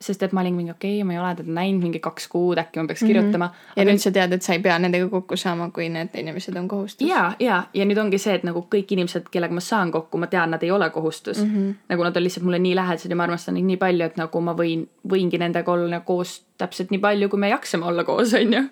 sest 0.00 0.22
et 0.22 0.32
ma 0.36 0.42
olin 0.42 0.52
mingi 0.52 0.70
okei 0.70 0.98
okay,, 0.98 1.04
ma 1.08 1.14
ei 1.14 1.18
ole 1.18 1.30
teda 1.38 1.52
näinud 1.56 1.80
mingi 1.86 2.00
kaks 2.04 2.26
kuud, 2.28 2.58
äkki 2.60 2.80
ma 2.80 2.86
peaks 2.86 3.02
mm 3.02 3.08
-hmm. 3.08 3.12
kirjutama. 3.12 3.50
ja 3.76 3.84
nüüd 3.84 3.98
sa 3.98 4.10
tead, 4.10 4.32
et 4.32 4.42
sa 4.42 4.52
ei 4.52 4.58
pea 4.58 4.78
nendega 4.78 5.08
kokku 5.08 5.36
saama, 5.36 5.70
kui 5.70 5.88
need 5.88 6.08
inimesed 6.14 6.56
on 6.56 6.68
kohustus. 6.68 7.08
ja, 7.08 7.32
ja, 7.40 7.62
ja 7.74 7.84
nüüd 7.84 7.98
ongi 7.98 8.18
see, 8.18 8.34
et 8.34 8.44
nagu 8.44 8.66
kõik 8.74 8.92
inimesed, 8.92 9.30
kellega 9.30 9.54
ma 9.54 9.60
saan 9.60 9.90
kokku, 9.90 10.18
ma 10.18 10.26
tean, 10.26 10.50
nad 10.50 10.62
ei 10.62 10.70
ole 10.70 10.90
kohustus 10.90 11.38
mm. 11.44 11.54
-hmm. 11.54 11.74
nagu 11.88 12.02
nad 12.04 12.16
on 12.16 12.22
lihtsalt 12.22 12.44
mulle 12.44 12.58
nii 12.58 12.74
lähedased 12.76 13.10
ja 13.10 13.16
ma 13.16 13.22
armastan 13.22 13.54
neid 13.54 13.64
nii 13.64 13.76
palju, 13.76 14.04
et 14.04 14.16
nagu 14.16 14.40
ma 14.40 14.52
võin, 14.52 14.86
võingi 15.08 15.38
nendega 15.38 15.72
olla 15.72 16.00
koos 16.00 16.44
täpselt 16.58 16.90
nii 16.90 17.00
palju, 17.00 17.28
kui 17.28 17.38
me 17.38 17.48
jaksame 17.48 17.86
olla 17.86 18.04
koos, 18.04 18.34
on 18.34 18.52
ju. 18.52 18.64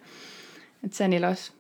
et 0.85 0.93
see 0.93 1.07
on 1.07 1.13
ilus 1.13 1.53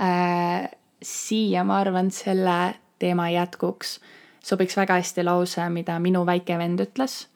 äh,. 0.00 0.70
siia 1.02 1.64
ma 1.64 1.80
arvan, 1.80 2.10
selle 2.10 2.74
teema 3.00 3.30
jätkuks 3.32 3.98
sobiks 4.44 4.76
väga 4.76 4.94
hästi 4.94 5.24
lause, 5.24 5.68
mida 5.68 5.98
minu 5.98 6.24
väike 6.26 6.58
vend 6.58 6.80
ütles. 6.80 7.26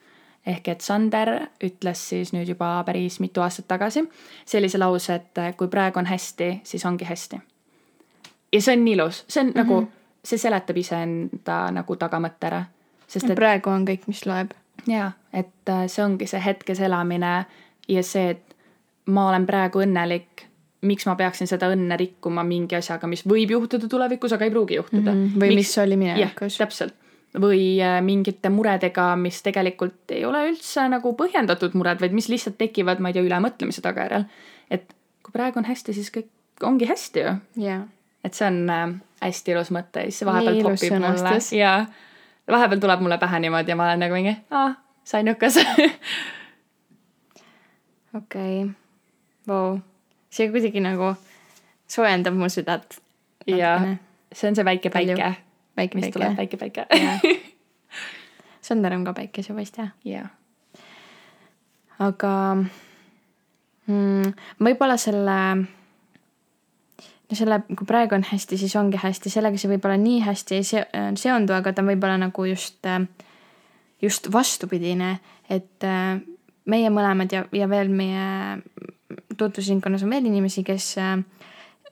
ehk 0.46 0.68
et 0.68 0.80
Sander 0.84 1.46
ütles 1.64 2.00
siis 2.08 2.32
nüüd 2.36 2.48
juba 2.48 2.82
päris 2.84 3.16
mitu 3.20 3.40
aastat 3.40 3.64
tagasi 3.68 4.02
sellise 4.44 4.78
lause, 4.78 5.14
et 5.14 5.56
kui 5.56 5.68
praegu 5.68 5.98
on 5.98 6.06
hästi, 6.06 6.60
siis 6.64 6.84
ongi 6.86 7.04
hästi. 7.04 7.40
ja 8.52 8.60
see 8.60 8.76
on 8.76 8.88
ilus, 8.88 9.24
see 9.28 9.40
on 9.40 9.46
mm 9.46 9.52
-hmm. 9.52 9.58
nagu, 9.64 9.88
see 10.24 10.38
seletab 10.38 10.76
iseenda 10.76 11.70
nagu 11.70 11.96
tagamõtte 11.96 12.46
ära. 12.46 12.64
sest 13.06 13.30
et 13.30 13.36
praegu 13.36 13.70
on 13.70 13.84
kõik, 13.84 14.06
mis 14.06 14.26
loeb. 14.26 14.50
jaa, 14.86 15.12
et 15.32 15.68
äh, 15.68 15.86
see 15.86 16.04
ongi 16.04 16.26
see 16.26 16.44
hetkes 16.44 16.80
elamine 16.80 17.44
ja 17.88 18.02
see, 18.02 18.30
et 18.30 18.56
ma 19.06 19.28
olen 19.28 19.46
praegu 19.46 19.78
õnnelik 19.78 20.46
miks 20.84 21.06
ma 21.08 21.16
peaksin 21.18 21.48
seda 21.50 21.70
õnne 21.72 21.96
rikkuma 22.00 22.44
mingi 22.46 22.76
asjaga, 22.78 23.08
mis 23.10 23.24
võib 23.28 23.54
juhtuda 23.56 23.88
tulevikus, 23.90 24.36
aga 24.36 24.46
ei 24.46 24.52
pruugi 24.52 24.78
juhtuda 24.78 25.10
mm. 25.10 25.24
-hmm. 25.24 25.40
või 25.40 25.54
miks... 25.54 25.60
mis 25.60 25.82
oli 25.84 25.98
minevikus. 26.00 26.60
täpselt. 26.60 27.00
või 27.40 27.62
äh, 27.82 27.98
mingite 28.04 28.50
muredega, 28.54 29.08
mis 29.18 29.40
tegelikult 29.42 30.12
ei 30.14 30.22
ole 30.24 30.44
üldse 30.52 30.86
nagu 30.88 31.16
põhjendatud 31.18 31.74
mured, 31.74 31.98
vaid 32.00 32.14
mis 32.14 32.28
lihtsalt 32.30 32.58
tekivad, 32.58 33.02
ma 33.02 33.10
ei 33.10 33.16
tea, 33.16 33.26
ülemõtlemise 33.26 33.82
tagajärjel. 33.82 34.28
et 34.70 34.94
kui 35.22 35.32
praegu 35.32 35.58
on 35.58 35.68
hästi, 35.68 35.96
siis 35.96 36.12
kõik 36.14 36.30
ongi 36.62 36.86
hästi 36.86 37.20
ju 37.20 37.34
yeah.. 37.58 37.82
et 38.24 38.34
see 38.34 38.46
on 38.46 38.70
äh, 38.70 38.88
hästi 39.24 39.56
ilus 39.56 39.72
mõte 39.74 40.04
ja 40.04 40.12
siis 40.12 40.28
vahepeal 40.28 40.62
popib 40.62 41.00
mulle 41.00 41.38
ja 41.58 41.72
vahepeal 42.50 42.80
tuleb 42.80 43.00
mulle 43.00 43.18
pähe 43.18 43.40
niimoodi 43.40 43.72
ja 43.72 43.76
ma 43.76 43.88
olen 43.88 44.04
nagu 44.04 44.14
mingi, 44.14 44.36
aa, 44.50 44.74
sainukas 45.04 45.58
okei, 48.20 48.66
vau 49.48 49.78
see 50.34 50.50
kuidagi 50.50 50.82
nagu 50.82 51.14
soojendab 51.90 52.34
mu 52.34 52.50
südant. 52.50 52.98
jaa, 53.46 53.96
see 54.32 54.48
on 54.50 54.56
see 54.56 54.66
väike 54.66 54.90
päike. 54.90 55.34
väike 55.76 55.98
mis 55.98 56.08
päike. 56.08 56.18
tuleb, 56.18 56.36
väike 56.36 56.56
päike 56.56 56.86
Sander 58.64 58.94
on 58.96 59.04
ka 59.04 59.12
päikesepaiste. 59.12 59.90
jaa. 60.08 60.28
aga 61.98 62.32
mm, 63.86 64.32
võib-olla 64.66 64.96
selle, 64.98 65.38
no 67.28 67.36
selle, 67.38 67.60
kui 67.68 67.86
praegu 67.86 68.16
on 68.16 68.24
hästi, 68.32 68.58
siis 68.58 68.74
ongi 68.80 68.98
hästi, 69.02 69.30
sellega 69.30 69.60
see 69.60 69.70
võib-olla 69.76 70.00
nii 70.00 70.24
hästi 70.24 70.58
ei 70.58 70.66
seondu, 71.20 71.54
aga 71.54 71.72
ta 71.72 71.84
on 71.84 71.92
võib-olla 71.92 72.16
nagu 72.24 72.48
just, 72.48 72.88
just 74.02 74.32
vastupidine, 74.32 75.18
et 75.52 75.86
meie 76.64 76.90
mõlemad 76.90 77.32
ja, 77.36 77.44
ja 77.52 77.68
veel 77.68 77.92
meie 77.92 78.24
tutvusringkonnas 79.36 80.02
on 80.02 80.10
veel 80.10 80.28
inimesi, 80.30 80.64
kes 80.66 80.94
äh, 81.02 81.16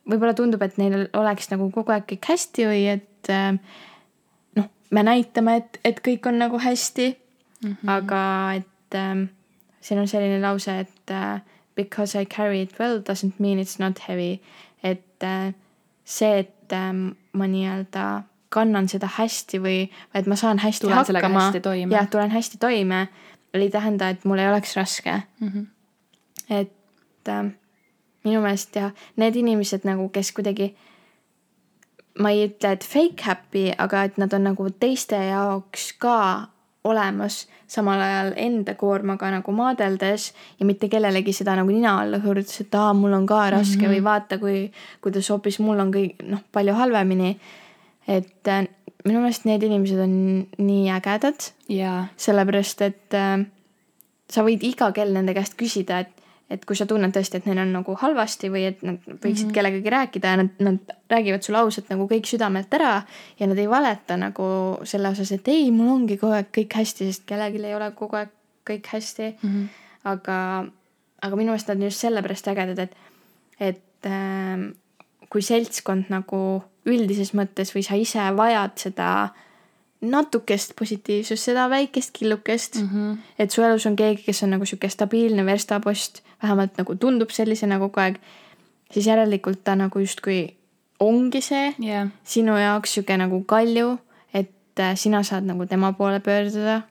võib-olla 0.08 0.34
tundub, 0.38 0.62
et 0.62 0.78
neil 0.80 1.06
oleks 1.18 1.50
nagu 1.52 1.70
kogu 1.74 1.94
aeg 1.94 2.06
kõik 2.10 2.30
hästi 2.32 2.66
või 2.70 2.82
et 2.96 3.32
äh, 3.32 3.54
noh, 4.58 4.68
me 4.90 5.06
näitame, 5.06 5.56
et, 5.62 5.80
et 5.84 6.02
kõik 6.04 6.26
on 6.30 6.40
nagu 6.42 6.60
hästi 6.62 7.12
mm. 7.12 7.70
-hmm. 7.70 7.94
aga 7.96 8.22
et 8.56 8.98
ähm, 8.98 9.24
siin 9.80 10.00
on 10.00 10.08
selline 10.08 10.40
lause, 10.42 10.80
et 10.80 11.10
äh, 11.10 11.40
because 11.76 12.20
I 12.20 12.26
carry 12.26 12.62
it 12.62 12.78
well 12.80 12.98
doesn't 12.98 13.38
mean 13.38 13.58
it's 13.58 13.78
not 13.78 13.98
heavy. 14.08 14.40
et 14.82 15.22
äh, 15.22 15.52
see, 16.04 16.38
et 16.38 16.72
äh, 16.72 16.92
ma 17.32 17.46
nii-öelda 17.46 18.22
kannan 18.52 18.88
seda 18.88 19.08
hästi 19.18 19.60
või, 19.62 19.78
või 20.12 20.20
et 20.20 20.28
ma 20.28 20.36
saan 20.36 20.58
hästi 20.58 20.86
tulen 20.86 20.98
hakkama. 20.98 21.48
jah, 21.90 22.08
tulen 22.10 22.30
hästi 22.30 22.58
toime, 22.60 23.08
ei 23.54 23.70
tähenda, 23.70 24.08
et 24.12 24.24
mul 24.24 24.38
ei 24.38 24.48
oleks 24.48 24.76
raske 24.76 25.22
mm. 25.40 25.48
-hmm. 25.48 25.66
et 26.50 26.72
äh, 27.28 27.50
minu 28.24 28.40
meelest 28.40 28.76
ja 28.76 28.90
need 29.16 29.36
inimesed 29.36 29.86
nagu, 29.88 30.08
kes 30.14 30.32
kuidagi, 30.36 30.72
ma 32.22 32.32
ei 32.32 32.46
ütle, 32.48 32.74
et 32.76 32.84
fake 32.84 33.26
happy, 33.26 33.70
aga 33.78 34.06
et 34.08 34.18
nad 34.20 34.32
on 34.36 34.50
nagu 34.50 34.68
teiste 34.70 35.18
jaoks 35.30 35.92
ka 36.02 36.18
olemas, 36.84 37.46
samal 37.70 38.00
ajal 38.02 38.32
enda 38.42 38.74
koormaga 38.74 39.30
nagu 39.30 39.52
maadeldes 39.54 40.32
ja 40.58 40.66
mitte 40.66 40.88
kellelegi 40.90 41.34
seda 41.36 41.54
nagu 41.58 41.70
nina 41.70 41.94
alla 42.02 42.18
hõõrudes, 42.22 42.64
et 42.64 42.74
aa, 42.74 42.90
mul 42.96 43.14
on 43.14 43.26
ka 43.26 43.44
raske 43.54 43.78
mm 43.78 43.84
-hmm. 43.84 43.94
või 43.94 44.04
vaata, 44.04 44.38
kui, 44.38 44.72
kuidas 45.00 45.30
hoopis 45.30 45.60
mul 45.62 45.78
on 45.78 45.92
kõik 45.94 46.22
noh, 46.26 46.42
palju 46.52 46.74
halvemini. 46.74 47.36
et 48.08 48.48
äh, 48.48 48.66
minu 49.04 49.20
meelest 49.20 49.44
need 49.44 49.62
inimesed 49.62 49.98
on 50.00 50.46
nii 50.58 50.90
ägedad 50.90 51.52
yeah.. 51.70 52.08
sellepärast, 52.16 52.82
et 52.82 53.14
äh, 53.14 53.46
sa 54.30 54.42
võid 54.42 54.62
iga 54.66 54.92
kell 54.92 55.12
nende 55.12 55.34
käest 55.34 55.54
küsida, 55.54 56.00
et 56.00 56.21
et 56.50 56.64
kui 56.68 56.76
sa 56.76 56.86
tunned 56.88 57.14
tõesti, 57.14 57.38
et 57.38 57.46
neil 57.48 57.60
on 57.62 57.70
nagu 57.72 57.94
halvasti 58.00 58.50
või 58.52 58.64
et 58.68 58.82
nad 58.84 58.98
võiksid 59.06 59.22
mm 59.22 59.36
-hmm. 59.48 59.54
kellegagi 59.56 59.92
rääkida 59.94 60.32
ja 60.32 60.40
nad, 60.42 60.50
nad 60.58 60.94
räägivad 61.10 61.42
sulle 61.42 61.58
ausalt 61.58 61.88
nagu 61.90 62.06
kõik 62.10 62.28
südamelt 62.28 62.74
ära 62.74 63.02
ja 63.38 63.46
nad 63.46 63.58
ei 63.58 63.68
valeta 63.70 64.16
nagu 64.16 64.78
selle 64.84 65.08
osas, 65.08 65.32
et 65.32 65.48
ei, 65.48 65.70
mul 65.70 65.88
ongi 65.88 66.16
kogu 66.16 66.32
aeg 66.32 66.50
kõik 66.58 66.76
hästi, 66.76 67.08
sest 67.12 67.24
kellelgi 67.26 67.64
ei 67.64 67.74
ole 67.74 67.90
kogu 67.96 68.16
aeg 68.16 68.28
kõik 68.70 68.86
hästi 68.92 69.30
mm. 69.42 69.48
-hmm. 69.48 69.68
aga, 70.04 70.66
aga 71.22 71.36
minu 71.36 71.52
meelest 71.52 71.68
nad 71.68 71.76
on 71.76 71.82
just 71.82 72.00
sellepärast 72.00 72.48
ägedad, 72.48 72.78
et, 72.78 72.96
et 73.60 74.06
äh, 74.06 74.74
kui 75.28 75.42
seltskond 75.42 76.04
nagu 76.08 76.62
üldises 76.86 77.34
mõttes 77.34 77.74
või 77.74 77.82
sa 77.82 77.94
ise 77.94 78.36
vajad 78.36 78.76
seda 78.76 79.22
äh, 79.22 79.30
natukest 80.02 80.72
positiivsust, 80.78 81.44
seda 81.44 81.68
väikest 81.70 82.10
killukest 82.12 82.80
mm. 82.80 82.88
-hmm. 82.88 83.18
et 83.38 83.50
su 83.50 83.62
elus 83.62 83.86
on 83.86 83.96
keegi, 83.96 84.22
kes 84.26 84.42
on 84.42 84.50
nagu 84.50 84.66
sihuke 84.66 84.88
stabiilne 84.88 85.46
verstapost, 85.46 86.22
vähemalt 86.42 86.78
nagu 86.78 86.94
tundub 86.94 87.30
sellisena 87.30 87.78
kogu 87.78 88.00
aeg. 88.00 88.16
siis 88.90 89.06
järelikult 89.06 89.64
ta 89.64 89.74
nagu 89.74 89.98
justkui 89.98 90.56
ongi 91.00 91.40
see 91.40 91.74
yeah. 91.84 92.08
sinu 92.24 92.56
jaoks 92.56 92.94
sihuke 92.94 93.16
nagu 93.16 93.44
kalju, 93.44 93.98
et 94.34 94.80
äh, 94.80 94.94
sina 94.94 95.22
saad 95.22 95.44
nagu 95.44 95.66
tema 95.66 95.92
poole 95.92 96.20
pöörduda. 96.20 96.82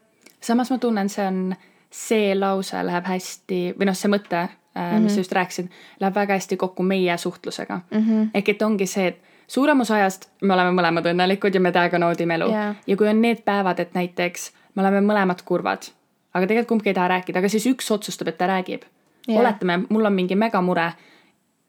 samas 0.41 0.71
ma 0.71 0.77
tunnen, 0.77 1.09
see 1.09 1.27
on, 1.27 1.55
see 1.91 2.35
lause 2.35 2.83
läheb 2.83 3.05
hästi 3.05 3.61
või 3.79 3.85
noh, 3.85 3.95
see 3.95 4.11
mõte 4.11 4.47
mm, 4.47 4.81
-hmm. 4.81 4.99
mis 4.99 5.11
mhm. 5.11 5.13
sa 5.13 5.19
just 5.19 5.31
rääkisid, 5.31 5.67
läheb 5.99 6.15
väga 6.15 6.33
hästi 6.33 6.57
kokku 6.57 6.83
meie 6.83 7.17
suhtlusega 7.17 7.81
mm. 7.91 7.99
-hmm. 7.99 8.29
ehk 8.33 8.49
et 8.49 8.61
ongi 8.61 8.87
see, 8.87 9.07
et 9.07 9.30
suurem 9.51 9.83
osa 9.83 9.97
ajast 9.99 10.29
me 10.41 10.53
oleme 10.53 10.71
mõlemad 10.77 11.11
õnnelikud 11.11 11.55
ja 11.55 11.61
me 11.63 11.73
täiega 11.75 11.99
naudime 11.99 12.37
elu 12.39 12.49
yeah.. 12.53 12.75
ja 12.87 12.97
kui 12.97 13.09
on 13.11 13.21
need 13.21 13.43
päevad, 13.47 13.79
et 13.83 13.95
näiteks 13.97 14.51
me 14.75 14.85
oleme 14.85 15.01
mõlemad 15.03 15.43
kurvad, 15.45 15.89
aga 16.33 16.47
tegelikult 16.47 16.69
kumbki 16.75 16.91
ei 16.93 16.97
taha 16.97 17.09
rääkida, 17.17 17.41
aga 17.41 17.51
siis 17.51 17.67
üks 17.71 17.91
otsustab, 17.91 18.31
et 18.31 18.39
ta 18.39 18.47
räägib 18.51 18.85
yeah.. 19.27 19.41
oletame, 19.41 19.81
mul 19.89 20.07
on 20.07 20.15
mingi 20.15 20.39
megamure 20.39 20.87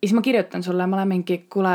ja 0.02 0.08
siis 0.08 0.14
ma 0.14 0.22
kirjutan 0.22 0.62
sulle, 0.62 0.86
ma 0.86 0.96
olen 0.96 1.08
mingi, 1.16 1.38
kuule, 1.50 1.74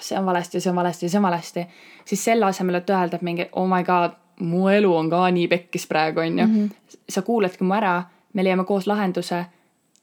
see 0.00 0.18
on 0.18 0.26
valesti, 0.26 0.60
see 0.60 0.70
on 0.70 0.76
valesti, 0.82 1.08
see 1.08 1.18
on 1.18 1.28
valesti. 1.28 1.66
siis 2.04 2.24
selle 2.24 2.46
asemel, 2.46 2.80
et 2.80 2.90
öelda, 2.90 3.18
et 3.18 3.26
mingi 3.26 3.48
oh 3.52 3.68
my 3.70 3.82
god, 3.84 4.18
mu 4.40 4.68
elu 4.68 4.92
on 4.96 5.10
ka 5.10 5.24
nii 5.30 5.48
pekkis 5.48 5.86
praegu, 5.86 6.20
onju. 6.20 6.46
Mhm. 6.46 6.66
sa 7.08 7.22
kuuladki 7.22 7.64
mu 7.64 7.74
ära, 7.74 8.02
me 8.32 8.44
leiame 8.44 8.64
koos 8.64 8.86
lahenduse 8.86 9.44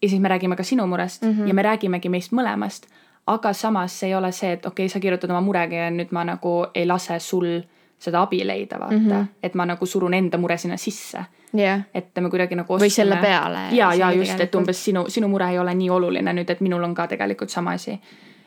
ja 0.03 0.09
siis 0.09 0.19
me 0.21 0.29
räägime 0.29 0.55
ka 0.55 0.63
sinu 0.63 0.87
murest 0.87 1.21
mm 1.23 1.31
-hmm. 1.31 1.47
ja 1.47 1.53
me 1.53 1.61
räägimegi 1.61 2.09
meist 2.09 2.31
mõlemast 2.31 2.87
aga 3.27 3.53
samas 3.53 4.03
ei 4.03 4.15
ole 4.15 4.31
see, 4.31 4.51
et 4.51 4.65
okei 4.65 4.85
okay,, 4.85 4.93
sa 4.93 4.99
kirjutad 4.99 5.29
oma 5.29 5.41
murega 5.41 5.85
ja 5.85 5.91
nüüd 5.91 6.11
ma 6.11 6.23
nagu 6.27 6.65
ei 6.75 6.85
lase 6.87 7.19
sul 7.19 7.61
seda 7.99 8.21
abi 8.21 8.41
leida, 8.47 8.79
vaata 8.79 8.97
mm. 8.97 9.09
-hmm. 9.11 9.25
et 9.43 9.53
ma 9.55 9.65
nagu 9.65 9.85
surun 9.85 10.13
enda 10.13 10.37
mure 10.37 10.57
sinna 10.57 10.77
sisse 10.77 11.23
yeah.. 11.57 11.81
et 11.93 12.19
me 12.19 12.29
kuidagi 12.29 12.55
nagu 12.55 12.73
oskame. 12.73 12.87
või 12.87 12.93
selle 12.93 13.17
peale. 13.21 13.67
ja, 13.71 13.93
ja 13.93 14.11
just, 14.11 14.39
et 14.39 14.55
umbes 14.55 14.85
sinu, 14.85 15.05
sinu 15.09 15.27
mure 15.27 15.49
ei 15.51 15.59
ole 15.59 15.73
nii 15.73 15.89
oluline 15.89 16.33
nüüd, 16.33 16.49
et 16.49 16.61
minul 16.61 16.83
on 16.83 16.93
ka 16.93 17.07
tegelikult 17.07 17.49
sama 17.49 17.77
asi. 17.79 17.99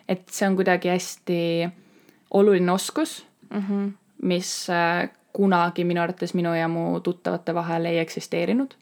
et 0.09 0.29
see 0.31 0.49
on 0.49 0.57
kuidagi 0.57 0.89
hästi 0.89 1.69
oluline 2.31 2.73
oskus 2.73 3.27
mm, 3.51 3.63
-hmm. 3.63 3.93
mis 4.23 4.71
äh, 4.71 5.09
kunagi 5.33 5.85
minu 5.85 6.01
arvates 6.03 6.35
minu 6.35 6.55
ja 6.55 6.69
mu 6.69 7.01
tuttavate 7.01 7.55
vahel 7.55 7.85
ei 7.85 7.99
eksisteerinud. 7.99 8.75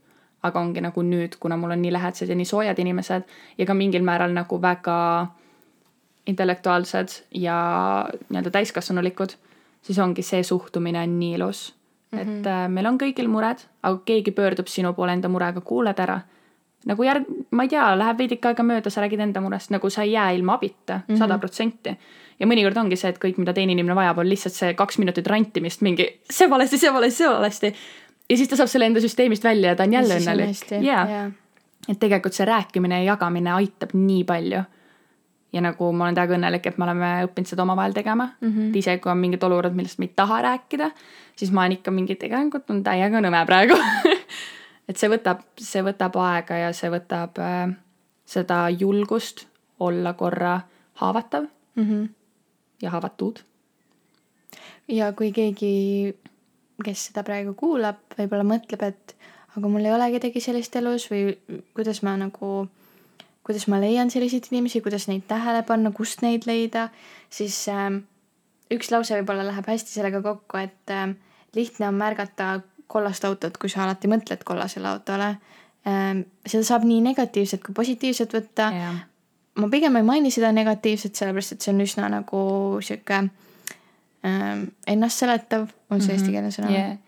aga 0.42 0.60
ongi 0.60 0.80
nagu 0.80 1.02
nüüd, 1.02 1.36
kuna 1.40 1.56
mul 1.56 1.70
on 1.70 1.82
nii 1.82 1.92
lähedased 1.92 2.28
ja 2.28 2.34
nii 2.34 2.44
soojad 2.44 2.78
inimesed 2.78 3.22
ja 3.58 3.66
ka 3.66 3.74
mingil 3.74 4.02
määral 4.02 4.32
nagu 4.32 4.62
väga 4.62 5.26
intellektuaalsed 6.26 7.08
ja 7.34 7.56
nii-öelda 8.28 8.50
täiskasvanulikud, 8.50 9.34
siis 9.82 9.98
ongi 9.98 10.22
see 10.22 10.42
suhtumine 10.42 11.02
on 11.02 11.18
nii 11.20 11.34
ilus 11.38 11.74
mm. 12.12 12.18
-hmm. 12.18 12.22
et 12.22 12.46
äh, 12.46 12.68
meil 12.68 12.86
on 12.86 12.98
kõigil 12.98 13.28
mured, 13.28 13.66
aga 13.82 14.00
keegi 14.04 14.30
pöördub 14.30 14.66
sinu 14.66 14.92
poole 14.92 15.12
enda 15.12 15.28
murega, 15.28 15.60
kuuled 15.60 15.98
ära. 15.98 16.20
nagu 16.86 17.02
järg, 17.02 17.24
ma 17.50 17.62
ei 17.62 17.68
tea, 17.68 17.98
läheb 17.98 18.18
veidike 18.18 18.48
aega 18.48 18.62
mööda, 18.62 18.90
sa 18.90 19.00
räägid 19.00 19.20
enda 19.20 19.40
murest, 19.40 19.70
nagu 19.70 19.90
sa 19.90 20.02
ei 20.02 20.12
jää 20.12 20.30
ilma 20.30 20.54
abita, 20.54 21.00
sada 21.18 21.38
protsenti 21.38 21.96
ja 22.40 22.48
mõnikord 22.48 22.78
ongi 22.80 22.98
see, 22.98 23.12
et 23.14 23.20
kõik, 23.22 23.38
mida 23.40 23.54
teine 23.56 23.74
inimene 23.74 23.96
vajab, 23.98 24.20
on 24.22 24.28
lihtsalt 24.28 24.56
see 24.56 24.74
kaks 24.78 24.98
minutit 25.02 25.26
rantimist, 25.30 25.84
mingi 25.86 26.08
see 26.30 26.50
valesti, 26.50 26.80
see 26.82 26.92
valesti, 26.94 27.22
see 27.22 27.30
valesti. 27.30 27.72
ja 28.30 28.36
siis 28.36 28.50
ta 28.50 28.58
saab 28.60 28.70
selle 28.72 28.88
enda 28.90 29.02
süsteemist 29.04 29.44
välja 29.44 29.72
ja 29.72 29.78
ta 29.78 29.86
on 29.86 29.96
jälle 29.98 30.20
õnnelik. 30.20 30.72
jaa, 30.84 31.24
et 31.88 32.00
tegelikult 32.00 32.36
see 32.36 32.48
rääkimine 32.48 33.02
ja 33.02 33.14
jagamine 33.14 33.52
aitab 33.54 33.94
nii 33.94 34.24
palju. 34.28 34.64
Ja 35.54 35.62
nagu 35.62 35.90
ma 35.94 36.08
olen 36.08 36.18
täiega 36.18 36.34
õnnelik, 36.36 36.66
et 36.66 36.78
me 36.78 36.88
oleme 36.88 37.12
õppinud 37.28 37.50
seda 37.50 37.62
omavahel 37.62 37.94
tegema 37.94 38.26
mm. 38.40 38.48
-hmm. 38.48 38.68
et 38.68 38.76
isegi 38.82 39.02
kui 39.02 39.12
on 39.12 39.22
mingid 39.22 39.46
olukorrad, 39.46 39.76
millest 39.78 40.02
me 40.02 40.10
ei 40.10 40.12
taha 40.16 40.42
rääkida, 40.42 40.90
siis 41.36 41.52
ma 41.52 41.62
olen 41.62 41.78
ikka 41.78 41.94
mingi, 41.94 42.18
tegelikult 42.18 42.70
on 42.70 42.82
täiega 42.82 43.22
nõme 43.22 43.44
praegu 43.46 43.78
et 44.88 44.96
see 44.96 45.08
võtab, 45.08 45.46
see 45.60 45.82
võtab 45.86 46.18
aega 46.26 46.58
ja 46.66 46.72
see 46.72 46.90
võtab 46.90 47.38
äh, 47.38 47.70
seda 48.26 48.66
julgust 48.70 49.46
olla 49.80 50.12
korra 50.12 50.60
haavatav 51.00 51.48
mm. 51.76 51.88
-hmm 51.88 52.12
ja 52.84 52.90
haavatud. 52.90 53.38
ja 54.88 55.12
kui 55.16 55.32
keegi, 55.32 56.14
kes 56.84 57.08
seda 57.08 57.24
praegu 57.26 57.54
kuulab, 57.58 58.02
võib-olla 58.18 58.44
mõtleb, 58.46 58.82
et 58.84 59.14
aga 59.56 59.70
mul 59.70 59.86
ei 59.86 59.94
ole 59.94 60.10
kedagi 60.16 60.42
sellist 60.44 60.76
elus 60.76 61.06
või 61.12 61.36
kuidas 61.76 62.02
ma 62.04 62.16
nagu, 62.20 62.66
kuidas 63.44 63.68
ma 63.68 63.80
leian 63.80 64.10
selliseid 64.10 64.48
inimesi, 64.50 64.80
kuidas 64.80 65.08
neid 65.10 65.26
tähele 65.28 65.62
panna, 65.68 65.92
kust 65.92 66.22
neid 66.24 66.48
leida, 66.48 66.88
siis 67.30 67.58
äh, 67.72 67.90
üks 68.72 68.90
lause 68.90 69.18
võib-olla 69.20 69.46
läheb 69.50 69.68
hästi 69.68 69.98
sellega 69.98 70.22
kokku, 70.24 70.60
et 70.60 70.92
äh, 70.92 71.10
lihtne 71.54 71.88
on 71.88 71.98
märgata 72.00 72.60
kollast 72.86 73.24
autot, 73.24 73.56
kui 73.58 73.72
sa 73.72 73.84
alati 73.84 74.10
mõtled 74.12 74.44
kollasele 74.44 74.88
autole 74.90 75.34
ähm,. 75.88 76.24
seda 76.46 76.64
saab 76.64 76.84
nii 76.88 77.00
negatiivset 77.04 77.64
kui 77.64 77.76
positiivset 77.76 78.32
võtta 78.36 78.70
yeah 78.72 79.02
ma 79.54 79.68
pigem 79.70 79.96
ei 79.96 80.06
maini 80.06 80.32
seda 80.34 80.50
negatiivset, 80.54 81.14
sellepärast 81.14 81.56
et 81.56 81.64
see 81.64 81.72
on 81.74 81.82
üsna 81.84 82.10
nagu 82.12 82.42
sihuke 82.84 83.20
ähm, 84.26 84.64
ennastseletav, 84.90 85.68
on 85.90 86.00
see 86.00 86.08
mm 86.08 86.08
-hmm. 86.08 86.12
eestikeelne 86.18 86.54
sõna 86.54 86.70
yeah.? 86.70 86.98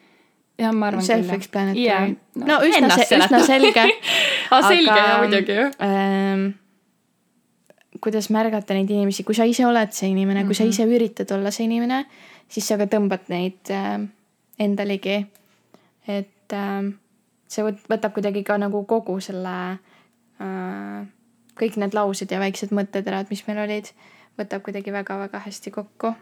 Jah, 0.59 0.73
ma 0.73 0.91
arvan 0.91 1.03
küll. 1.03 1.09
Self-explanatory 1.13 1.85
yeah.. 1.85 2.13
no, 2.41 2.61
üsna, 2.67 3.01
üsna 3.05 3.41
selge 3.47 3.85
aa, 3.87 4.61
selge 4.69 4.99
jah, 5.01 5.17
muidugi 5.23 5.59
jah 5.59 5.75
ähm,. 5.85 6.47
kuidas 8.01 8.29
märgata 8.35 8.77
neid 8.77 8.91
inimesi, 8.93 9.25
kui 9.27 9.37
sa 9.37 9.47
ise 9.49 9.67
oled 9.67 9.93
see 9.97 10.11
inimene 10.13 10.43
mm, 10.43 10.45
-hmm. 10.45 10.49
kui 10.49 10.59
sa 10.59 10.65
mhm. 10.65 10.71
ise 10.71 10.85
üritad 10.99 11.33
olla 11.37 11.51
see 11.51 11.65
inimene, 11.65 12.05
siis 12.49 12.69
sa 12.69 12.79
ka 12.81 12.89
tõmbad 12.93 13.29
neid 13.33 13.73
äh, 13.73 13.99
enda 14.59 14.87
ligi. 14.87 15.27
et 16.09 16.53
äh, 16.53 16.93
see 17.49 17.65
võtab 17.65 18.13
kuidagi 18.15 18.45
ka 18.45 18.59
nagu 18.59 18.85
kogu 18.85 19.21
selle 19.21 19.57
äh, 20.41 21.07
kõik 21.57 21.81
need 21.81 21.97
laused 21.97 22.31
ja 22.31 22.41
väiksed 22.41 22.73
mõtteterad, 22.77 23.31
mis 23.31 23.43
meil 23.49 23.63
olid, 23.65 23.91
võtab 24.39 24.65
kuidagi 24.67 24.93
väga-väga 24.93 25.41
hästi 25.47 25.71
kokku. 25.71 26.15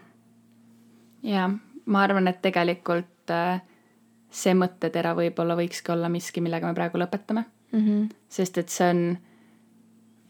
ja 1.23 1.49
ma 1.85 2.03
arvan, 2.03 2.27
et 2.27 2.41
tegelikult 2.41 3.33
äh, 3.33 3.61
see 4.35 4.55
mõttetera 4.57 5.13
võib-olla 5.15 5.55
võikski 5.57 5.93
olla 5.93 6.09
miski, 6.11 6.43
millega 6.43 6.67
me 6.67 6.77
praegu 6.77 6.99
lõpetame 6.99 7.45
mm. 7.71 7.79
-hmm. 7.79 8.09
sest 8.29 8.57
et 8.57 8.69
see 8.69 8.89
on 8.89 9.05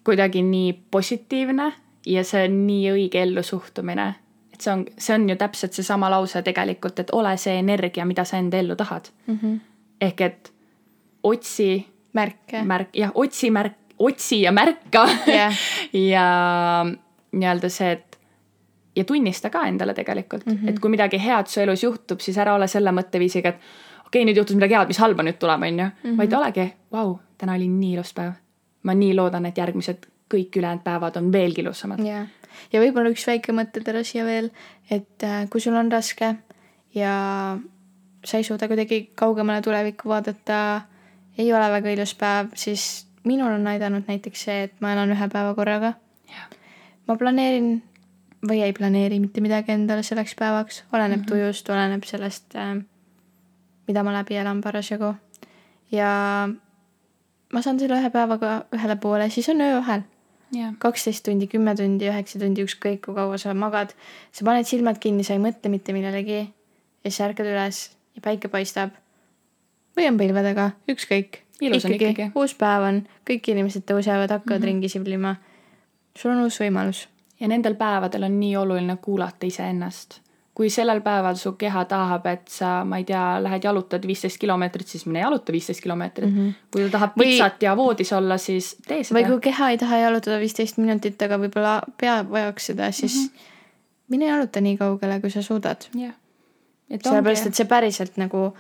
kuidagi 0.06 0.44
nii 0.46 0.74
positiivne 0.92 1.72
ja 2.06 2.24
see 2.24 2.46
on 2.46 2.60
nii 2.68 2.92
õige 2.92 3.24
ellusuhtumine, 3.26 4.08
et 4.54 4.62
see 4.62 4.74
on, 4.74 4.86
see 4.98 5.16
on 5.16 5.30
ju 5.30 5.36
täpselt 5.36 5.74
seesama 5.74 6.10
lause 6.14 6.42
tegelikult, 6.46 7.00
et 7.00 7.14
ole 7.18 7.34
see 7.42 7.58
energia, 7.60 8.06
mida 8.06 8.26
sa 8.26 8.38
enda 8.38 8.58
ellu 8.58 8.76
tahad 8.76 9.10
mm. 9.28 9.40
-hmm. 9.42 9.60
ehk 10.02 10.22
et 10.22 10.54
otsi 11.24 11.88
märke, 12.14 12.64
märk, 12.64 12.94
jah, 12.94 13.12
otsi 13.14 13.52
märk, 13.52 13.74
otsi 14.00 14.42
ja 14.42 14.52
märka 14.52 15.08
yeah. 15.28 15.58
ja 16.14 16.28
nii-öelda 17.32 17.70
see, 17.70 17.92
et 17.92 18.20
ja 18.96 19.04
tunnista 19.04 19.50
ka 19.50 19.66
endale 19.68 19.94
tegelikult 19.94 20.46
mm, 20.46 20.54
-hmm. 20.54 20.70
et 20.70 20.80
kui 20.80 20.90
midagi 20.90 21.20
head 21.20 21.48
su 21.48 21.60
elus 21.60 21.84
juhtub, 21.84 22.20
siis 22.20 22.38
ära 22.38 22.54
ole 22.56 22.68
selle 22.68 22.92
mõtteviisiga, 22.92 23.50
et 23.50 23.60
okei 24.06 24.22
okay,, 24.22 24.26
nüüd 24.30 24.38
juhtus 24.38 24.56
midagi 24.56 24.78
head, 24.78 24.88
mis 24.92 25.02
halba 25.02 25.24
nüüd 25.24 25.40
tuleb, 25.42 25.62
on 25.68 25.80
ju. 25.80 25.92
Mhm. 26.04 26.18
vaid 26.18 26.34
olegi, 26.34 26.68
vau, 26.92 27.20
täna 27.38 27.56
oli 27.60 27.70
nii 27.70 27.94
ilus 27.94 28.14
päev. 28.14 28.34
ma 28.84 28.94
nii 28.94 29.16
loodan, 29.18 29.46
et 29.46 29.58
järgmised 29.58 30.06
kõik 30.34 30.58
ülejäänud 30.58 30.84
päevad 30.84 31.18
on 31.18 31.32
veelgi 31.32 31.62
ilusamad. 31.62 32.02
jah, 32.06 32.28
ja 32.74 32.82
võib-olla 32.82 33.12
üks 33.14 33.28
väike 33.28 33.54
mõttetera 33.56 34.04
siia 34.04 34.26
veel, 34.26 34.52
et 34.90 35.24
äh, 35.24 35.46
kui 35.50 35.62
sul 35.62 35.76
on 35.76 35.92
raske 35.92 36.36
ja 36.96 37.16
sa 38.26 38.38
ei 38.38 38.44
suuda 38.44 38.68
kuidagi 38.68 39.12
kaugemale 39.16 39.62
tulevikku 39.62 40.10
vaadata, 40.10 40.82
ei 41.38 41.52
ole 41.54 41.68
väga 41.72 41.92
ilus 41.94 42.16
päev, 42.18 42.54
siis 42.56 43.06
minul 43.26 43.54
on 43.54 43.68
aidanud 43.68 44.08
näiteks 44.08 44.48
see, 44.48 44.64
et 44.70 44.82
ma 44.82 44.94
elan 44.94 45.12
ühe 45.14 45.30
päeva 45.30 45.54
korraga. 45.58 45.94
ma 47.08 47.16
planeerin 47.18 47.84
või 48.46 48.62
ei 48.66 48.74
planeeri 48.74 49.20
mitte 49.20 49.42
midagi 49.42 49.74
endale 49.74 50.04
selleks 50.04 50.36
päevaks, 50.36 50.84
oleneb 50.94 51.20
mm 51.20 51.24
-hmm. 51.24 51.28
tujust, 51.30 51.70
oleneb 51.70 52.04
sellest 52.04 52.56
äh,, 52.56 52.78
mida 53.88 54.04
ma 54.04 54.14
läbi 54.14 54.36
elan 54.36 54.62
parasjagu. 54.62 55.16
ja 55.92 56.10
ma 57.54 57.62
saan 57.62 57.80
selle 57.80 58.00
ühe 58.00 58.10
päevaga 58.12 58.66
ühele 58.76 58.96
poole, 59.02 59.30
siis 59.30 59.50
on 59.50 59.62
öövahel. 59.62 60.04
kaksteist 60.80 61.26
tundi, 61.26 61.48
kümme 61.48 61.76
tundi, 61.76 62.08
üheksa 62.08 62.40
tundi, 62.40 62.64
ükskõik 62.64 63.02
kui 63.06 63.16
kaua 63.16 63.38
sa 63.38 63.54
magad. 63.54 63.96
sa 64.32 64.46
paned 64.46 64.66
silmad 64.66 65.00
kinni, 65.00 65.24
sa 65.24 65.34
ei 65.34 65.40
mõtle 65.40 65.70
mitte 65.70 65.94
millelegi 65.94 66.42
ja 66.42 67.10
siis 67.12 67.22
ärkad 67.22 67.46
üles 67.46 67.90
ja 68.16 68.22
päike 68.22 68.48
paistab. 68.48 68.92
või 69.98 70.08
on 70.12 70.18
pilve 70.18 70.44
taga, 70.44 70.72
ükskõik 70.92 71.46
ilus 71.62 71.86
on 71.86 71.96
ikkagi, 71.96 72.12
ikkagi., 72.12 72.32
uus 72.36 72.56
päev 72.60 72.88
on, 72.90 73.02
kõik 73.28 73.52
inimesed 73.52 73.86
tõusevad, 73.88 74.32
hakkavad 74.32 74.60
mm 74.60 74.64
-hmm. 74.64 74.66
ringi 74.66 74.90
siblima. 74.90 75.36
sul 76.18 76.32
on 76.32 76.44
uus 76.44 76.60
võimalus. 76.60 77.08
ja 77.40 77.48
nendel 77.48 77.76
päevadel 77.76 78.24
on 78.24 78.40
nii 78.40 78.56
oluline 78.56 78.98
kuulata 78.98 79.46
iseennast. 79.46 80.22
Kui 80.56 80.70
sellel 80.72 81.02
päeval 81.04 81.36
su 81.36 81.52
keha 81.60 81.84
tahab, 81.90 82.28
et 82.32 82.48
sa, 82.52 82.70
ma 82.88 83.02
ei 83.02 83.06
tea, 83.08 83.24
lähed 83.44 83.66
jalutad 83.68 84.06
viisteist 84.08 84.40
kilomeetrit, 84.40 84.88
siis 84.88 85.04
mine 85.10 85.20
jaluta 85.20 85.52
viisteist 85.52 85.84
kilomeetrit 85.84 86.30
mm. 86.30 86.38
-hmm. 86.38 86.68
kui 86.72 86.86
ta 86.86 86.92
tahab 86.94 87.18
pitsat 87.20 87.58
või... 87.58 87.66
ja 87.68 87.74
voodis 87.76 88.14
olla, 88.16 88.38
siis 88.38 88.76
tee 88.88 89.04
seda. 89.04 89.20
või 89.20 89.26
kui 89.34 89.40
keha 89.50 89.70
ei 89.74 89.78
taha 89.82 89.98
jalutada 90.06 90.40
viisteist 90.40 90.78
minutit, 90.80 91.22
aga 91.22 91.40
võib-olla 91.42 91.74
pea 91.98 92.22
vajaks 92.30 92.72
seda, 92.72 92.92
siis 92.92 93.16
mm 93.16 93.26
-hmm. 93.26 93.50
mine 94.16 94.30
jaluta 94.32 94.62
nii 94.62 94.78
kaugele, 94.78 95.20
kui 95.22 95.30
sa 95.30 95.42
suudad. 95.42 95.90
jah. 95.96 96.14
sellepärast, 97.04 97.48
et 97.48 97.56
see 97.56 97.66
päriselt 97.66 98.18
nagu 98.18 98.54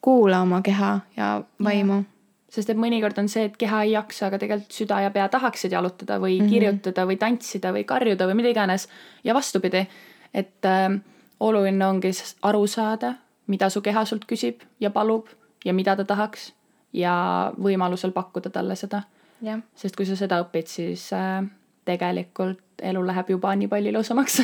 kuula 0.00 0.40
oma 0.40 0.62
keha 0.62 1.00
ja 1.16 1.42
vaimu. 1.64 2.02
sest 2.48 2.70
et 2.70 2.76
mõnikord 2.76 3.18
on 3.18 3.28
see, 3.28 3.44
et 3.44 3.56
keha 3.56 3.82
ei 3.82 3.92
jaksa, 3.92 4.26
aga 4.26 4.38
tegelikult 4.38 4.72
süda 4.72 5.00
ja 5.00 5.10
pea 5.10 5.28
tahaksid 5.28 5.72
jalutada 5.72 6.18
või 6.18 6.40
mm 6.40 6.46
-hmm. 6.46 6.50
kirjutada 6.50 7.06
või 7.06 7.16
tantsida 7.16 7.72
või 7.72 7.84
karjuda 7.84 8.26
või 8.26 8.34
mida 8.34 8.48
iganes. 8.48 8.88
ja 9.24 9.34
vastupidi, 9.34 9.86
et 10.34 10.64
äh, 10.64 11.00
oluline 11.40 11.86
ongi 11.86 12.12
aru 12.42 12.66
saada, 12.66 13.14
mida 13.46 13.70
su 13.70 13.82
keha 13.82 14.04
sult 14.04 14.24
küsib 14.30 14.62
ja 14.80 14.90
palub 14.90 15.28
ja 15.64 15.74
mida 15.74 15.96
ta 15.96 16.04
tahaks 16.04 16.52
ja 16.92 17.14
võimalusel 17.58 18.12
pakkuda 18.12 18.50
talle 18.50 18.76
seda. 18.76 19.02
sest 19.74 19.96
kui 19.96 20.06
sa 20.06 20.16
seda 20.16 20.40
õpid, 20.44 20.66
siis 20.70 21.12
äh, 21.12 21.42
tegelikult 21.84 22.82
elu 22.82 23.06
läheb 23.06 23.30
juba 23.30 23.54
nii 23.56 23.68
palju 23.68 23.90
ilusamaks 23.90 24.42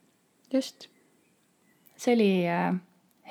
just. 0.54 0.88
see 1.96 2.14
oli 2.14 2.30
äh, 2.48 2.74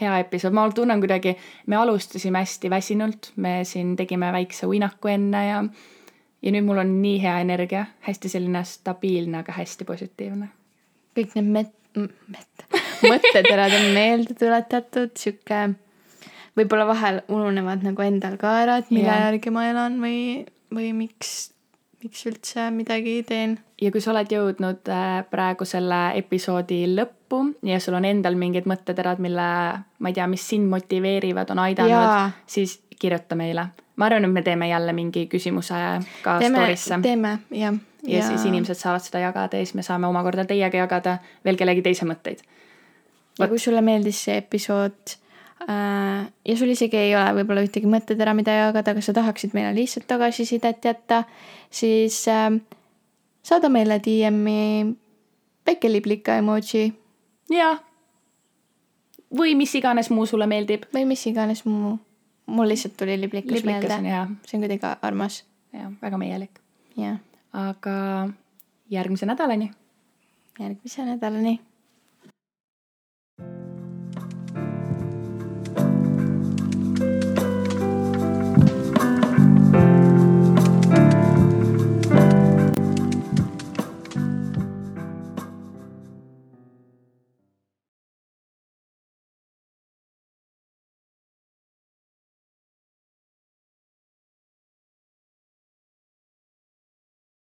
hea 0.01 0.19
episood, 0.19 0.53
ma 0.55 0.69
tunnen 0.71 0.99
kuidagi, 0.99 1.35
me 1.67 1.75
alustasime 1.75 2.39
hästi 2.39 2.69
väsinult, 2.69 3.31
me 3.35 3.63
siin 3.63 3.95
tegime 3.99 4.31
väikse 4.31 4.67
uinaku 4.67 5.07
enne 5.07 5.47
ja 5.47 5.63
ja 6.41 6.53
nüüd 6.55 6.63
mul 6.63 6.79
on 6.79 6.93
nii 7.01 7.17
hea 7.19 7.39
energia, 7.43 7.85
hästi 8.05 8.31
selline 8.31 8.63
stabiilne, 8.63 9.41
aga 9.41 9.57
hästi 9.57 9.85
positiivne. 9.85 10.47
kõik 11.17 11.35
need 11.35 11.51
met-, 11.57 11.78
mõtteterad 13.09 13.75
on 13.79 13.91
meelde 13.95 14.35
tuletatud, 14.39 15.13
sihuke 15.19 15.61
võib-olla 16.59 16.87
vahel 16.89 17.21
ununevad 17.31 17.85
nagu 17.87 18.03
endal 18.03 18.35
ka 18.41 18.57
ära, 18.63 18.79
et 18.81 18.91
mille 18.91 19.07
yeah. 19.07 19.29
järgi 19.29 19.53
ma 19.55 19.69
elan 19.69 19.99
või, 20.03 20.19
või 20.75 20.91
miks 20.97 21.49
miks 22.03 22.23
üldse 22.29 22.69
midagi 22.71 23.19
teen. 23.27 23.57
ja 23.81 23.91
kui 23.91 24.01
sa 24.03 24.13
oled 24.13 24.31
jõudnud 24.31 24.87
äh, 24.91 25.19
praegu 25.31 25.67
selle 25.67 25.99
episoodi 26.19 26.83
lõppu 26.93 27.41
ja 27.67 27.79
sul 27.83 27.97
on 27.99 28.07
endal 28.07 28.37
mingid 28.39 28.69
mõtteterad, 28.69 29.19
mille, 29.23 29.49
ma 29.99 30.11
ei 30.11 30.15
tea, 30.15 30.27
mis 30.31 30.45
sind 30.47 30.69
motiveerivad, 30.71 31.51
on 31.51 31.63
aidanud, 31.67 32.37
siis 32.47 32.79
kirjuta 32.99 33.35
meile. 33.39 33.69
ma 33.99 34.07
arvan, 34.07 34.29
et 34.29 34.31
me 34.31 34.43
teeme 34.45 34.69
jälle 34.69 34.95
mingi 34.95 35.27
küsimuse 35.31 35.81
ka 36.23 36.39
teeme, 36.39 36.63
story'sse. 36.63 37.01
teeme, 37.03 37.37
jah. 37.51 37.75
Ja, 38.03 38.19
ja 38.19 38.27
siis 38.27 38.45
inimesed 38.49 38.79
saavad 38.79 39.03
seda 39.05 39.23
jagada 39.23 39.59
ja 39.59 39.65
siis 39.65 39.75
me 39.75 39.85
saame 39.85 40.07
omakorda 40.07 40.45
teiega 40.49 40.83
jagada 40.85 41.17
veel 41.45 41.59
kellegi 41.59 41.83
teise 41.85 42.07
mõtteid. 42.09 42.43
ja 43.39 43.47
kui 43.47 43.59
sulle 43.59 43.81
meeldis 43.85 44.23
see 44.27 44.37
episood 44.39 45.15
äh, 45.65 46.27
ja 46.45 46.57
sul 46.57 46.71
isegi 46.75 46.97
ei 46.97 47.15
ole 47.15 47.41
võib-olla 47.41 47.65
ühtegi 47.67 47.89
mõttetera, 47.91 48.33
mida 48.37 48.55
jagada, 48.55 48.95
aga 48.95 49.03
sa 49.05 49.15
tahaksid 49.17 49.55
meile 49.57 49.73
lihtsalt 49.75 50.07
tagasisidet 50.07 50.85
jätta, 50.85 51.23
siis 51.71 52.23
äh, 52.31 52.51
saada 53.43 53.69
meile 53.69 53.99
DM-i 54.03 54.95
väike 55.69 55.91
liblika 55.91 56.35
emoji. 56.39 56.93
jaa. 57.51 57.77
või 59.37 59.55
mis 59.55 59.75
iganes 59.75 60.09
muu 60.09 60.25
sulle 60.25 60.47
meeldib. 60.47 60.85
või 60.93 61.05
mis 61.05 61.25
iganes 61.27 61.65
muu. 61.65 61.97
mul 62.45 62.67
lihtsalt 62.67 62.97
tuli 62.97 63.19
liblikas, 63.21 63.59
liblikas 63.59 64.01
meelde. 64.01 64.35
see 64.45 64.57
on 64.57 64.67
kuidagi 64.67 64.95
armas. 65.01 65.43
jah, 65.73 65.91
väga 66.01 66.17
meielik. 66.17 66.61
jah. 66.97 67.19
Aga 67.53 68.29
järgmise 68.89 69.25
nädalani. 69.25 69.71
järgmise 70.59 71.05
nädalani 71.05 71.59